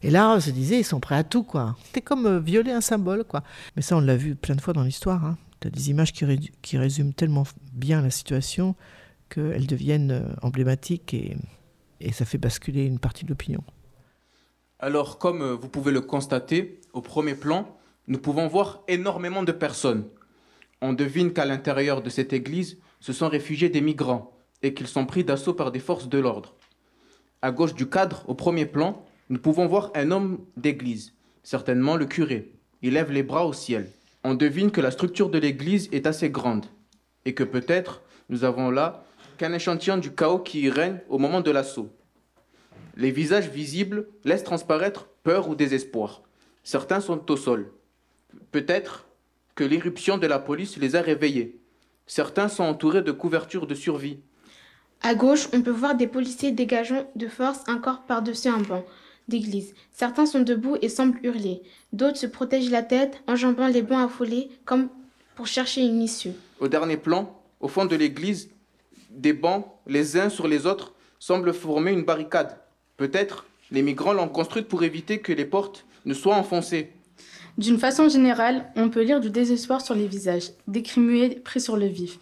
Et 0.02 0.10
là, 0.10 0.34
on 0.36 0.40
se 0.40 0.50
disait, 0.50 0.80
ils 0.80 0.86
sont 0.86 1.00
prêts 1.00 1.16
à 1.16 1.24
tout, 1.24 1.44
quoi. 1.44 1.76
C'était 1.86 2.02
comme 2.02 2.26
euh, 2.26 2.40
violer 2.40 2.72
un 2.72 2.82
symbole, 2.82 3.24
quoi. 3.26 3.44
Mais 3.76 3.82
ça, 3.82 3.98
on 3.98 4.00
l'a 4.00 4.16
vu 4.16 4.36
plein 4.36 4.56
de 4.56 4.62
fois 4.62 4.74
dans 4.74 4.84
l'histoire. 4.84 5.26
Hein. 5.26 5.38
Tu 5.60 5.68
as 5.68 5.72
des 5.72 5.90
images 5.90 6.14
qui, 6.14 6.52
qui 6.62 6.78
résument 6.78 7.12
tellement 7.12 7.44
bien 7.74 8.02
la 8.02 8.10
situation 8.10 8.76
qu'elles 9.30 9.68
deviennent 9.68 10.12
euh, 10.12 10.34
emblématiques 10.42 11.14
et, 11.14 11.38
et 12.00 12.14
ça 12.14 12.26
fait 12.26 12.38
basculer 12.38 12.86
une 12.86 13.00
partie 13.00 13.26
de 13.26 13.30
l'opinion. 13.30 13.64
Alors, 14.80 15.20
comme 15.20 15.42
euh, 15.42 15.56
vous 15.56 15.68
pouvez 15.68 15.92
le 15.92 16.02
constater, 16.02 16.80
au 16.94 17.02
premier 17.02 17.36
plan, 17.36 17.76
nous 18.08 18.20
pouvons 18.20 18.48
voir 18.48 18.82
énormément 18.88 19.44
de 19.44 19.52
personnes. 19.52 20.06
On 20.82 20.94
devine 20.94 21.34
qu'à 21.34 21.46
l'intérieur 21.46 22.02
de 22.02 22.10
cette 22.10 22.32
église 22.32 22.78
se 23.02 23.12
sont 23.12 23.28
réfugiés 23.28 23.70
des 23.70 23.82
migrants 23.82 24.32
et 24.64 24.74
qu'ils 24.74 24.88
sont 24.88 25.06
pris 25.06 25.26
d'assaut 25.26 25.54
par 25.54 25.72
des 25.72 25.80
forces 25.80 26.08
de 26.08 26.18
l'ordre. 26.18 26.56
À 27.42 27.52
gauche 27.52 27.76
du 27.76 27.90
cadre, 27.90 28.24
au 28.28 28.34
premier 28.34 28.66
plan, 28.66 29.06
nous 29.30 29.40
pouvons 29.40 29.68
voir 29.68 29.92
un 29.94 30.10
homme 30.10 30.40
d'église, 30.58 31.14
certainement 31.44 31.96
le 31.96 32.08
curé. 32.08 32.52
Il 32.82 32.94
lève 32.94 33.12
les 33.12 33.22
bras 33.22 33.46
au 33.46 33.54
ciel. 33.54 33.92
On 34.24 34.34
devine 34.34 34.72
que 34.72 34.82
la 34.82 34.90
structure 34.90 35.30
de 35.30 35.38
l'église 35.38 35.88
est 35.92 36.08
assez 36.08 36.32
grande 36.32 36.66
et 37.26 37.36
que 37.36 37.44
peut-être 37.44 38.02
nous 38.30 38.44
avons 38.44 38.72
là 38.72 39.06
qu'un 39.38 39.54
échantillon 39.54 39.98
du 39.98 40.12
chaos 40.12 40.40
qui 40.40 40.62
y 40.62 40.70
règne 40.70 41.00
au 41.10 41.20
moment 41.20 41.42
de 41.42 41.52
l'assaut. 41.52 41.90
Les 42.98 43.12
visages 43.12 43.50
visibles 43.50 44.08
laissent 44.26 44.44
transparaître 44.44 45.08
peur 45.24 45.48
ou 45.48 45.56
désespoir. 45.56 46.24
Certains 46.64 47.00
sont 47.00 47.32
au 47.32 47.38
sol. 47.38 47.72
Peut-être 48.52 49.08
que 49.54 49.64
l'irruption 49.64 50.18
de 50.18 50.28
la 50.28 50.40
police 50.40 50.78
les 50.78 50.96
a 50.96 51.02
réveillés. 51.02 51.62
Certains 52.08 52.48
sont 52.48 52.64
entourés 52.64 53.04
de 53.04 53.12
couvertures 53.12 53.68
de 53.68 53.76
survie. 53.76 54.20
À 55.02 55.14
gauche, 55.14 55.48
on 55.54 55.62
peut 55.62 55.70
voir 55.70 55.96
des 55.96 56.08
policiers 56.08 56.52
dégageant 56.52 57.10
de 57.16 57.28
force 57.28 57.62
un 57.68 57.78
corps 57.78 58.06
par-dessus 58.06 58.50
un 58.50 58.62
banc 58.62 58.84
d'église. 59.30 59.74
Certains 59.94 60.26
sont 60.26 60.42
debout 60.42 60.76
et 60.82 60.90
semblent 60.90 61.20
hurler. 61.24 61.62
D'autres 61.94 62.18
se 62.18 62.28
protègent 62.28 62.72
la 62.72 62.84
tête, 62.84 63.22
enjambant 63.28 63.68
les 63.68 63.82
bancs 63.82 64.06
affolés, 64.06 64.50
comme 64.66 64.90
pour 65.36 65.48
chercher 65.48 65.82
une 65.82 66.02
issue. 66.02 66.32
Au 66.60 66.68
dernier 66.68 66.98
plan, 66.98 67.34
au 67.62 67.68
fond 67.68 67.86
de 67.86 67.96
l'église, 67.96 68.50
des 69.10 69.34
bancs, 69.34 69.66
les 69.88 70.18
uns 70.18 70.30
sur 70.30 70.48
les 70.48 70.66
autres, 70.66 70.94
semblent 71.20 71.54
former 71.54 71.92
une 71.92 72.04
barricade. 72.04 72.58
Peut-être 72.98 73.46
les 73.72 73.82
migrants 73.82 74.14
l'ont 74.14 74.28
construite 74.28 74.68
pour 74.68 74.84
éviter 74.84 75.20
que 75.20 75.32
les 75.32 75.46
portes 75.46 75.86
ne 76.06 76.14
soient 76.14 76.36
enfoncées. 76.36 76.92
D'une 77.58 77.78
façon 77.78 78.08
générale, 78.08 78.72
on 78.76 78.90
peut 78.90 79.04
lire 79.04 79.20
du 79.20 79.30
désespoir 79.30 79.82
sur 79.82 79.96
les 79.96 80.08
visages, 80.08 80.52
des 80.68 80.82
cris 80.82 81.02
muets 81.02 81.30
pris 81.30 81.60
sur 81.60 81.78
le 81.78 81.88
vif, 81.88 82.20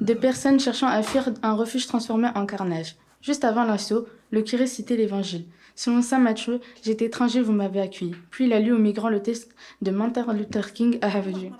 de 0.00 0.14
personnes 0.14 0.60
cherchant 0.60 0.86
à 0.86 1.02
fuir 1.02 1.30
un 1.42 1.54
refuge 1.54 1.86
transformé 1.86 2.28
en 2.34 2.46
carnage. 2.46 2.96
Juste 3.22 3.44
avant 3.44 3.64
l'assaut, 3.64 4.06
le 4.30 4.42
curé 4.42 4.66
citait 4.66 4.96
l'évangile. 4.96 5.46
Selon 5.76 6.02
saint 6.02 6.20
Matthieu, 6.20 6.60
j'étais 6.84 7.06
étranger, 7.06 7.40
vous 7.40 7.52
m'avez 7.52 7.80
accueilli. 7.80 8.14
Puis 8.30 8.46
il 8.46 8.52
a 8.52 8.60
lu 8.60 8.72
aux 8.72 8.78
migrants 8.78 9.08
le 9.08 9.20
texte 9.20 9.54
de 9.82 9.90
Martin 9.90 10.32
Luther 10.32 10.72
King 10.72 10.98
à 11.02 11.16
Havaju. 11.16 11.50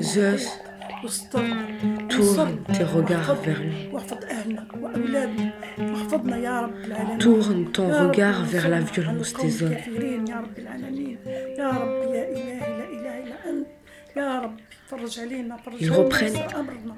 Zeus, 0.00 0.60
tourne 2.08 2.62
tes 2.72 2.84
regards 2.84 3.34
vers 3.34 3.60
lui. 3.60 3.88
Tourne 7.18 7.72
ton 7.72 7.88
regard 7.88 8.44
vers 8.44 8.68
la 8.68 8.80
violence 8.80 9.34
des 9.34 9.62
hommes. 9.62 9.76
Ils 15.80 15.90
reprennent 15.92 16.34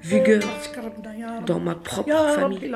vigueur 0.02 0.42
dans 1.46 1.60
ma 1.60 1.74
propre 1.74 2.34
famille. 2.34 2.72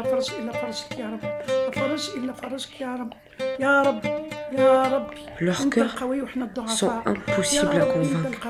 Leurs 5.41 5.69
cœurs 5.71 5.99
sont 6.69 6.91
impossibles 7.05 7.77
à 7.77 7.87
convaincre. 7.87 8.49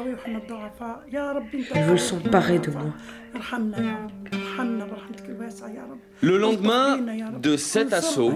Ils 1.74 1.82
veulent 1.82 1.98
s'emparer 1.98 2.58
de 2.58 2.70
moi. 2.70 2.92
Le 6.20 6.38
lendemain 6.38 6.98
de 7.40 7.56
cet 7.56 7.92
assaut, 7.92 8.34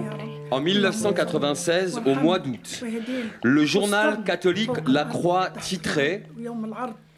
en 0.51 0.61
1996, 0.61 2.01
au 2.05 2.15
mois 2.15 2.39
d'août, 2.39 2.85
le 3.43 3.65
journal 3.65 4.25
catholique 4.25 4.71
La 4.87 5.05
Croix 5.05 5.51
titrait 5.61 6.25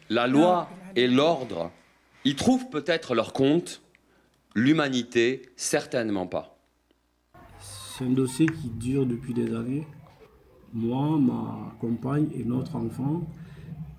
La 0.09 0.27
loi 0.27 0.67
et 0.95 1.07
l'ordre 1.07 1.71
y 2.25 2.35
trouvent 2.35 2.69
peut-être 2.69 3.15
leur 3.15 3.33
compte, 3.33 3.81
l'humanité 4.55 5.43
certainement 5.55 6.27
pas. 6.27 6.57
C'est 7.61 8.05
un 8.05 8.09
dossier 8.09 8.45
qui 8.45 8.69
dure 8.69 9.05
depuis 9.05 9.33
des 9.33 9.53
années. 9.53 9.87
Moi, 10.73 11.17
ma 11.17 11.75
compagne 11.79 12.27
et 12.35 12.43
notre 12.43 12.75
enfant 12.75 13.27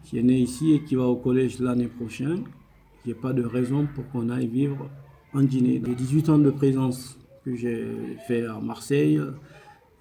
qui 0.05 0.19
est 0.19 0.23
né 0.23 0.39
ici 0.39 0.73
et 0.73 0.83
qui 0.83 0.95
va 0.95 1.05
au 1.05 1.17
collège 1.17 1.61
l'année 1.61 1.89
prochaine, 1.89 2.45
il 3.05 3.13
n'y 3.13 3.19
a 3.19 3.21
pas 3.21 3.33
de 3.33 3.45
raison 3.45 3.87
pour 3.95 4.09
qu'on 4.11 4.29
aille 4.31 4.47
vivre 4.47 4.89
en 5.35 5.43
Guinée. 5.43 5.81
Les 5.85 5.95
18 5.95 6.29
ans 6.31 6.39
de 6.39 6.51
présence 6.51 7.19
que 7.45 7.55
j'ai 7.55 7.87
fait 8.27 8.47
à 8.47 8.59
Marseille, 8.61 9.21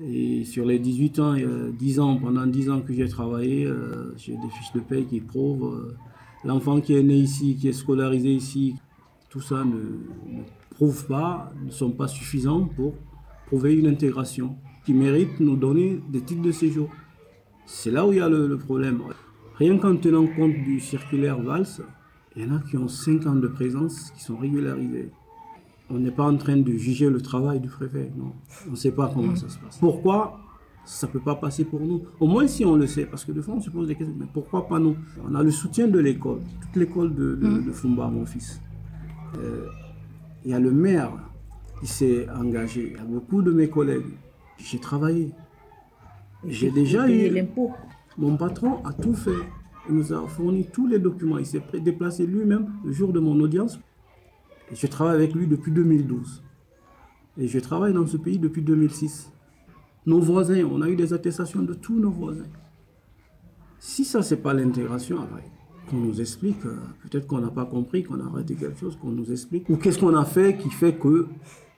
et 0.02 0.46
sur 0.46 0.66
les 0.66 0.80
18 0.80 1.20
ans, 1.20 1.34
il 1.36 1.42
y 1.42 1.46
a 1.46 1.72
10 1.72 2.00
ans, 2.00 2.18
pendant 2.18 2.46
10 2.46 2.70
ans 2.70 2.82
que 2.82 2.94
j'ai 2.94 3.08
travaillé, 3.10 3.66
euh, 3.66 4.16
j'ai 4.18 4.34
des 4.34 4.50
fiches 4.50 4.72
de 4.74 4.80
paie 4.80 5.04
qui 5.04 5.20
prouvent 5.20 5.76
euh, 5.76 5.98
l'enfant 6.44 6.82
qui 6.82 6.96
est 6.96 7.04
né 7.04 7.16
ici, 7.16 7.56
qui 7.56 7.68
est 7.68 7.74
scolarisé 7.74 8.30
ici, 8.30 8.76
tout 9.30 9.42
ça 9.42 9.64
ne, 9.64 10.38
ne 10.38 10.44
prouve 10.76 11.06
pas, 11.06 11.52
ne 11.64 11.72
sont 11.72 11.92
pas 11.92 12.08
suffisants 12.08 12.66
pour 12.66 12.96
prouver 13.48 13.76
une 13.76 13.88
intégration 13.88 14.58
qui 14.86 14.94
mérite 14.94 15.40
de 15.40 15.46
nous 15.46 15.56
donner 15.56 16.02
des 16.10 16.22
titres 16.22 16.42
de 16.42 16.52
séjour. 16.52 16.90
C'est 17.66 17.92
là 17.92 18.06
où 18.06 18.12
il 18.12 18.18
y 18.18 18.22
a 18.22 18.30
le, 18.30 18.48
le 18.48 18.58
problème. 18.58 19.02
Rien 19.56 19.78
qu'en 19.78 19.96
tenant 19.98 20.26
compte 20.28 20.54
du 20.54 20.80
circulaire 20.80 21.42
VALS, 21.42 21.82
il 22.36 22.46
y 22.46 22.50
en 22.50 22.56
a 22.56 22.60
qui 22.60 22.78
ont 22.78 22.88
5 22.88 23.28
ans 23.28 23.36
de 23.36 23.48
présence 23.48 24.12
qui 24.12 24.24
sont 24.24 24.38
régularisés. 24.38 25.12
On 25.90 26.00
n'est 26.00 26.12
pas 26.12 26.24
en 26.24 26.38
train 26.38 26.58
de 26.58 26.72
juger 26.74 27.10
le 27.10 27.20
travail 27.22 27.60
du 27.60 27.68
préfet, 27.68 28.12
non. 28.16 28.34
On 28.68 28.72
ne 28.72 28.76
sait 28.76 28.92
pas 28.92 29.12
comment 29.14 29.36
ça 29.36 29.50
se 29.50 29.58
passe. 29.58 29.78
Pourquoi 29.78 30.40
ça 30.90 31.06
ne 31.06 31.12
peut 31.12 31.20
pas 31.20 31.36
passer 31.36 31.66
pour 31.66 31.82
nous 31.82 32.02
Au 32.20 32.26
moins 32.26 32.48
si 32.48 32.66
on 32.66 32.76
le 32.76 32.88
sait, 32.88 33.06
parce 33.06 33.24
que 33.24 33.32
de 33.32 33.42
fois 33.42 33.54
on 33.54 33.62
se 33.62 33.70
pose 33.70 33.88
des 33.88 33.96
questions, 33.96 34.16
mais 34.20 34.26
pourquoi 34.34 34.68
pas 34.68 34.80
nous? 34.80 34.96
On 35.24 35.36
a 35.36 35.44
le 35.44 35.52
soutien 35.52 35.88
de 35.88 36.00
l'école, 36.00 36.40
toute 36.62 36.76
l'école 36.76 37.14
de, 37.14 37.36
de, 37.36 37.60
de 37.62 37.72
Fumba, 37.72 38.08
mon 38.08 38.26
fils. 38.26 38.60
Euh, 39.38 39.68
il 40.44 40.52
y 40.52 40.54
a 40.56 40.60
le 40.60 40.72
maire 40.72 41.12
qui 41.80 41.86
s'est 41.88 42.28
engagé, 42.32 42.94
il 42.94 42.98
y 42.98 43.00
a 43.00 43.04
beaucoup 43.04 43.44
de 43.44 43.52
mes 43.52 43.70
collègues. 43.70 44.18
J'ai 44.58 44.80
travaillé. 44.80 45.30
J'ai 46.48 46.72
déjà 46.72 47.08
eu. 47.08 47.30
l'impôt. 47.30 47.72
Mon 48.18 48.36
patron 48.36 48.84
a 48.84 48.92
tout 48.92 49.14
fait. 49.14 49.32
Il 49.88 49.96
nous 49.96 50.12
a 50.12 50.28
fourni 50.28 50.66
tous 50.66 50.88
les 50.88 50.98
documents. 50.98 51.38
Il 51.38 51.46
s'est 51.46 51.62
déplacé 51.84 52.26
lui-même 52.26 52.68
le 52.84 52.92
jour 52.92 53.14
de 53.14 53.20
mon 53.20 53.40
audience. 53.40 53.80
Et 54.72 54.76
je 54.76 54.88
travaille 54.88 55.16
avec 55.16 55.36
lui 55.36 55.46
depuis 55.46 55.72
2012. 55.72 56.44
Et 57.38 57.48
je 57.48 57.60
travaille 57.60 57.94
dans 57.94 58.08
ce 58.08 58.18
pays 58.18 58.40
depuis 58.40 58.64
2006. 58.64 59.32
Nos 60.06 60.20
voisins, 60.20 60.64
on 60.66 60.82
a 60.82 60.88
eu 60.90 60.96
des 60.96 61.14
attestations 61.14 61.62
de 61.62 61.74
tous 61.74 62.00
nos 62.00 62.10
voisins. 62.12 62.48
Si 63.80 64.04
ça, 64.06 64.22
c'est 64.22 64.38
pas 64.42 64.54
l'intégration, 64.54 65.18
alors, 65.18 65.40
qu'on 65.90 65.98
nous 65.98 66.20
explique, 66.22 66.66
euh, 66.66 66.76
peut-être 67.04 67.28
qu'on 67.28 67.40
n'a 67.40 67.50
pas 67.50 67.66
compris, 67.66 68.04
qu'on 68.04 68.20
a 68.20 68.26
arrêté 68.26 68.56
quelque 68.56 68.80
chose, 68.80 68.96
qu'on 68.98 69.10
nous 69.12 69.32
explique. 69.32 69.70
Ou 69.70 69.78
qu'est-ce 69.78 70.00
qu'on 70.00 70.16
a 70.16 70.26
fait 70.26 70.58
qui 70.58 70.70
fait 70.70 70.96
que 70.98 71.28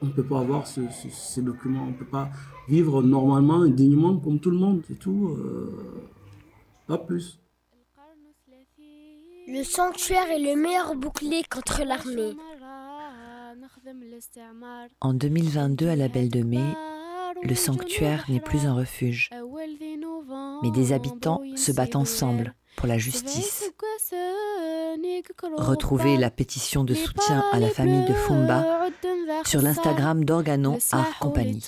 on 0.02 0.08
ne 0.08 0.12
peut 0.12 0.24
pas 0.24 0.40
avoir 0.40 0.66
ce- 0.66 0.90
ce- 0.90 1.10
ces 1.10 1.42
documents, 1.44 1.84
on 1.84 1.88
ne 1.92 1.94
peut 1.94 2.06
pas 2.06 2.30
vivre 2.68 3.04
normalement, 3.04 3.66
dignement, 3.68 4.18
comme 4.18 4.40
tout 4.40 4.50
le 4.52 4.58
monde, 4.58 4.82
c'est 4.88 4.98
tout. 4.98 5.30
euh, 5.38 5.70
pas 6.88 6.98
plus. 6.98 7.40
Le 9.48 9.64
sanctuaire 9.64 10.30
est 10.32 10.40
le 10.40 10.60
meilleur 10.60 10.96
bouclier 10.96 11.44
contre 11.50 11.84
l'armée. 11.86 12.34
En 15.02 15.14
2022, 15.14 15.88
à 15.88 15.96
la 15.96 16.08
Belle 16.08 16.30
de 16.30 16.42
Mai, 16.42 16.74
le 17.44 17.56
sanctuaire 17.56 18.26
n'est 18.30 18.40
plus 18.40 18.66
un 18.66 18.74
refuge, 18.74 19.30
mais 20.64 20.72
des 20.72 20.94
habitants 20.94 21.42
se 21.56 21.72
battent 21.72 21.96
ensemble 21.96 22.54
pour 22.76 22.88
la 22.88 22.98
justice. 22.98 23.72
Retrouvez 25.58 26.18
la 26.18 26.30
pétition 26.30 26.84
de 26.84 26.94
soutien 26.94 27.44
à 27.52 27.60
la 27.60 27.70
famille 27.70 28.06
de 28.06 28.14
Fumba 28.14 28.66
sur 29.46 29.62
l'Instagram 29.62 30.24
d'Organo 30.26 30.78
Art 30.92 31.20
Compagnie. 31.20 31.64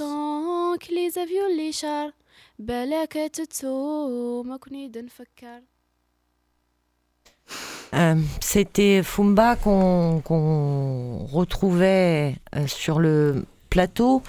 Euh, 7.94 8.16
C'était 8.40 9.04
Fumba 9.04 9.56
qu'on 9.56 10.22
qu'on 10.22 11.26
retrouvait 11.26 12.36
euh, 12.56 12.66
sur 12.66 13.00
le 13.00 13.46
plateau. 13.74 14.22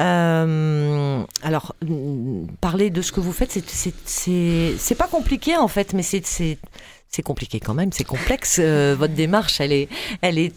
Euh, 0.00 1.22
alors, 1.42 1.74
parler 2.60 2.90
de 2.90 3.00
ce 3.02 3.12
que 3.12 3.20
vous 3.20 3.32
faites, 3.32 3.52
c'est- 3.52 3.64
pas 4.96 5.06
compliqué 5.08 5.56
en 5.56 5.68
fait, 5.68 5.92
mais 5.94 6.02
c'est 6.02 6.26
c'est- 6.26 6.58
compliqué 7.22 7.60
quand 7.60 7.74
même, 7.74 7.92
c'est 7.92 8.04
complexe. 8.04 8.56
Euh, 8.58 8.96
votre 8.98 9.14
démarche, 9.14 9.60
elle 9.60 9.72
est, 9.72 9.88
elle 10.22 10.38
est, 10.38 10.52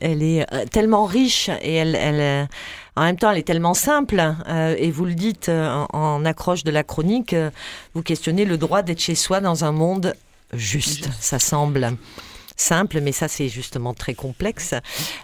elle 0.00 0.22
est 0.22 0.42
euh, 0.52 0.64
tellement 0.70 1.04
riche 1.04 1.50
et 1.62 1.74
elle, 1.74 1.94
elle, 1.94 2.48
en 2.96 3.02
même 3.04 3.16
temps, 3.18 3.30
elle 3.30 3.38
est 3.38 3.46
tellement 3.52 3.74
simple. 3.74 4.20
euh, 4.48 4.74
et 4.78 4.90
vous 4.90 5.04
le 5.04 5.14
dites 5.14 5.48
en, 5.50 5.86
en 5.92 6.24
accroche 6.24 6.64
de 6.64 6.70
la 6.72 6.82
chronique, 6.82 7.34
vous 7.94 8.02
questionnez 8.02 8.44
le 8.44 8.56
droit 8.58 8.82
d'être 8.82 9.00
chez 9.00 9.14
soi 9.14 9.40
dans 9.40 9.64
un 9.64 9.72
monde 9.72 10.14
juste. 10.54 11.08
Ça 11.20 11.38
semble 11.38 11.92
simple, 12.60 13.00
mais 13.00 13.12
ça 13.12 13.28
c'est 13.28 13.48
justement 13.48 13.94
très 13.94 14.14
complexe. 14.14 14.74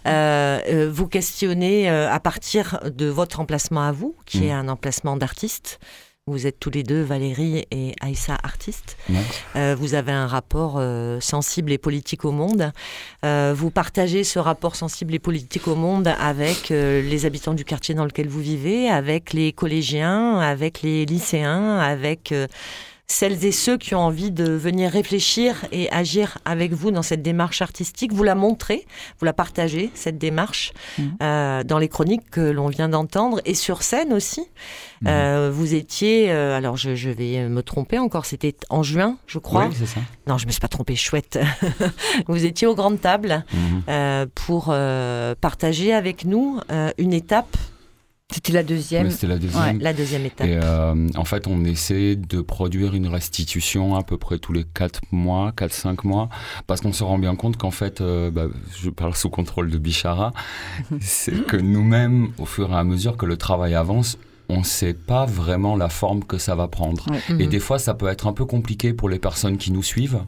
Euh, 0.06 0.58
euh, 0.68 0.90
vous 0.92 1.06
questionnez 1.08 1.90
euh, 1.90 2.10
à 2.10 2.20
partir 2.20 2.80
de 2.84 3.06
votre 3.06 3.40
emplacement 3.40 3.82
à 3.82 3.92
vous, 3.92 4.16
qui 4.26 4.38
Mm. 4.40 4.44
est 4.44 4.52
un 4.52 4.68
emplacement 4.68 5.16
d'artiste. 5.16 5.78
Vous 6.26 6.46
êtes 6.46 6.58
tous 6.58 6.70
les 6.70 6.84
deux, 6.84 7.02
Valérie 7.02 7.66
et 7.70 7.94
Aïssa, 8.00 8.38
artistes. 8.42 8.96
Ouais. 9.10 9.16
Euh, 9.56 9.76
vous 9.78 9.92
avez 9.92 10.10
un 10.12 10.26
rapport 10.26 10.76
euh, 10.78 11.20
sensible 11.20 11.70
et 11.70 11.76
politique 11.76 12.24
au 12.24 12.30
monde. 12.32 12.72
Euh, 13.26 13.52
vous 13.54 13.70
partagez 13.70 14.24
ce 14.24 14.38
rapport 14.38 14.74
sensible 14.74 15.14
et 15.14 15.18
politique 15.18 15.68
au 15.68 15.74
monde 15.74 16.08
avec 16.18 16.70
les 16.70 17.26
habitants 17.26 17.52
du 17.52 17.66
quartier 17.66 17.94
dans 17.94 18.06
lequel 18.06 18.28
vous 18.28 18.40
vivez, 18.40 18.88
avec 18.88 19.34
les 19.34 19.52
collégiens, 19.52 20.38
avec 20.38 20.80
les 20.80 21.04
lycéens, 21.04 21.76
avec 21.78 22.32
celles 23.06 23.44
et 23.44 23.52
ceux 23.52 23.76
qui 23.76 23.94
ont 23.94 24.00
envie 24.00 24.30
de 24.30 24.50
venir 24.50 24.90
réfléchir 24.90 25.66
et 25.72 25.90
agir 25.90 26.38
avec 26.44 26.72
vous 26.72 26.90
dans 26.90 27.02
cette 27.02 27.22
démarche 27.22 27.60
artistique. 27.60 28.12
Vous 28.12 28.22
la 28.22 28.34
montrez, 28.34 28.86
vous 29.18 29.26
la 29.26 29.32
partagez, 29.32 29.90
cette 29.94 30.18
démarche, 30.18 30.72
euh, 31.22 31.62
dans 31.64 31.78
les 31.78 31.88
chroniques 31.88 32.30
que 32.30 32.40
l'on 32.40 32.68
vient 32.68 32.88
d'entendre 32.88 33.40
et 33.44 33.54
sur 33.54 33.82
scène 33.82 34.12
aussi. 34.12 34.46
Euh, 35.06 35.50
vous 35.52 35.74
étiez, 35.74 36.30
euh, 36.30 36.56
alors 36.56 36.76
je, 36.76 36.94
je 36.94 37.10
vais 37.10 37.46
me 37.48 37.62
tromper 37.62 37.98
encore, 37.98 38.24
c'était 38.24 38.56
en 38.70 38.82
juin, 38.82 39.18
je 39.26 39.38
crois. 39.38 39.66
Oui, 39.66 39.74
c'est 39.78 39.86
ça. 39.86 40.00
Non, 40.26 40.38
je 40.38 40.46
me 40.46 40.50
suis 40.50 40.60
pas 40.60 40.68
trompée, 40.68 40.96
chouette. 40.96 41.38
vous 42.28 42.46
étiez 42.46 42.66
aux 42.66 42.74
grandes 42.74 43.00
tables 43.00 43.44
euh, 43.88 44.26
pour 44.34 44.74
partager 45.40 45.92
avec 45.92 46.24
nous 46.24 46.60
une 46.98 47.12
étape. 47.12 47.56
C'était 48.32 48.52
la 48.52 48.62
deuxième. 48.62 49.10
C'était 49.10 49.26
la 49.26 49.38
deuxième. 49.38 49.80
La 49.80 49.92
deuxième 49.92 50.24
étape. 50.24 50.46
Et 50.46 50.58
euh, 50.62 51.08
en 51.14 51.24
fait, 51.24 51.46
on 51.46 51.62
essaie 51.64 52.16
de 52.16 52.40
produire 52.40 52.94
une 52.94 53.06
restitution 53.06 53.96
à 53.96 54.02
peu 54.02 54.16
près 54.16 54.38
tous 54.38 54.52
les 54.52 54.64
4 54.64 55.02
mois, 55.12 55.52
4-5 55.56 56.06
mois, 56.06 56.28
parce 56.66 56.80
qu'on 56.80 56.92
se 56.92 57.04
rend 57.04 57.18
bien 57.18 57.36
compte 57.36 57.56
qu'en 57.56 57.70
fait, 57.70 58.00
euh, 58.00 58.30
bah, 58.30 58.46
je 58.80 58.90
parle 58.90 59.14
sous 59.14 59.28
contrôle 59.30 59.70
de 59.70 59.78
Bichara, 59.78 60.32
c'est 61.00 61.46
que 61.46 61.56
nous-mêmes, 61.56 62.32
au 62.38 62.46
fur 62.46 62.72
et 62.72 62.76
à 62.76 62.82
mesure 62.82 63.16
que 63.16 63.26
le 63.26 63.36
travail 63.36 63.74
avance, 63.74 64.18
on 64.48 64.58
ne 64.58 64.64
sait 64.64 64.94
pas 64.94 65.24
vraiment 65.26 65.76
la 65.76 65.88
forme 65.88 66.22
que 66.24 66.38
ça 66.38 66.54
va 66.54 66.68
prendre. 66.68 67.06
Et 67.30 67.44
Mhm. 67.44 67.46
des 67.46 67.60
fois, 67.60 67.78
ça 67.78 67.94
peut 67.94 68.08
être 68.08 68.26
un 68.26 68.32
peu 68.32 68.44
compliqué 68.44 68.92
pour 68.92 69.08
les 69.08 69.18
personnes 69.18 69.56
qui 69.56 69.72
nous 69.72 69.82
suivent. 69.82 70.20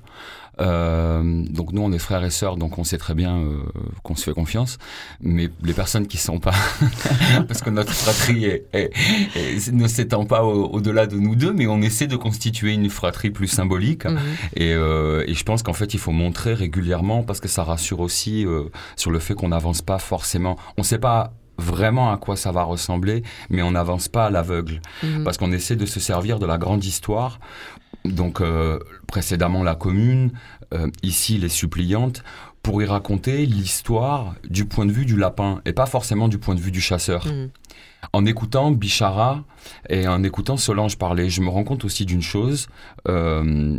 Euh, 0.59 1.45
donc 1.51 1.73
nous, 1.73 1.83
on 1.83 1.93
est 1.93 1.99
frères 1.99 2.25
et 2.25 2.31
sœurs, 2.31 2.57
donc 2.57 2.79
on 2.79 2.85
sait 2.85 2.97
très 2.97 3.13
bien 3.15 3.37
euh, 3.37 3.59
qu'on 4.03 4.15
se 4.17 4.25
fait 4.25 4.33
confiance. 4.33 4.79
Mais 5.21 5.51
les 5.63 5.75
personnes 5.75 6.07
qui 6.07 6.17
sont 6.17 6.39
pas, 6.41 6.55
parce 7.47 7.61
que 7.61 7.69
notre 7.69 7.93
fratrie 7.93 8.47
est- 8.47 8.65
est- 8.73 8.91
est- 9.37 9.73
ne 9.73 9.87
s'étend 9.87 10.25
pas 10.25 10.45
au- 10.45 10.71
au-delà 10.71 11.07
de 11.07 11.17
nous 11.19 11.37
deux, 11.37 11.53
mais 11.53 11.67
on 11.67 11.83
essaie 11.83 12.07
de 12.07 12.17
constituer 12.17 12.73
une 12.73 12.89
fratrie 12.89 13.31
plus 13.31 13.49
symbolique. 13.49 14.07
Mhm. 14.07 14.19
Et, 14.57 14.73
euh, 14.73 15.25
et 15.27 15.35
je 15.35 15.45
pense 15.45 15.63
qu'en 15.63 15.75
fait, 15.75 15.93
il 15.93 16.01
faut 16.01 16.13
montrer 16.13 16.55
régulièrement 16.55 17.23
parce 17.23 17.41
que 17.41 17.49
ça 17.49 17.63
rassure 17.63 18.01
aussi 18.01 18.47
euh, 18.47 18.65
sur 18.97 19.11
le 19.11 19.19
fait 19.19 19.35
qu'on 19.35 19.49
n'avance 19.49 19.83
pas 19.83 19.99
forcément. 19.99 20.57
On 20.79 20.81
ne 20.83 20.87
sait 20.87 20.99
pas 20.99 21.35
vraiment 21.59 22.13
à 22.13 22.17
quoi 22.17 22.37
ça 22.37 22.53
va 22.53 22.63
ressembler, 22.63 23.23
mais 23.51 23.63
on 23.63 23.73
n'avance 23.73 24.09
pas 24.09 24.27
à 24.27 24.31
l'aveugle 24.31 24.81
Mhm. 25.03 25.25
parce 25.25 25.37
qu'on 25.39 25.53
essaie 25.53 25.77
de 25.77 25.87
se 25.87 26.01
servir 26.01 26.39
de 26.39 26.47
la 26.47 26.59
grande 26.59 26.85
histoire. 26.85 27.39
Donc 28.05 28.41
euh, 28.41 28.79
précédemment 29.09 29.63
la 29.63 29.75
commune, 29.75 30.31
euh, 30.75 30.89
ici 31.03 31.39
les 31.39 31.49
suppliantes, 31.49 32.23
pour 32.63 32.83
y 32.83 32.85
raconter 32.85 33.47
l'histoire 33.47 34.35
du 34.49 34.65
point 34.65 34.87
de 34.87 34.93
vue 34.93 35.07
du 35.07 35.17
lapin 35.17 35.61
et 35.65 35.73
pas 35.73 35.87
forcément 35.87 36.29
du 36.29 36.39
point 36.39 36.55
de 36.55 36.61
vue 36.61 36.73
du 36.73 36.81
chasseur. 36.81 37.27
Mhm. 37.27 37.51
En 38.13 38.25
écoutant 38.27 38.71
Bichara 38.71 39.43
et 39.89 40.07
en 40.07 40.23
écoutant 40.23 40.57
Solange 40.57 40.97
parler, 40.99 41.29
je 41.31 41.41
me 41.41 41.49
rends 41.49 41.65
compte 41.65 41.85
aussi 41.85 42.05
d'une 42.05 42.23
chose, 42.23 42.69
euh, 43.09 43.79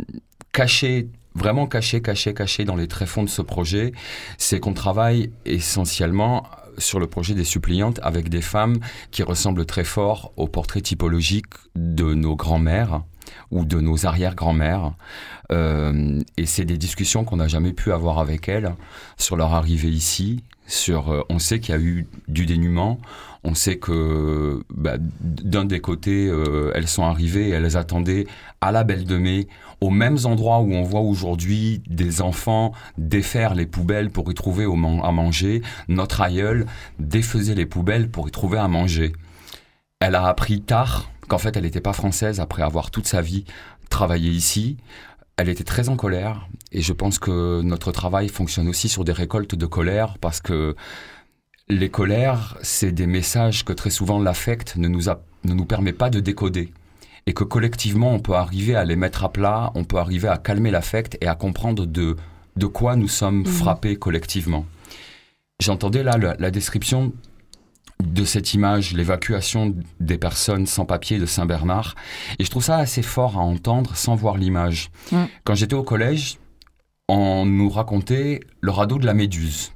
cachée, 0.52 1.08
vraiment 1.34 1.66
cachée, 1.66 2.02
cachée, 2.02 2.34
cachée 2.34 2.64
dans 2.64 2.76
les 2.76 2.88
tréfonds 2.88 3.22
de 3.22 3.28
ce 3.28 3.42
projet, 3.42 3.92
c'est 4.38 4.58
qu'on 4.60 4.74
travaille 4.74 5.30
essentiellement 5.46 6.46
sur 6.78 7.00
le 7.00 7.06
projet 7.06 7.34
des 7.34 7.44
suppliantes 7.44 8.00
avec 8.02 8.28
des 8.28 8.42
femmes 8.42 8.78
qui 9.10 9.22
ressemblent 9.22 9.66
très 9.66 9.84
fort 9.84 10.32
au 10.36 10.46
portrait 10.46 10.80
typologique 10.80 11.46
de 11.76 12.14
nos 12.14 12.36
grands-mères 12.36 13.02
ou 13.50 13.64
de 13.64 13.80
nos 13.80 14.06
arrière-grands-mères. 14.06 14.92
Euh, 15.52 16.20
et 16.36 16.46
c'est 16.46 16.64
des 16.64 16.78
discussions 16.78 17.24
qu'on 17.24 17.36
n'a 17.36 17.48
jamais 17.48 17.72
pu 17.72 17.92
avoir 17.92 18.18
avec 18.18 18.48
elles 18.48 18.74
sur 19.16 19.36
leur 19.36 19.54
arrivée 19.54 19.90
ici. 19.90 20.44
Sur, 20.66 21.10
euh, 21.10 21.22
on 21.30 21.38
sait 21.38 21.60
qu'il 21.60 21.74
y 21.74 21.78
a 21.78 21.80
eu 21.80 22.06
du 22.28 22.44
dénuement. 22.44 23.00
On 23.44 23.54
sait 23.54 23.78
que 23.78 24.62
bah, 24.70 24.96
d'un 25.20 25.64
des 25.64 25.80
côtés, 25.80 26.28
euh, 26.28 26.72
elles 26.74 26.88
sont 26.88 27.04
arrivées 27.04 27.48
elles 27.50 27.76
attendaient 27.76 28.26
à 28.60 28.72
la 28.72 28.84
Belle 28.84 29.04
de 29.04 29.16
Mai, 29.16 29.48
aux 29.80 29.90
mêmes 29.90 30.18
endroits 30.24 30.60
où 30.60 30.72
on 30.72 30.82
voit 30.82 31.00
aujourd'hui 31.00 31.82
des 31.88 32.20
enfants 32.20 32.72
défaire 32.96 33.54
les 33.54 33.66
poubelles 33.66 34.10
pour 34.10 34.30
y 34.30 34.34
trouver 34.34 34.64
à 34.64 35.12
manger. 35.12 35.62
Notre 35.88 36.20
aïeul 36.20 36.66
défaisait 36.98 37.54
les 37.54 37.66
poubelles 37.66 38.10
pour 38.10 38.28
y 38.28 38.30
trouver 38.30 38.58
à 38.58 38.68
manger. 38.68 39.12
Elle 40.00 40.14
a 40.14 40.26
appris 40.26 40.60
tard 40.60 41.10
qu'en 41.28 41.38
fait 41.38 41.56
elle 41.56 41.64
n'était 41.64 41.80
pas 41.80 41.92
française 41.92 42.40
après 42.40 42.62
avoir 42.62 42.90
toute 42.90 43.06
sa 43.06 43.22
vie 43.22 43.44
travaillé 43.90 44.30
ici. 44.30 44.76
Elle 45.36 45.48
était 45.48 45.64
très 45.64 45.88
en 45.88 45.96
colère 45.96 46.48
et 46.72 46.82
je 46.82 46.92
pense 46.92 47.18
que 47.18 47.62
notre 47.62 47.92
travail 47.92 48.28
fonctionne 48.28 48.68
aussi 48.68 48.88
sur 48.88 49.04
des 49.04 49.12
récoltes 49.12 49.54
de 49.54 49.66
colère 49.66 50.18
parce 50.18 50.40
que 50.40 50.74
les 51.68 51.90
colères, 51.90 52.56
c'est 52.62 52.92
des 52.92 53.06
messages 53.06 53.64
que 53.64 53.72
très 53.72 53.90
souvent 53.90 54.18
l'affect 54.18 54.76
ne 54.76 54.88
nous, 54.88 55.02
ne 55.44 55.54
nous 55.54 55.66
permet 55.66 55.92
pas 55.92 56.10
de 56.10 56.20
décoder. 56.20 56.72
Et 57.28 57.34
que 57.34 57.44
collectivement, 57.44 58.14
on 58.14 58.20
peut 58.20 58.32
arriver 58.32 58.74
à 58.74 58.86
les 58.86 58.96
mettre 58.96 59.22
à 59.22 59.30
plat, 59.30 59.70
on 59.74 59.84
peut 59.84 59.98
arriver 59.98 60.28
à 60.28 60.38
calmer 60.38 60.70
l'affect 60.70 61.18
et 61.20 61.26
à 61.26 61.34
comprendre 61.34 61.84
de, 61.84 62.16
de 62.56 62.66
quoi 62.66 62.96
nous 62.96 63.06
sommes 63.06 63.44
frappés 63.44 63.96
collectivement. 63.96 64.64
J'entendais 65.60 66.02
là 66.02 66.16
la, 66.16 66.36
la 66.38 66.50
description 66.50 67.12
de 68.02 68.24
cette 68.24 68.54
image, 68.54 68.94
l'évacuation 68.94 69.74
des 70.00 70.16
personnes 70.16 70.64
sans 70.64 70.86
papier 70.86 71.18
de 71.18 71.26
Saint-Bernard. 71.26 71.96
Et 72.38 72.44
je 72.44 72.50
trouve 72.50 72.64
ça 72.64 72.78
assez 72.78 73.02
fort 73.02 73.36
à 73.36 73.40
entendre 73.40 73.94
sans 73.94 74.14
voir 74.14 74.38
l'image. 74.38 74.90
Mm. 75.12 75.24
Quand 75.44 75.54
j'étais 75.54 75.74
au 75.74 75.82
collège, 75.82 76.38
on 77.10 77.44
nous 77.44 77.68
racontait 77.68 78.40
le 78.62 78.70
radeau 78.70 78.96
de 78.96 79.04
la 79.04 79.12
Méduse. 79.12 79.72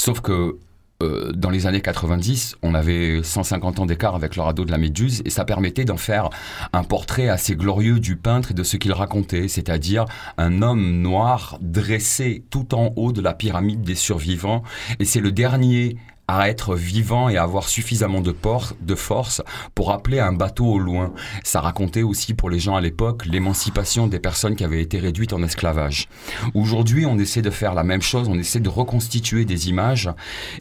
Sauf 0.00 0.22
que 0.22 0.56
euh, 1.02 1.32
dans 1.34 1.50
les 1.50 1.66
années 1.66 1.80
90, 1.80 2.56
on 2.62 2.74
avait 2.74 3.22
150 3.22 3.80
ans 3.80 3.86
d'écart 3.86 4.14
avec 4.14 4.36
le 4.36 4.42
radeau 4.42 4.64
de 4.64 4.70
la 4.70 4.78
Méduse 4.78 5.22
et 5.24 5.30
ça 5.30 5.44
permettait 5.44 5.84
d'en 5.84 5.96
faire 5.96 6.30
un 6.72 6.84
portrait 6.84 7.28
assez 7.28 7.56
glorieux 7.56 8.00
du 8.00 8.16
peintre 8.16 8.52
et 8.52 8.54
de 8.54 8.62
ce 8.62 8.76
qu'il 8.76 8.92
racontait, 8.92 9.48
c'est-à-dire 9.48 10.04
un 10.38 10.62
homme 10.62 11.00
noir 11.00 11.58
dressé 11.60 12.44
tout 12.50 12.74
en 12.74 12.92
haut 12.96 13.12
de 13.12 13.20
la 13.20 13.34
pyramide 13.34 13.82
des 13.82 13.94
survivants. 13.94 14.62
Et 14.98 15.04
c'est 15.04 15.20
le 15.20 15.32
dernier 15.32 15.96
à 16.38 16.48
être 16.48 16.74
vivant 16.74 17.28
et 17.28 17.36
avoir 17.36 17.68
suffisamment 17.68 18.20
de, 18.20 18.34
de 18.80 18.94
force 18.94 19.42
pour 19.74 19.92
appeler 19.92 20.20
un 20.20 20.32
bateau 20.32 20.66
au 20.66 20.78
loin. 20.78 21.12
Ça 21.44 21.60
racontait 21.60 22.02
aussi 22.02 22.34
pour 22.34 22.50
les 22.50 22.58
gens 22.58 22.76
à 22.76 22.80
l'époque 22.80 23.26
l'émancipation 23.26 24.06
des 24.06 24.18
personnes 24.18 24.56
qui 24.56 24.64
avaient 24.64 24.82
été 24.82 24.98
réduites 24.98 25.32
en 25.32 25.42
esclavage. 25.42 26.08
Aujourd'hui, 26.54 27.06
on 27.06 27.18
essaie 27.18 27.42
de 27.42 27.50
faire 27.50 27.74
la 27.74 27.84
même 27.84 28.02
chose, 28.02 28.28
on 28.28 28.38
essaie 28.38 28.60
de 28.60 28.68
reconstituer 28.68 29.44
des 29.44 29.68
images 29.68 30.10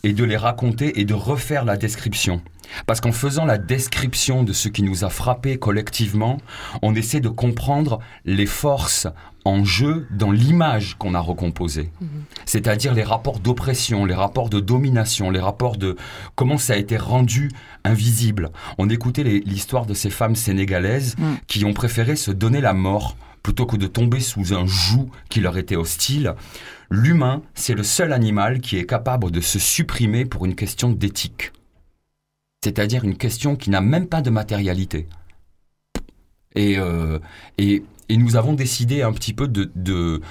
et 0.04 0.14
de 0.14 0.24
les 0.24 0.38
raconter 0.38 1.00
et 1.00 1.06
de 1.06 1.14
refaire 1.14 1.66
la 1.66 1.78
description. 1.78 2.42
Parce 2.86 3.02
qu'en 3.02 3.12
faisant 3.12 3.46
la 3.46 3.58
description 3.58 4.44
de 4.44 4.54
ce 4.54 4.70
qui 4.70 4.84
nous 4.84 5.04
a 5.04 5.10
frappés 5.10 5.58
collectivement, 5.58 6.38
on 6.82 6.96
essaie 6.96 7.20
de 7.20 7.30
comprendre 7.30 8.00
les 8.26 8.46
forces 8.46 9.08
en 9.44 9.64
jeu 9.66 10.08
dans 10.12 10.30
l'image 10.32 10.96
qu'on 11.00 11.16
a 11.16 11.20
recomposée. 11.20 11.90
Mhm. 12.00 12.08
C'est-à-dire 12.46 12.94
les 12.94 13.02
rapports 13.04 13.40
d'oppression, 13.40 14.06
les 14.06 14.14
rapports 14.14 14.50
de 14.50 14.60
domination, 14.60 15.32
les 15.32 15.40
rapports 15.40 15.78
de 15.78 15.96
comment 16.36 16.60
ça 16.60 16.74
a 16.74 16.78
été 16.78 16.96
rendu 16.96 17.50
invisible. 17.84 18.52
On 18.78 18.88
écoutait 18.90 19.24
l'histoire 19.24 19.88
de 19.88 19.96
ces 19.96 20.12
femmes 20.12 20.36
sénégalaises 20.36 21.16
Mm. 21.18 21.36
qui 21.48 21.66
ont 21.66 21.74
préféré 21.74 22.16
se 22.16 22.32
donner 22.32 22.62
la 22.62 22.74
mort 22.74 23.16
plutôt 23.44 23.66
que 23.66 23.76
de 23.76 23.88
tomber 23.88 24.20
sous 24.20 24.54
un 24.54 24.66
joug 24.68 25.10
qui 25.30 25.40
leur 25.40 25.58
était 25.58 25.76
hostile. 25.76 26.36
L'humain, 26.90 27.42
c'est 27.56 27.74
le 27.74 27.84
seul 27.84 28.14
animal 28.14 28.60
qui 28.62 28.78
est 28.78 28.86
capable 28.86 29.32
de 29.32 29.42
se 29.42 29.58
supprimer 29.60 30.26
pour 30.26 30.46
une 30.46 30.56
question 30.56 30.90
d'éthique. 30.92 31.52
C'est-à-dire 32.64 33.04
une 33.04 33.18
question 33.18 33.56
qui 33.56 33.70
n'a 33.70 33.82
même 33.82 34.08
pas 34.08 34.22
de 34.22 34.30
matérialité. 34.30 35.08
Et, 36.56 36.78
euh, 36.78 37.20
nous 38.10 38.36
avons 38.36 38.54
décidé 38.54 39.02
un 39.02 39.14
petit 39.14 39.34
peu 39.34 39.48
de 39.48 40.22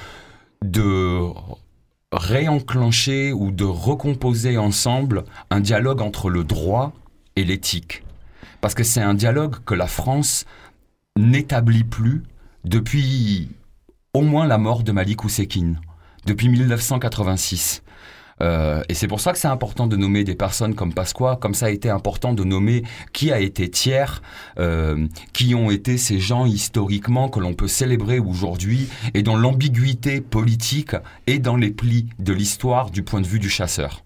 réenclencher 2.12 3.33
ou 3.33 3.53
de 3.53 3.64
recomposer 3.64 4.59
ensemble 4.59 5.24
un 5.51 5.61
dialogue 5.61 6.03
entre 6.03 6.28
le 6.28 6.45
droit 6.45 6.93
et 7.37 7.45
l'éthique. 7.45 8.03
Parce 8.61 8.74
que 8.74 8.85
c'est 8.85 9.01
un 9.01 9.14
dialogue 9.14 9.57
que 9.64 9.74
la 9.74 9.87
France 9.87 10.45
n'établit 11.16 11.85
plus 11.85 12.22
depuis 12.64 13.49
au 14.12 14.22
moins 14.22 14.47
la 14.47 14.59
mort 14.59 14.83
de 14.83 14.93
Malik 14.93 15.24
Oussekine, 15.24 15.81
depuis 16.26 16.49
1986. 16.49 17.83
Euh, 18.43 18.82
et 18.88 18.95
c'est 18.95 19.09
pour 19.09 19.20
ça 19.20 19.32
que 19.32 19.38
c'est 19.38 19.49
important 19.49 19.86
de 19.86 19.97
nommer 19.97 20.24
des 20.24 20.34
personnes 20.34 20.74
comme 20.74 20.95
Pasqua, 20.95 21.36
comme 21.36 21.55
ça 21.55 21.66
a 21.66 21.70
été 21.70 21.91
important 21.91 22.32
de 22.32 22.45
nommer 22.45 22.82
qui 23.12 23.32
a 23.32 23.41
été 23.41 23.68
tiers, 23.70 24.22
euh, 24.59 25.07
qui 25.32 25.55
ont 25.55 25.70
été 25.70 25.99
ces 25.99 26.18
gens 26.18 26.47
historiquement 26.47 27.28
que 27.28 27.41
l'on 27.41 27.55
peut 27.55 27.68
célébrer 27.68 28.18
aujourd'hui 28.18 28.88
et 29.14 29.22
dont 29.22 29.36
l'ambiguïté 29.36 30.20
politique 30.20 30.97
est 31.26 31.38
dans 31.38 31.57
les 31.57 31.70
plis 31.70 32.07
de 32.18 32.32
l'histoire 32.32 32.91
du 32.91 33.03
point 33.03 33.20
de 33.20 33.26
vue 33.26 33.41
du 33.41 33.51
chasseur. 33.51 34.03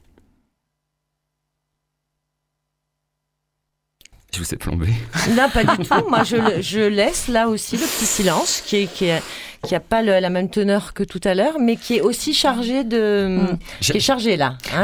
Je 4.35 4.41
vous 4.41 4.53
ai 4.53 4.57
plombé. 4.57 4.89
Non, 5.37 5.49
pas 5.49 5.62
du 5.62 5.85
tout. 5.85 6.09
Moi, 6.09 6.24
je, 6.24 6.89
laisse 6.89 7.28
là 7.28 7.49
aussi 7.49 7.76
le 7.76 7.85
petit 7.85 8.05
silence 8.07 8.62
qui 8.66 8.76
est- 8.78 9.22
qui 9.67 9.75
a 9.75 9.81
pas 9.81 10.03
le- 10.03 10.21
la 10.21 10.31
même 10.31 10.49
teneur 10.51 10.95
que 10.95 11.03
tout 11.03 11.21
à 11.25 11.35
l'heure, 11.35 11.59
mais 11.59 11.77
qui 11.77 11.97
est 11.97 12.01
aussi 12.01 12.33
chargé 12.35 12.85
de, 12.85 13.39
qui 13.81 13.93
est 13.97 14.01
chargé 14.01 14.37
là. 14.37 14.57
hein, 14.75 14.83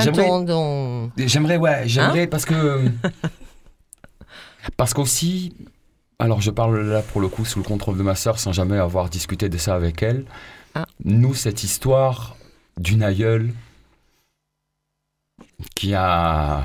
J'aimerais, 1.16 1.56
ouais, 1.56 1.82
j'aimerais 1.86 2.22
Hein 2.24 2.26
parce 2.30 2.44
que. 2.44 2.84
parce 4.76 4.94
qu'aussi. 4.94 5.54
Alors, 6.18 6.40
je 6.42 6.50
parle 6.50 6.80
là 6.80 7.00
pour 7.02 7.20
le 7.22 7.28
coup 7.28 7.44
sous 7.46 7.58
le 7.60 7.64
contrôle 7.64 7.96
de 7.96 8.02
ma 8.02 8.14
sœur 8.14 8.38
sans 8.38 8.52
jamais 8.52 8.76
avoir 8.78 9.08
discuté 9.08 9.48
de 9.48 9.56
ça 9.56 9.74
avec 9.74 10.02
elle. 10.02 10.24
Ah. 10.74 10.84
Nous, 11.04 11.34
cette 11.34 11.64
histoire 11.64 12.36
d'une 12.78 13.02
aïeule 13.02 13.52
qui 15.74 15.94
a. 15.94 16.62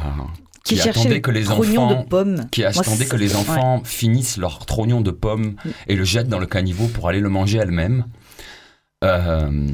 Qui 0.65 0.77
cherchait 0.77 0.99
attendait 1.01 1.21
que 1.21 1.31
les 1.31 1.43
de 1.43 1.49
enfants, 1.51 2.03
pommes. 2.09 2.47
qui 2.51 2.63
attendait 2.65 3.05
que 3.05 3.15
les 3.15 3.33
ouais. 3.33 3.39
enfants 3.39 3.81
finissent 3.85 4.37
leur 4.37 4.65
trognon 4.65 4.99
de 5.01 5.11
pommes 5.11 5.55
et 5.87 5.95
le 5.95 6.03
jettent 6.03 6.27
dans 6.27 6.39
le 6.39 6.47
caniveau 6.47 6.87
pour 6.87 7.07
aller 7.07 7.19
le 7.19 7.29
manger 7.29 7.59
elle-même. 7.59 8.05
Euh, 9.03 9.67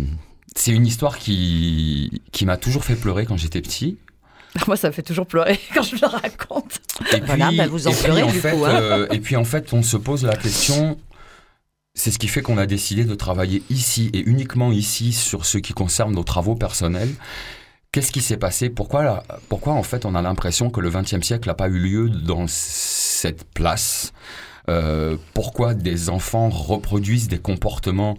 c'est 0.56 0.72
une 0.72 0.86
histoire 0.86 1.18
qui, 1.18 2.22
qui 2.34 2.46
m'a 2.46 2.58
toujours 2.58 2.84
fait 2.84 2.96
pleurer 2.96 3.26
quand 3.26 3.38
j'étais 3.38 3.62
petit. 3.62 3.98
Moi, 4.68 4.76
ça 4.76 4.90
me 4.90 4.94
fait 4.94 5.02
toujours 5.02 5.26
pleurer 5.28 5.58
quand 5.74 5.84
je 5.84 5.96
le 5.96 6.08
raconte. 6.08 6.80
Et 7.14 7.22
Voilà, 7.22 7.48
puis, 7.48 7.58
bah, 7.58 7.68
vous 7.68 7.88
en 7.88 7.92
et 7.92 7.94
puis, 7.94 8.04
pleurez, 8.04 8.24
en 8.24 8.32
du 8.32 8.40
fait, 8.40 8.52
coup, 8.52 8.66
hein. 8.66 8.70
euh, 8.82 9.08
et 9.12 9.20
puis 9.20 9.38
en 9.38 9.46
fait, 9.46 9.72
on 9.74 9.84
se 9.84 9.96
pose 9.96 10.26
la 10.26 10.36
question. 10.36 10.98
C'est 11.94 12.12
ce 12.12 12.20
qui 12.20 12.28
fait 12.28 12.42
qu'on 12.42 12.58
a 12.58 12.66
décidé 12.66 13.04
de 13.06 13.16
travailler 13.16 13.64
ici 13.70 14.10
et 14.14 14.20
uniquement 14.30 14.72
ici 14.72 15.14
sur 15.14 15.46
ce 15.46 15.58
qui 15.58 15.74
concerne 15.74 16.14
nos 16.14 16.24
travaux 16.24 16.56
personnels. 16.56 17.14
Qu'est-ce 17.92 18.14
qui 18.14 18.22
s'est 18.22 18.38
passé? 18.38 18.70
Pourquoi, 18.70 19.24
pourquoi 19.50 19.74
en 19.74 19.84
fait 19.84 20.06
on 20.06 20.16
a 20.16 20.22
l'impression 20.22 20.70
que 20.70 20.80
le 20.80 20.90
XXe 20.90 21.22
siècle 21.22 21.50
n'a 21.50 21.54
pas 21.56 21.68
eu 21.68 21.78
lieu 21.78 22.10
dans 22.10 22.46
cette 22.48 23.44
place? 23.44 24.14
Euh, 24.70 25.18
Pourquoi 25.34 25.74
des 25.74 26.10
enfants 26.10 26.50
reproduisent 26.50 27.28
des 27.28 27.40
comportements 27.40 28.16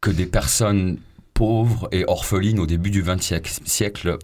que 0.00 0.10
des 0.10 0.26
personnes 0.26 0.98
pauvres 1.34 1.88
et 1.90 2.04
orphelines 2.06 2.60
au 2.60 2.66
début 2.66 2.90
du 2.90 3.02
XXe 3.02 3.60
siècle? 3.64 4.18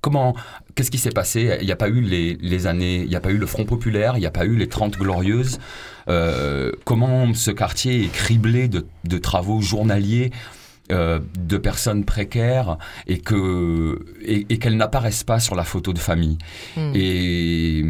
Comment 0.00 0.34
Qu'est-ce 0.74 0.90
qui 0.90 0.98
s'est 0.98 1.10
passé? 1.10 1.58
Il 1.60 1.66
n'y 1.66 1.72
a 1.72 1.76
pas 1.76 1.88
eu 1.88 2.00
les, 2.00 2.34
les 2.40 2.66
années, 2.66 3.02
il 3.02 3.08
n'y 3.08 3.14
a 3.14 3.20
pas 3.20 3.30
eu 3.30 3.36
le 3.38 3.46
Front 3.46 3.64
populaire, 3.64 4.16
il 4.16 4.20
n'y 4.20 4.26
a 4.26 4.32
pas 4.32 4.46
eu 4.46 4.56
les 4.56 4.68
Trente 4.68 4.96
glorieuses. 4.96 5.60
Euh, 6.08 6.72
comment 6.84 7.32
ce 7.34 7.52
quartier 7.52 8.04
est 8.06 8.12
criblé 8.12 8.66
de, 8.66 8.86
de 9.04 9.18
travaux 9.18 9.60
journaliers 9.60 10.32
euh, 10.92 11.18
de 11.38 11.56
personnes 11.56 12.04
précaires 12.04 12.78
et 13.06 13.18
que 13.18 13.98
et, 14.22 14.46
et 14.48 14.58
qu'elles 14.58 14.76
n'apparaissent 14.76 15.24
pas 15.24 15.40
sur 15.40 15.56
la 15.56 15.64
photo 15.64 15.92
de 15.92 15.98
famille. 15.98 16.38
Hmm. 16.76 16.92
Et 16.94 17.84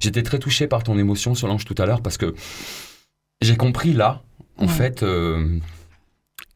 j'étais 0.00 0.22
très 0.22 0.38
touché 0.38 0.66
par 0.66 0.82
ton 0.82 0.98
émotion, 0.98 1.34
Solange, 1.34 1.64
tout 1.64 1.74
à 1.78 1.84
l'heure, 1.86 2.00
parce 2.00 2.16
que 2.16 2.34
j'ai 3.42 3.56
compris 3.56 3.92
là, 3.92 4.22
en 4.56 4.68
fait, 4.68 5.02
euh, 5.02 5.58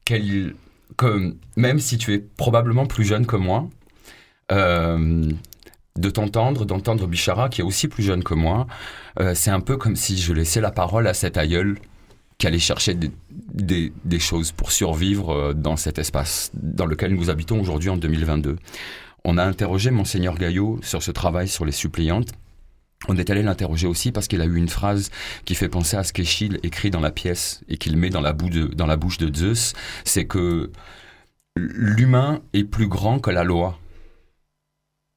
qu'elle- 0.04 0.54
que 0.96 1.36
même 1.56 1.78
si 1.78 1.98
tu 1.98 2.14
es 2.14 2.18
probablement 2.18 2.86
plus 2.86 3.04
jeune 3.04 3.26
que 3.26 3.36
moi, 3.36 3.68
euh, 4.52 5.30
de 5.98 6.10
t'entendre, 6.10 6.64
d'entendre 6.64 7.06
Bichara, 7.06 7.48
qui 7.48 7.60
est 7.60 7.64
aussi 7.64 7.88
plus 7.88 8.02
jeune 8.02 8.24
que 8.24 8.34
moi, 8.34 8.66
euh, 9.18 9.34
c'est 9.34 9.50
un 9.50 9.60
peu 9.60 9.76
comme 9.76 9.96
si 9.96 10.16
je 10.16 10.32
laissais 10.32 10.60
la 10.60 10.70
parole 10.70 11.06
à 11.06 11.14
cet 11.14 11.36
aïeul 11.36 11.78
qui 12.40 12.46
allait 12.46 12.58
chercher 12.58 12.96
des, 12.96 14.18
choses 14.18 14.50
pour 14.50 14.72
survivre 14.72 15.30
euh, 15.30 15.52
dans 15.52 15.76
cet 15.76 15.98
espace 15.98 16.50
dans 16.54 16.86
lequel 16.86 17.14
nous 17.14 17.28
habitons 17.28 17.60
aujourd'hui 17.60 17.90
en 17.90 17.98
2022. 17.98 18.56
On 19.24 19.36
a 19.36 19.44
interrogé 19.44 19.90
Monseigneur 19.90 20.36
Gaillot 20.36 20.80
sur 20.82 21.02
ce 21.02 21.10
travail 21.10 21.48
sur 21.48 21.66
les 21.66 21.72
suppliantes. 21.72 22.32
On 23.08 23.16
est 23.18 23.28
allé 23.28 23.42
l'interroger 23.42 23.86
aussi 23.86 24.10
parce 24.10 24.26
qu'il 24.26 24.40
a 24.40 24.46
eu 24.46 24.56
une 24.56 24.70
phrase 24.70 25.10
qui 25.44 25.54
fait 25.54 25.68
penser 25.68 25.98
à 25.98 26.02
ce 26.02 26.14
qu'Échille 26.14 26.58
écrit 26.62 26.90
dans 26.90 27.00
la 27.00 27.10
pièce 27.10 27.60
et 27.68 27.76
qu'il 27.76 27.98
met 27.98 28.08
dans 28.08 28.22
la, 28.22 28.32
boue 28.32 28.48
dans 28.48 28.86
la 28.86 28.96
bouche 28.96 29.18
de 29.18 29.34
Zeus, 29.34 29.74
c'est 30.04 30.24
que 30.24 30.70
l'humain 31.56 32.40
est 32.54 32.64
plus 32.64 32.88
grand 32.88 33.18
que 33.18 33.30
la 33.30 33.44
loi. 33.44 33.78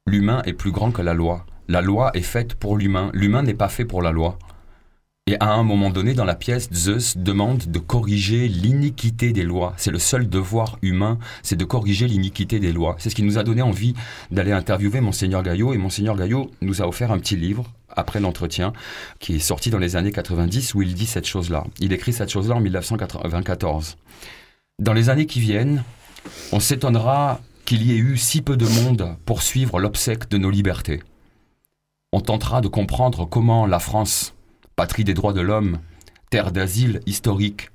L'humain 0.07 0.41
est 0.45 0.53
plus 0.53 0.71
grand 0.71 0.91
que 0.91 1.01
la 1.01 1.13
loi. 1.13 1.45
La 1.69 1.81
loi 1.81 2.11
est 2.15 2.21
faite 2.21 2.55
pour 2.55 2.77
l'humain. 2.77 3.11
L'humain 3.13 3.43
n'est 3.43 3.53
pas 3.53 3.69
fait 3.69 3.85
pour 3.85 4.01
la 4.01 4.11
loi. 4.11 4.37
Et 5.25 5.37
à 5.39 5.53
un 5.53 5.63
moment 5.63 5.89
donné, 5.89 6.13
dans 6.13 6.25
la 6.25 6.35
pièce, 6.35 6.67
Zeus 6.73 7.15
demande 7.15 7.71
de 7.71 7.79
corriger 7.79 8.49
l'iniquité 8.49 9.31
des 9.31 9.43
lois. 9.43 9.73
C'est 9.77 9.89
le 9.89 9.97
seul 9.97 10.27
devoir 10.27 10.77
humain, 10.81 11.17
c'est 11.43 11.55
de 11.55 11.63
corriger 11.63 12.09
l'iniquité 12.09 12.59
des 12.59 12.73
lois. 12.73 12.97
C'est 12.99 13.09
ce 13.09 13.15
qui 13.15 13.23
nous 13.23 13.37
a 13.37 13.43
donné 13.43 13.61
envie 13.61 13.93
d'aller 14.31 14.51
interviewer 14.51 14.99
Monseigneur 14.99 15.41
Gaillot. 15.41 15.73
Et 15.73 15.77
Monseigneur 15.77 16.17
Gaillot 16.17 16.51
nous 16.61 16.81
a 16.81 16.87
offert 16.89 17.13
un 17.13 17.19
petit 17.19 17.37
livre 17.37 17.71
après 17.87 18.19
l'entretien, 18.19 18.73
qui 19.19 19.35
est 19.35 19.39
sorti 19.39 19.69
dans 19.69 19.77
les 19.79 19.95
années 19.95 20.11
90, 20.11 20.73
où 20.73 20.81
il 20.81 20.93
dit 20.93 21.05
cette 21.05 21.27
chose-là. 21.27 21.63
Il 21.79 21.93
écrit 21.93 22.11
cette 22.11 22.29
chose-là 22.29 22.55
en 22.55 22.59
1994. 22.59 23.95
Dans 24.79 24.93
les 24.93 25.09
années 25.09 25.25
qui 25.25 25.39
viennent, 25.39 25.85
on 26.51 26.59
s'étonnera 26.59 27.39
qu'il 27.63 27.81
y 27.83 27.93
ait 27.93 27.97
eu 27.97 28.17
si 28.17 28.41
peu 28.41 28.57
de 28.57 28.67
monde 28.67 29.15
pour 29.25 29.41
suivre 29.41 29.79
l'obsèque 29.79 30.29
de 30.29 30.37
nos 30.37 30.49
libertés. 30.49 31.01
On 32.11 32.19
tentera 32.19 32.59
de 32.59 32.67
comprendre 32.67 33.25
comment 33.25 33.65
la 33.65 33.79
France, 33.79 34.32
patrie 34.75 35.03
des 35.03 35.13
droits 35.13 35.33
de 35.33 35.41
l'homme, 35.41 35.79
terre 36.29 36.51
d'asile 36.51 37.01
historique, 37.05 37.69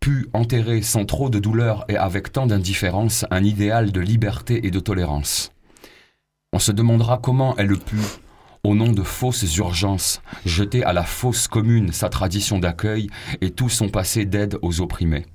put 0.00 0.28
enterrer 0.32 0.82
sans 0.82 1.04
trop 1.04 1.28
de 1.28 1.38
douleur 1.38 1.84
et 1.88 1.96
avec 1.96 2.32
tant 2.32 2.46
d'indifférence 2.46 3.26
un 3.30 3.44
idéal 3.44 3.92
de 3.92 4.00
liberté 4.00 4.66
et 4.66 4.70
de 4.70 4.80
tolérance. 4.80 5.52
On 6.52 6.58
se 6.58 6.72
demandera 6.72 7.18
comment 7.18 7.54
elle 7.56 7.78
put, 7.78 7.96
au 8.64 8.74
nom 8.74 8.92
de 8.92 9.02
fausses 9.02 9.56
urgences, 9.56 10.20
jeter 10.44 10.82
à 10.84 10.92
la 10.92 11.04
fosse 11.04 11.48
commune 11.48 11.92
sa 11.92 12.08
tradition 12.08 12.58
d'accueil 12.58 13.08
et 13.40 13.50
tout 13.50 13.68
son 13.68 13.88
passé 13.88 14.24
d'aide 14.24 14.58
aux 14.62 14.80
opprimés. 14.80 15.26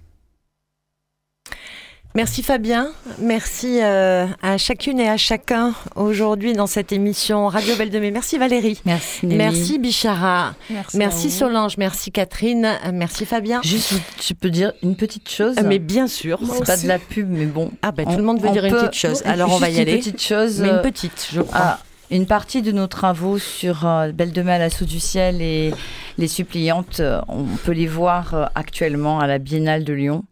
Merci 2.15 2.43
Fabien, 2.43 2.87
merci 3.19 3.79
euh, 3.81 4.25
à 4.41 4.57
chacune 4.57 4.99
et 4.99 5.09
à 5.09 5.17
chacun 5.17 5.73
aujourd'hui 5.95 6.53
dans 6.53 6.65
cette 6.65 6.93
émission 6.93 7.47
Radio 7.47 7.75
Belle 7.75 7.89
de 7.89 7.99
Mai. 7.99 8.11
Merci 8.11 8.37
Valérie. 8.37 8.81
Merci. 8.85 9.25
Nelly. 9.25 9.37
Merci 9.37 9.79
Bichara. 9.79 10.55
Merci. 10.93 11.29
Solange. 11.29 11.77
Merci 11.77 12.11
Catherine. 12.11 12.69
Merci 12.93 13.25
Fabien. 13.25 13.61
Juste, 13.63 13.95
je 14.25 14.33
peux 14.33 14.49
dire 14.49 14.71
une 14.81 14.95
petite 14.95 15.29
chose. 15.29 15.55
Mais 15.65 15.77
bien 15.77 16.07
sûr. 16.07 16.39
C'est 16.53 16.65
pas 16.65 16.77
de 16.77 16.87
la 16.87 16.99
pub, 16.99 17.29
mais 17.29 17.45
bon. 17.45 17.71
Ah 17.81 17.91
ben 17.91 18.05
tout 18.05 18.17
le 18.17 18.23
monde 18.23 18.39
veut 18.39 18.51
dire 18.51 18.63
une 18.63 18.73
petite 18.73 18.93
chose. 18.93 19.21
Alors 19.25 19.51
on 19.51 19.57
va 19.57 19.69
y 19.69 19.79
aller. 19.79 19.93
Une 19.93 19.99
petite 19.99 20.21
chose. 20.21 20.61
Mais 20.61 20.69
une 20.69 20.75
euh, 20.75 20.81
petite, 20.81 21.27
je 21.33 21.41
crois. 21.41 21.59
ah, 21.59 21.79
une 22.11 22.27
partie 22.27 22.61
de 22.61 22.71
nos 22.71 22.87
travaux 22.87 23.39
sur 23.39 23.85
euh, 23.85 24.11
Belle 24.11 24.31
de 24.31 24.41
Mai 24.41 24.53
à 24.53 24.57
l'assaut 24.59 24.85
du 24.85 24.99
ciel 24.99 25.41
et 25.41 25.73
les 26.17 26.27
suppliantes, 26.27 26.99
euh, 26.99 27.19
on 27.27 27.43
peut 27.43 27.71
les 27.71 27.87
voir 27.87 28.33
euh, 28.33 28.45
actuellement 28.55 29.19
à 29.19 29.27
la 29.27 29.39
Biennale 29.39 29.83
de 29.83 29.93
Lyon 29.93 30.23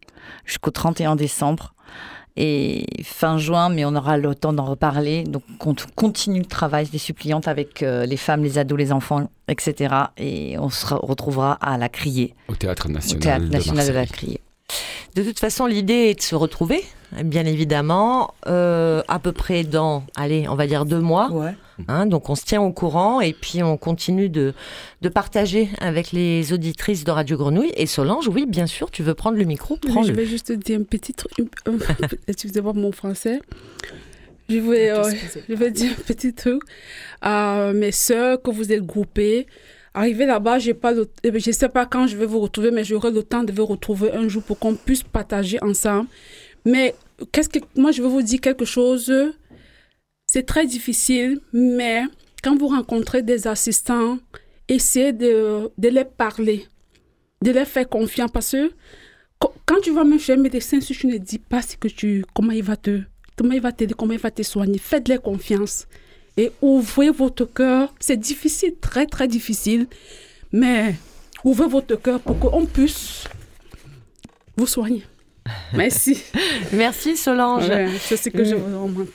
jusqu'au 0.44 0.70
31 0.70 1.16
décembre. 1.16 1.73
Et 2.36 2.84
fin 3.04 3.38
juin, 3.38 3.68
mais 3.68 3.84
on 3.84 3.94
aura 3.94 4.16
le 4.16 4.34
temps 4.34 4.52
d'en 4.52 4.64
reparler. 4.64 5.22
Donc, 5.22 5.44
on 5.64 5.74
continue 5.94 6.40
le 6.40 6.44
travail 6.46 6.86
des 6.88 6.98
suppliantes 6.98 7.46
avec 7.46 7.82
euh, 7.82 8.06
les 8.06 8.16
femmes, 8.16 8.42
les 8.42 8.58
ados, 8.58 8.76
les 8.76 8.90
enfants, 8.92 9.28
etc. 9.46 9.94
Et 10.18 10.58
on 10.58 10.68
se 10.68 10.84
re- 10.86 10.98
retrouvera 11.06 11.52
à 11.60 11.78
la 11.78 11.88
Criée, 11.88 12.34
Au 12.48 12.54
Théâtre 12.54 12.86
au 12.88 12.92
National, 12.92 13.20
Théâtre 13.20 13.44
de 13.46 13.50
National 13.52 13.86
de 13.86 13.92
la. 13.92 14.06
Criée. 14.06 14.40
De 15.14 15.22
toute 15.22 15.38
façon, 15.38 15.66
l'idée 15.66 16.10
est 16.10 16.14
de 16.16 16.22
se 16.22 16.34
retrouver, 16.34 16.82
bien 17.22 17.46
évidemment, 17.46 18.34
euh, 18.48 19.00
à 19.06 19.20
peu 19.20 19.30
près 19.30 19.62
dans, 19.62 20.02
allez, 20.16 20.48
on 20.48 20.56
va 20.56 20.66
dire 20.66 20.84
deux 20.86 20.98
mois. 21.00 21.28
Hein, 21.88 22.06
donc 22.06 22.30
on 22.30 22.34
se 22.36 22.44
tient 22.44 22.62
au 22.62 22.72
courant 22.72 23.20
et 23.20 23.32
puis 23.32 23.62
on 23.62 23.76
continue 23.76 24.28
de, 24.28 24.54
de 25.02 25.08
partager 25.08 25.68
avec 25.80 26.12
les 26.12 26.52
auditrices 26.52 27.02
de 27.04 27.10
Radio 27.10 27.36
Grenouille. 27.36 27.72
Et 27.76 27.86
Solange, 27.86 28.28
oui, 28.28 28.46
bien 28.46 28.66
sûr, 28.66 28.90
tu 28.90 29.02
veux 29.02 29.14
prendre 29.14 29.36
le 29.38 29.44
micro, 29.44 29.76
prends-le. 29.76 30.06
Je 30.08 30.12
vais 30.12 30.26
juste 30.26 30.52
dire 30.52 30.78
un 30.78 30.84
petit 30.84 31.14
truc. 31.14 31.32
un- 31.66 31.72
Excusez-moi 32.28 32.72
mon 32.74 32.92
français. 32.92 33.40
Je 34.48 34.58
vais, 34.58 34.90
euh, 34.90 35.10
je 35.48 35.54
vais 35.54 35.70
dire 35.70 35.90
un 35.98 36.02
petit 36.02 36.32
truc 36.34 36.60
à 37.22 37.72
mes 37.74 37.92
sœurs 37.92 38.40
que 38.42 38.50
vous 38.50 38.72
êtes 38.72 38.84
groupées. 38.84 39.46
Arrivé 39.94 40.26
là-bas, 40.26 40.58
j'ai 40.58 40.74
pas 40.74 40.92
le- 40.92 41.08
eh 41.22 41.30
ben, 41.30 41.40
je 41.40 41.50
ne 41.50 41.54
sais 41.54 41.68
pas 41.68 41.86
quand 41.86 42.06
je 42.06 42.16
vais 42.16 42.26
vous 42.26 42.40
retrouver, 42.40 42.70
mais 42.70 42.84
j'aurai 42.84 43.10
le 43.10 43.22
temps 43.22 43.42
de 43.44 43.52
vous 43.52 43.64
retrouver 43.64 44.12
un 44.12 44.28
jour 44.28 44.42
pour 44.42 44.58
qu'on 44.58 44.74
puisse 44.74 45.02
partager 45.02 45.58
ensemble. 45.62 46.08
Mais 46.64 46.94
qu'est-ce 47.32 47.48
que 47.48 47.58
moi 47.76 47.90
je 47.92 48.02
vais 48.02 48.08
vous 48.08 48.22
dire 48.22 48.40
quelque 48.40 48.64
chose. 48.64 49.12
C'est 50.34 50.46
très 50.46 50.66
difficile, 50.66 51.38
mais 51.52 52.02
quand 52.42 52.58
vous 52.58 52.66
rencontrez 52.66 53.22
des 53.22 53.46
assistants, 53.46 54.18
essayez 54.66 55.12
de, 55.12 55.70
de 55.78 55.88
les 55.88 56.04
parler, 56.04 56.66
de 57.40 57.52
les 57.52 57.64
faire 57.64 57.88
confiance 57.88 58.32
parce 58.32 58.50
que 58.50 58.72
Qu- 59.40 59.54
quand 59.64 59.80
tu 59.80 59.92
vas 59.92 60.02
même 60.02 60.18
chez 60.18 60.32
un 60.32 60.38
médecin, 60.38 60.80
si 60.80 60.92
tu 60.92 61.06
ne 61.06 61.18
dis 61.18 61.38
pas 61.38 61.62
ce 61.62 61.76
que 61.76 61.86
tu, 61.86 62.24
comment 62.34 62.50
il 62.50 62.64
va 62.64 62.74
te, 62.76 63.02
comment 63.36 63.52
il 63.52 63.60
va 63.60 63.70
comment 63.96 64.12
il 64.12 64.18
va 64.18 64.32
te 64.32 64.42
soigner, 64.42 64.78
faites-les 64.78 65.18
confiance 65.18 65.86
et 66.36 66.50
ouvrez 66.60 67.10
votre 67.10 67.44
cœur. 67.44 67.94
C'est 68.00 68.16
difficile, 68.16 68.74
très 68.80 69.06
très 69.06 69.28
difficile, 69.28 69.86
mais 70.50 70.96
ouvrez 71.44 71.68
votre 71.68 71.94
cœur 71.94 72.18
pour 72.18 72.40
qu'on 72.40 72.66
puisse 72.66 73.22
vous 74.56 74.66
soigner. 74.66 75.04
Merci. 75.74 76.22
Merci 76.72 77.16
Solange. 77.16 77.68
Ouais, 77.68 77.88
c'est 77.98 78.16
ce 78.16 78.30
que 78.30 78.44
je 78.44 78.54
veux 78.54 78.78
remonter. 78.78 79.10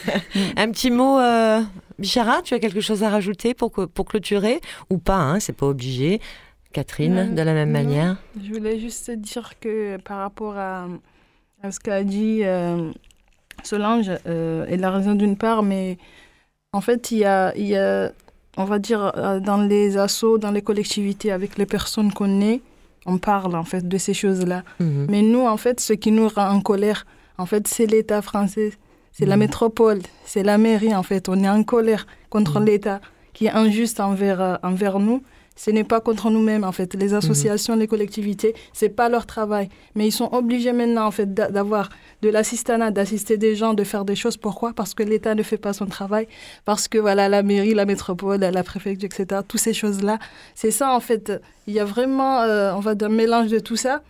Un 0.56 0.70
petit 0.70 0.90
mot, 0.90 1.18
euh, 1.18 1.60
Bichara, 1.98 2.42
tu 2.42 2.54
as 2.54 2.58
quelque 2.58 2.80
chose 2.80 3.02
à 3.04 3.10
rajouter 3.10 3.54
pour, 3.54 3.70
pour 3.70 4.04
clôturer 4.06 4.60
Ou 4.90 4.98
pas, 4.98 5.16
hein, 5.18 5.40
c'est 5.40 5.52
pas 5.56 5.66
obligé. 5.66 6.20
Catherine, 6.72 7.14
Ouais. 7.14 7.26
de 7.28 7.42
la 7.42 7.54
même 7.54 7.68
Non, 7.72 7.78
manière. 7.80 8.16
Je 8.42 8.52
voulais 8.52 8.78
juste 8.78 9.10
dire 9.10 9.52
que 9.60 9.96
par 9.98 10.18
rapport 10.18 10.56
à, 10.58 10.86
à 11.62 11.70
ce 11.70 11.80
qu'a 11.80 12.02
dit 12.04 12.40
euh, 12.44 12.90
Solange, 13.62 14.10
euh, 14.26 14.66
elle 14.68 14.84
a 14.84 14.90
raison 14.90 15.14
d'une 15.14 15.36
part, 15.36 15.62
mais 15.62 15.96
en 16.72 16.80
fait, 16.80 17.10
il 17.10 17.18
y 17.18 17.24
a, 17.24 17.56
il 17.56 17.66
y 17.66 17.76
a, 17.76 18.12
on 18.56 18.64
va 18.64 18.78
dire, 18.78 19.12
euh, 19.16 19.40
dans 19.40 19.56
les 19.62 19.96
assos, 19.96 20.38
dans 20.38 20.50
les 20.50 20.60
collectivités, 20.62 21.32
avec 21.32 21.56
les 21.56 21.66
personnes 21.66 22.12
qu'on 22.12 22.40
est, 22.42 22.60
on 23.06 23.18
parle 23.18 23.54
en 23.56 23.64
fait 23.64 23.86
de 23.88 23.98
ces 23.98 24.14
choses-là. 24.14 24.62
Mhm. 24.80 25.06
Mais 25.10 25.22
nous, 25.22 25.46
en 25.46 25.56
fait, 25.56 25.80
ce 25.80 25.92
qui 25.92 26.10
nous 26.12 26.28
rend 26.28 26.48
en 26.50 26.60
colère, 26.60 27.06
en 27.38 27.46
fait, 27.46 27.66
c'est 27.68 27.86
l'État 27.86 28.22
français, 28.22 28.72
c'est 29.12 29.26
la 29.26 29.36
Mhm. 29.36 29.40
métropole, 29.40 30.00
c'est 30.24 30.42
la 30.42 30.58
mairie, 30.58 30.94
en 30.94 31.02
fait. 31.02 31.28
On 31.28 31.42
est 31.42 31.48
en 31.48 31.62
colère 31.64 32.06
Mhm. 32.08 32.28
contre 32.30 32.60
l'État 32.60 33.00
qui 33.32 33.46
est 33.46 33.50
injuste 33.50 34.00
envers, 34.00 34.40
euh, 34.40 34.56
envers 34.62 34.98
nous. 34.98 35.22
Ce 35.64 35.70
n'est 35.72 35.82
pas 35.92 36.00
contre 36.00 36.30
nous-mêmes, 36.30 36.62
en 36.62 36.70
fait. 36.78 36.94
Mhm. 36.94 37.00
Les 37.00 37.14
associations, 37.14 37.74
les 37.74 37.88
collectivités, 37.88 38.54
c'est 38.72 38.88
pas 39.00 39.08
leur 39.08 39.26
travail. 39.26 39.68
Mais 39.96 40.06
ils 40.06 40.12
sont 40.20 40.28
obligés 40.32 40.72
maintenant, 40.72 41.06
en 41.06 41.10
fait, 41.10 41.34
d'a- 41.34 41.50
d'avoir 41.50 41.88
de 42.22 42.28
l'assistanat, 42.28 42.92
d'assister 42.92 43.36
des 43.38 43.56
gens, 43.56 43.74
de 43.74 43.82
faire 43.82 44.04
des 44.04 44.14
choses. 44.22 44.36
Pourquoi? 44.36 44.72
Parce 44.72 44.94
que 44.94 45.02
l'État 45.02 45.34
ne 45.34 45.42
fait 45.42 45.58
pas 45.66 45.72
son 45.72 45.86
travail. 45.86 46.28
Parce 46.64 46.86
que, 46.86 46.98
voilà, 46.98 47.28
la 47.28 47.42
mairie, 47.42 47.74
la 47.74 47.86
métropole, 47.86 48.38
la 48.40 48.62
préfecture, 48.62 49.08
etc., 49.12 49.40
toutes 49.48 49.60
ces 49.60 49.74
choses-là. 49.74 50.18
C'est 50.54 50.70
ça, 50.70 50.94
en 50.94 51.00
fait. 51.00 51.32
Il 51.66 51.74
y 51.74 51.80
a 51.80 51.84
vraiment, 51.84 52.40
euh, 52.42 52.72
on 52.74 52.80
va 52.80 52.94
dire, 52.94 53.08
un 53.08 53.10
mélange 53.10 53.50
de 53.50 53.58
tout 53.58 53.76
ça. 53.76 54.02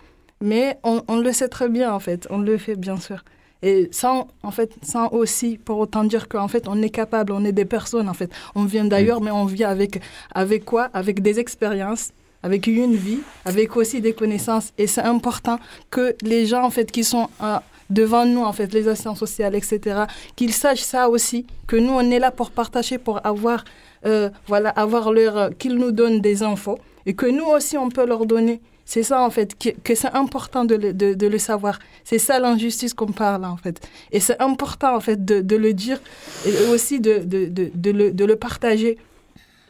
Mais 0.43 0.79
on, 0.85 1.03
on 1.09 1.17
le 1.17 1.33
sait 1.33 1.49
très 1.49 1.69
bien, 1.71 1.93
en 1.93 1.99
fait. 1.99 2.27
On 2.31 2.39
le 2.39 2.59
fait, 2.59 2.77
bien 2.77 2.99
sûr. 2.99 3.25
Et 3.63 3.89
sans, 3.91 4.29
en 4.43 4.51
fait, 4.51 4.73
sans 4.83 5.09
aussi, 5.09 5.59
pour 5.59 5.79
autant 5.79 6.05
dire 6.05 6.29
qu'en 6.29 6.49
fait, 6.49 6.69
on 6.69 6.81
est 6.81 6.91
capable, 6.91 7.33
on 7.33 7.45
est 7.45 7.53
des 7.53 7.65
personnes, 7.65 8.09
en 8.09 8.15
fait. 8.15 8.31
On 8.55 8.65
vient 8.65 8.85
d'ailleurs, 8.85 9.21
mais 9.21 9.31
on 9.33 9.47
vient 9.47 9.69
avec, 9.69 10.01
avec 10.33 10.65
quoi? 10.65 10.89
Avec 10.95 11.23
des 11.23 11.41
expériences, 11.41 12.11
avec 12.43 12.67
une 12.69 12.95
vie, 12.95 13.19
avec 13.45 13.77
aussi 13.77 14.01
des 14.01 14.13
connaissances. 14.13 14.73
Et 14.79 14.87
c'est 14.87 15.03
important 15.03 15.59
que 15.91 16.15
les 16.23 16.47
gens, 16.47 16.63
en 16.65 16.71
fait, 16.71 16.91
qui 16.93 17.03
sont 17.03 17.29
euh, 17.43 17.57
devant 17.91 18.25
nous, 18.25 18.43
en 18.43 18.53
fait, 18.53 18.73
les 18.73 18.87
assistants 18.87 19.17
sociaux, 19.17 19.47
etc., 19.53 20.05
qu'ils 20.37 20.53
sachent 20.53 20.83
ça 20.83 21.09
aussi, 21.09 21.47
que 21.67 21.77
nous, 21.77 21.93
on 21.93 22.11
est 22.11 22.21
là 22.21 22.31
pour 22.31 22.51
partager, 22.53 22.99
pour 22.99 23.25
avoir, 23.27 23.65
euh, 24.07 24.31
voilà, 24.47 24.71
avoir 24.71 25.13
leur, 25.13 25.37
euh, 25.37 25.51
qu'ils 25.51 25.75
nous 25.75 25.91
donnent 25.91 26.21
des 26.21 26.43
infos, 26.45 26.79
et 27.07 27.15
que 27.15 27.27
nous 27.27 27.47
aussi, 27.47 27.77
on 27.77 27.89
peut 27.89 28.07
leur 28.07 28.25
donner. 28.25 28.61
C'est 28.91 29.03
ça, 29.03 29.21
en 29.23 29.29
fait, 29.29 29.51
que, 29.59 29.69
que 29.85 29.95
c'est 29.95 30.15
important 30.15 30.65
de 30.65 30.75
le, 30.75 30.95
de, 30.95 31.13
de 31.13 31.27
le 31.27 31.37
savoir. 31.37 31.79
C'est 32.05 32.19
ça 32.19 32.41
l'injustice 32.41 32.95
qu'on 32.95 33.13
parle, 33.13 33.45
en 33.45 33.59
fait. 33.59 33.87
Et 34.13 34.19
c'est 34.19 34.41
important, 34.41 34.97
en 34.97 35.01
fait, 35.01 35.23
de, 35.27 35.43
de 35.43 35.57
le 35.57 35.75
dire 35.75 36.01
et 36.47 36.73
aussi 36.73 36.99
de, 36.99 37.19
de, 37.19 37.45
de, 37.57 37.71
de 37.75 37.91
le, 37.91 38.13
de 38.13 38.25
le 38.25 38.37
partager. 38.37 38.97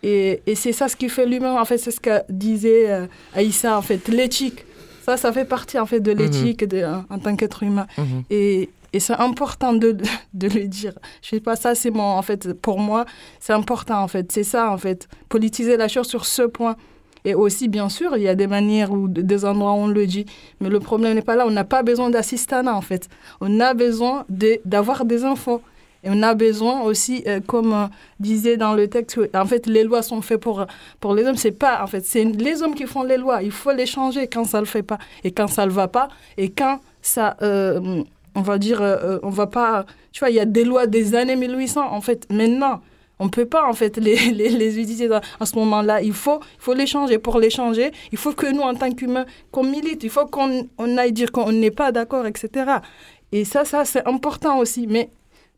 Et, 0.04 0.40
et 0.46 0.54
c'est 0.54 0.70
ça 0.72 0.86
ce 0.86 0.94
qui 0.94 1.08
fait 1.08 1.26
l'humain, 1.26 1.60
en 1.60 1.64
fait, 1.64 1.78
c'est 1.78 1.90
ce 1.90 1.98
que 1.98 2.22
disait 2.28 2.88
euh, 2.92 3.06
Aïssa, 3.34 3.76
en 3.76 3.82
fait, 3.82 4.06
l'éthique. 4.06 4.64
Ça, 5.04 5.16
ça 5.16 5.32
fait 5.32 5.44
partie, 5.46 5.80
en 5.80 5.86
fait, 5.86 5.98
de 5.98 6.12
l'éthique 6.12 6.64
en, 6.72 7.04
en 7.12 7.18
tant 7.18 7.34
qu'être 7.34 7.64
humain. 7.64 7.88
Mhm. 7.98 8.22
Et, 8.30 8.70
et 8.92 9.00
c'est 9.00 9.14
important 9.14 9.72
de, 9.72 9.96
de 10.32 10.48
le 10.48 10.68
dire. 10.68 10.92
Je 11.22 11.30
sais 11.30 11.40
pas, 11.40 11.56
ça, 11.56 11.74
c'est 11.74 11.90
mon, 11.90 12.04
en 12.04 12.22
fait, 12.22 12.52
pour 12.52 12.78
moi, 12.78 13.04
c'est 13.40 13.52
important, 13.52 14.00
en 14.00 14.06
fait. 14.06 14.30
C'est 14.30 14.44
ça, 14.44 14.70
en 14.70 14.78
fait. 14.78 15.08
Politiser 15.28 15.76
la 15.76 15.88
chose 15.88 16.06
sur 16.06 16.24
ce 16.24 16.42
point. 16.42 16.76
Et 17.24 17.34
aussi, 17.34 17.68
bien 17.68 17.88
sûr, 17.88 18.16
il 18.16 18.22
y 18.22 18.28
a 18.28 18.34
des 18.34 18.46
manières 18.46 18.92
ou 18.92 19.08
des 19.08 19.44
endroits 19.44 19.72
où 19.72 19.76
on 19.76 19.86
le 19.88 20.06
dit. 20.06 20.26
Mais 20.60 20.68
le 20.68 20.80
problème 20.80 21.14
n'est 21.14 21.22
pas 21.22 21.36
là. 21.36 21.46
On 21.46 21.50
n'a 21.50 21.64
pas 21.64 21.82
besoin 21.82 22.10
d'assistanat, 22.10 22.74
en 22.74 22.80
fait. 22.80 23.08
On 23.40 23.60
a 23.60 23.74
besoin 23.74 24.24
d'avoir 24.64 25.04
des 25.04 25.24
infos. 25.24 25.60
Et 26.04 26.10
on 26.10 26.22
a 26.22 26.34
besoin 26.34 26.82
aussi, 26.82 27.24
euh, 27.26 27.40
comme 27.44 27.72
euh, 27.72 27.86
disait 28.20 28.56
dans 28.56 28.74
le 28.74 28.86
texte, 28.86 29.18
en 29.34 29.46
fait, 29.46 29.66
les 29.66 29.82
lois 29.82 30.02
sont 30.02 30.22
faites 30.22 30.40
pour, 30.40 30.64
pour 31.00 31.12
les 31.14 31.24
hommes. 31.24 31.36
C'est 31.36 31.50
pas, 31.50 31.82
en 31.82 31.88
fait, 31.88 32.04
c'est 32.04 32.24
les 32.24 32.62
hommes 32.62 32.74
qui 32.74 32.86
font 32.86 33.02
les 33.02 33.16
lois. 33.16 33.42
Il 33.42 33.50
faut 33.50 33.72
les 33.72 33.86
changer 33.86 34.28
quand 34.28 34.44
ça 34.44 34.60
le 34.60 34.66
fait 34.66 34.84
pas. 34.84 34.98
Et 35.24 35.32
quand 35.32 35.48
ça 35.48 35.66
le 35.66 35.72
va 35.72 35.88
pas. 35.88 36.08
Et 36.36 36.50
quand 36.50 36.80
ça, 37.02 37.36
euh, 37.42 38.02
on 38.36 38.42
va 38.42 38.58
dire, 38.58 38.80
on 39.24 39.30
va 39.30 39.48
pas, 39.48 39.86
tu 40.12 40.20
vois, 40.20 40.30
il 40.30 40.36
y 40.36 40.40
a 40.40 40.44
des 40.44 40.64
lois 40.64 40.86
des 40.86 41.16
années 41.16 41.34
1800, 41.34 41.92
en 41.92 42.00
fait, 42.00 42.30
maintenant. 42.30 42.80
On 43.18 43.28
peut 43.28 43.46
pas, 43.46 43.68
en 43.68 43.72
fait, 43.72 43.96
les, 44.06 44.16
les, 44.30 44.48
les 44.50 44.78
utiliser 44.78 45.08
en 45.40 45.44
ce 45.44 45.56
moment-là. 45.56 46.02
Il 46.02 46.12
faut, 46.12 46.40
il 46.40 46.62
faut 46.62 46.74
les 46.74 46.86
changer. 46.86 47.18
Pour 47.18 47.38
les 47.38 47.50
changer, 47.50 47.90
il 48.12 48.18
faut 48.18 48.32
que 48.32 48.46
nous, 48.46 48.62
en 48.62 48.74
tant 48.74 48.90
qu'humains, 48.92 49.26
qu'on 49.50 49.64
milite. 49.64 50.02
Il 50.04 50.10
faut 50.10 50.26
qu'on 50.26 50.68
on 50.78 50.98
aille 50.98 51.12
dire 51.12 51.32
qu'on 51.32 51.52
n'est 51.52 51.70
pas 51.70 51.92
d'accord, 51.92 52.26
etc. 52.26 52.72
Et 53.32 53.44
ça, 53.44 53.64
ça, 53.64 53.84
c'est 53.84 54.06
important 54.06 54.58
aussi. 54.58 54.86
Mais, 54.86 55.10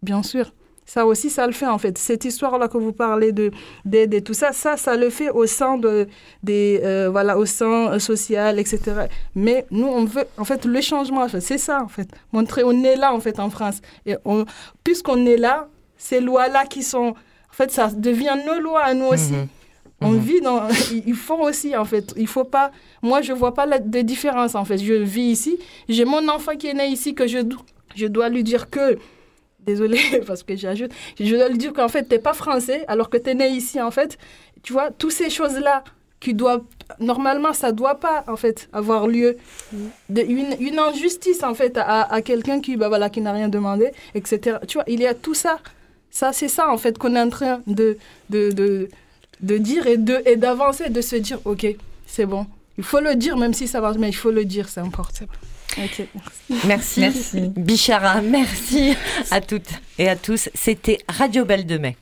bien 0.03 0.23
sûr, 0.23 0.53
ça 0.91 1.07
aussi, 1.07 1.31
ça 1.31 1.47
le 1.47 1.53
fait, 1.53 1.69
en 1.69 1.79
fait. 1.79 1.97
Cette 1.99 2.25
histoire-là 2.25 2.67
que 2.67 2.77
vous 2.77 2.93
parlez 2.93 3.31
de 3.31 3.53
d'aide 3.85 4.13
et 4.13 4.23
tout 4.23 4.35
ça, 4.35 4.53
ça, 4.53 4.77
ça 4.77 4.97
le 4.97 5.09
fait 5.09 5.31
au 5.31 5.47
sein 5.47 5.79
de, 5.79 6.09
des, 6.43 6.81
euh, 6.83 7.09
voilà, 7.11 7.39
au 7.39 7.47
sein 7.47 7.97
social, 8.01 8.59
etc. 8.59 9.07
Mais 9.37 9.67
nous, 9.71 9.87
on 9.87 10.05
veut, 10.05 10.25
en 10.37 10.45
fait, 10.45 10.65
le 10.65 10.81
changement, 10.81 11.29
c'est 11.29 11.59
ça, 11.59 11.81
en 11.81 11.87
fait. 11.87 12.09
Montrer, 12.33 12.65
on 12.65 12.83
est 12.83 12.97
là, 12.97 13.15
en 13.15 13.21
fait, 13.21 13.39
en 13.39 13.51
France. 13.51 13.81
Et 14.05 14.17
on, 14.25 14.45
puisqu'on 14.83 15.27
est 15.27 15.37
là, 15.37 15.69
ces 15.97 16.21
lois-là 16.21 16.65
qui 16.65 16.83
sont, 16.83 17.15
en 17.51 17.55
fait, 17.55 17.71
ça 17.71 17.89
devient 17.89 18.37
nos 18.47 18.61
lois 18.61 18.83
à 18.83 18.95
nous 18.95 19.07
aussi. 19.07 19.33
Mhm. 19.33 19.49
On 20.03 20.13
vit 20.13 20.41
dans. 20.41 20.67
Il 21.07 21.15
faut 21.15 21.39
aussi, 21.39 21.77
en 21.77 21.85
fait. 21.85 22.15
Il 22.17 22.27
faut 22.27 22.45
pas. 22.45 22.71
Moi, 23.03 23.21
je 23.21 23.33
vois 23.35 23.53
pas 23.53 23.67
la, 23.67 23.79
de 23.79 24.01
différence, 24.01 24.55
en 24.55 24.65
fait. 24.65 24.79
Je 24.79 24.95
vis 24.95 25.31
ici. 25.33 25.59
J'ai 25.89 26.05
mon 26.07 26.27
enfant 26.29 26.57
qui 26.57 26.69
est 26.69 26.75
né 26.75 26.87
ici 26.89 27.15
que 27.15 27.27
je, 27.27 27.39
je 27.95 28.07
dois 28.07 28.29
lui 28.31 28.43
dire 28.43 28.71
que. 28.71 28.97
Désolée, 29.67 30.01
parce 30.27 30.43
que 30.43 30.57
j'ajoute. 30.57 30.91
Je 31.19 31.37
dois 31.37 31.49
lui 31.51 31.59
dire 31.59 31.75
qu'en 31.75 31.89
fait, 31.89 32.05
t'es 32.05 32.19
pas 32.19 32.33
français, 32.33 32.85
alors 32.89 33.11
que 33.11 33.19
tu 33.19 33.29
es 33.31 33.35
né 33.35 33.51
ici, 33.51 33.79
en 33.81 33.91
fait. 33.91 34.17
Tu 34.63 34.73
vois, 34.73 34.91
toutes 34.91 35.13
ces 35.13 35.29
choses-là 35.29 35.85
qui 36.19 36.33
doivent. 36.33 36.63
Normalement, 36.99 37.53
ça 37.53 37.71
doit 37.73 37.97
pas, 37.97 38.25
en 38.27 38.37
fait, 38.37 38.69
avoir 38.73 39.07
lieu. 39.07 39.37
De- 40.09 40.23
une, 40.23 40.55
une 40.61 40.79
injustice, 40.79 41.43
en 41.43 41.53
fait, 41.55 41.77
à, 41.77 42.03
à 42.11 42.23
quelqu'un 42.23 42.61
qui, 42.61 42.77
bah, 42.77 42.89
voilà, 42.89 43.11
qui 43.11 43.21
n'a 43.21 43.33
rien 43.33 43.49
demandé, 43.51 43.91
etc. 44.15 44.57
Tu 44.67 44.79
vois, 44.79 44.85
il 44.87 45.01
y 45.01 45.07
a 45.07 45.13
tout 45.15 45.35
ça. 45.35 45.59
Ça, 46.11 46.33
c'est 46.33 46.49
ça, 46.49 46.71
en 46.71 46.79
fait, 46.79 46.99
qu'on 46.99 47.15
est 47.17 47.21
en 47.21 47.31
train 47.31 47.61
de, 47.67 47.97
de, 48.31 48.51
de, 48.51 48.89
de 49.41 49.59
dire 49.59 49.87
et 49.87 49.97
de 49.97 50.23
et 50.27 50.37
d'avancer, 50.37 50.89
de 50.91 51.01
se 51.01 51.17
dire, 51.17 51.39
OK, 51.45 51.67
c'est 52.07 52.27
bon. 52.27 52.47
Il 52.79 52.85
faut 52.85 53.01
le 53.01 53.15
dire, 53.15 53.37
même 53.37 53.55
si 53.55 53.69
ça 53.69 53.81
marche, 53.81 53.97
mais 53.99 54.09
il 54.09 54.17
faut 54.17 54.31
le 54.31 54.45
dire, 54.45 54.69
c'est 54.69 54.81
important. 54.81 55.27
OK, 55.79 56.03
merci. 56.65 57.01
Merci. 57.01 57.41
Bichara, 57.57 58.21
merci 58.23 58.95
à 59.31 59.41
toutes 59.41 59.71
et 59.99 60.09
à 60.09 60.17
tous. 60.17 60.49
C'était 60.55 60.99
Radio 61.09 61.45
Belle 61.45 61.65
de 61.67 61.79
Mai. 61.79 61.97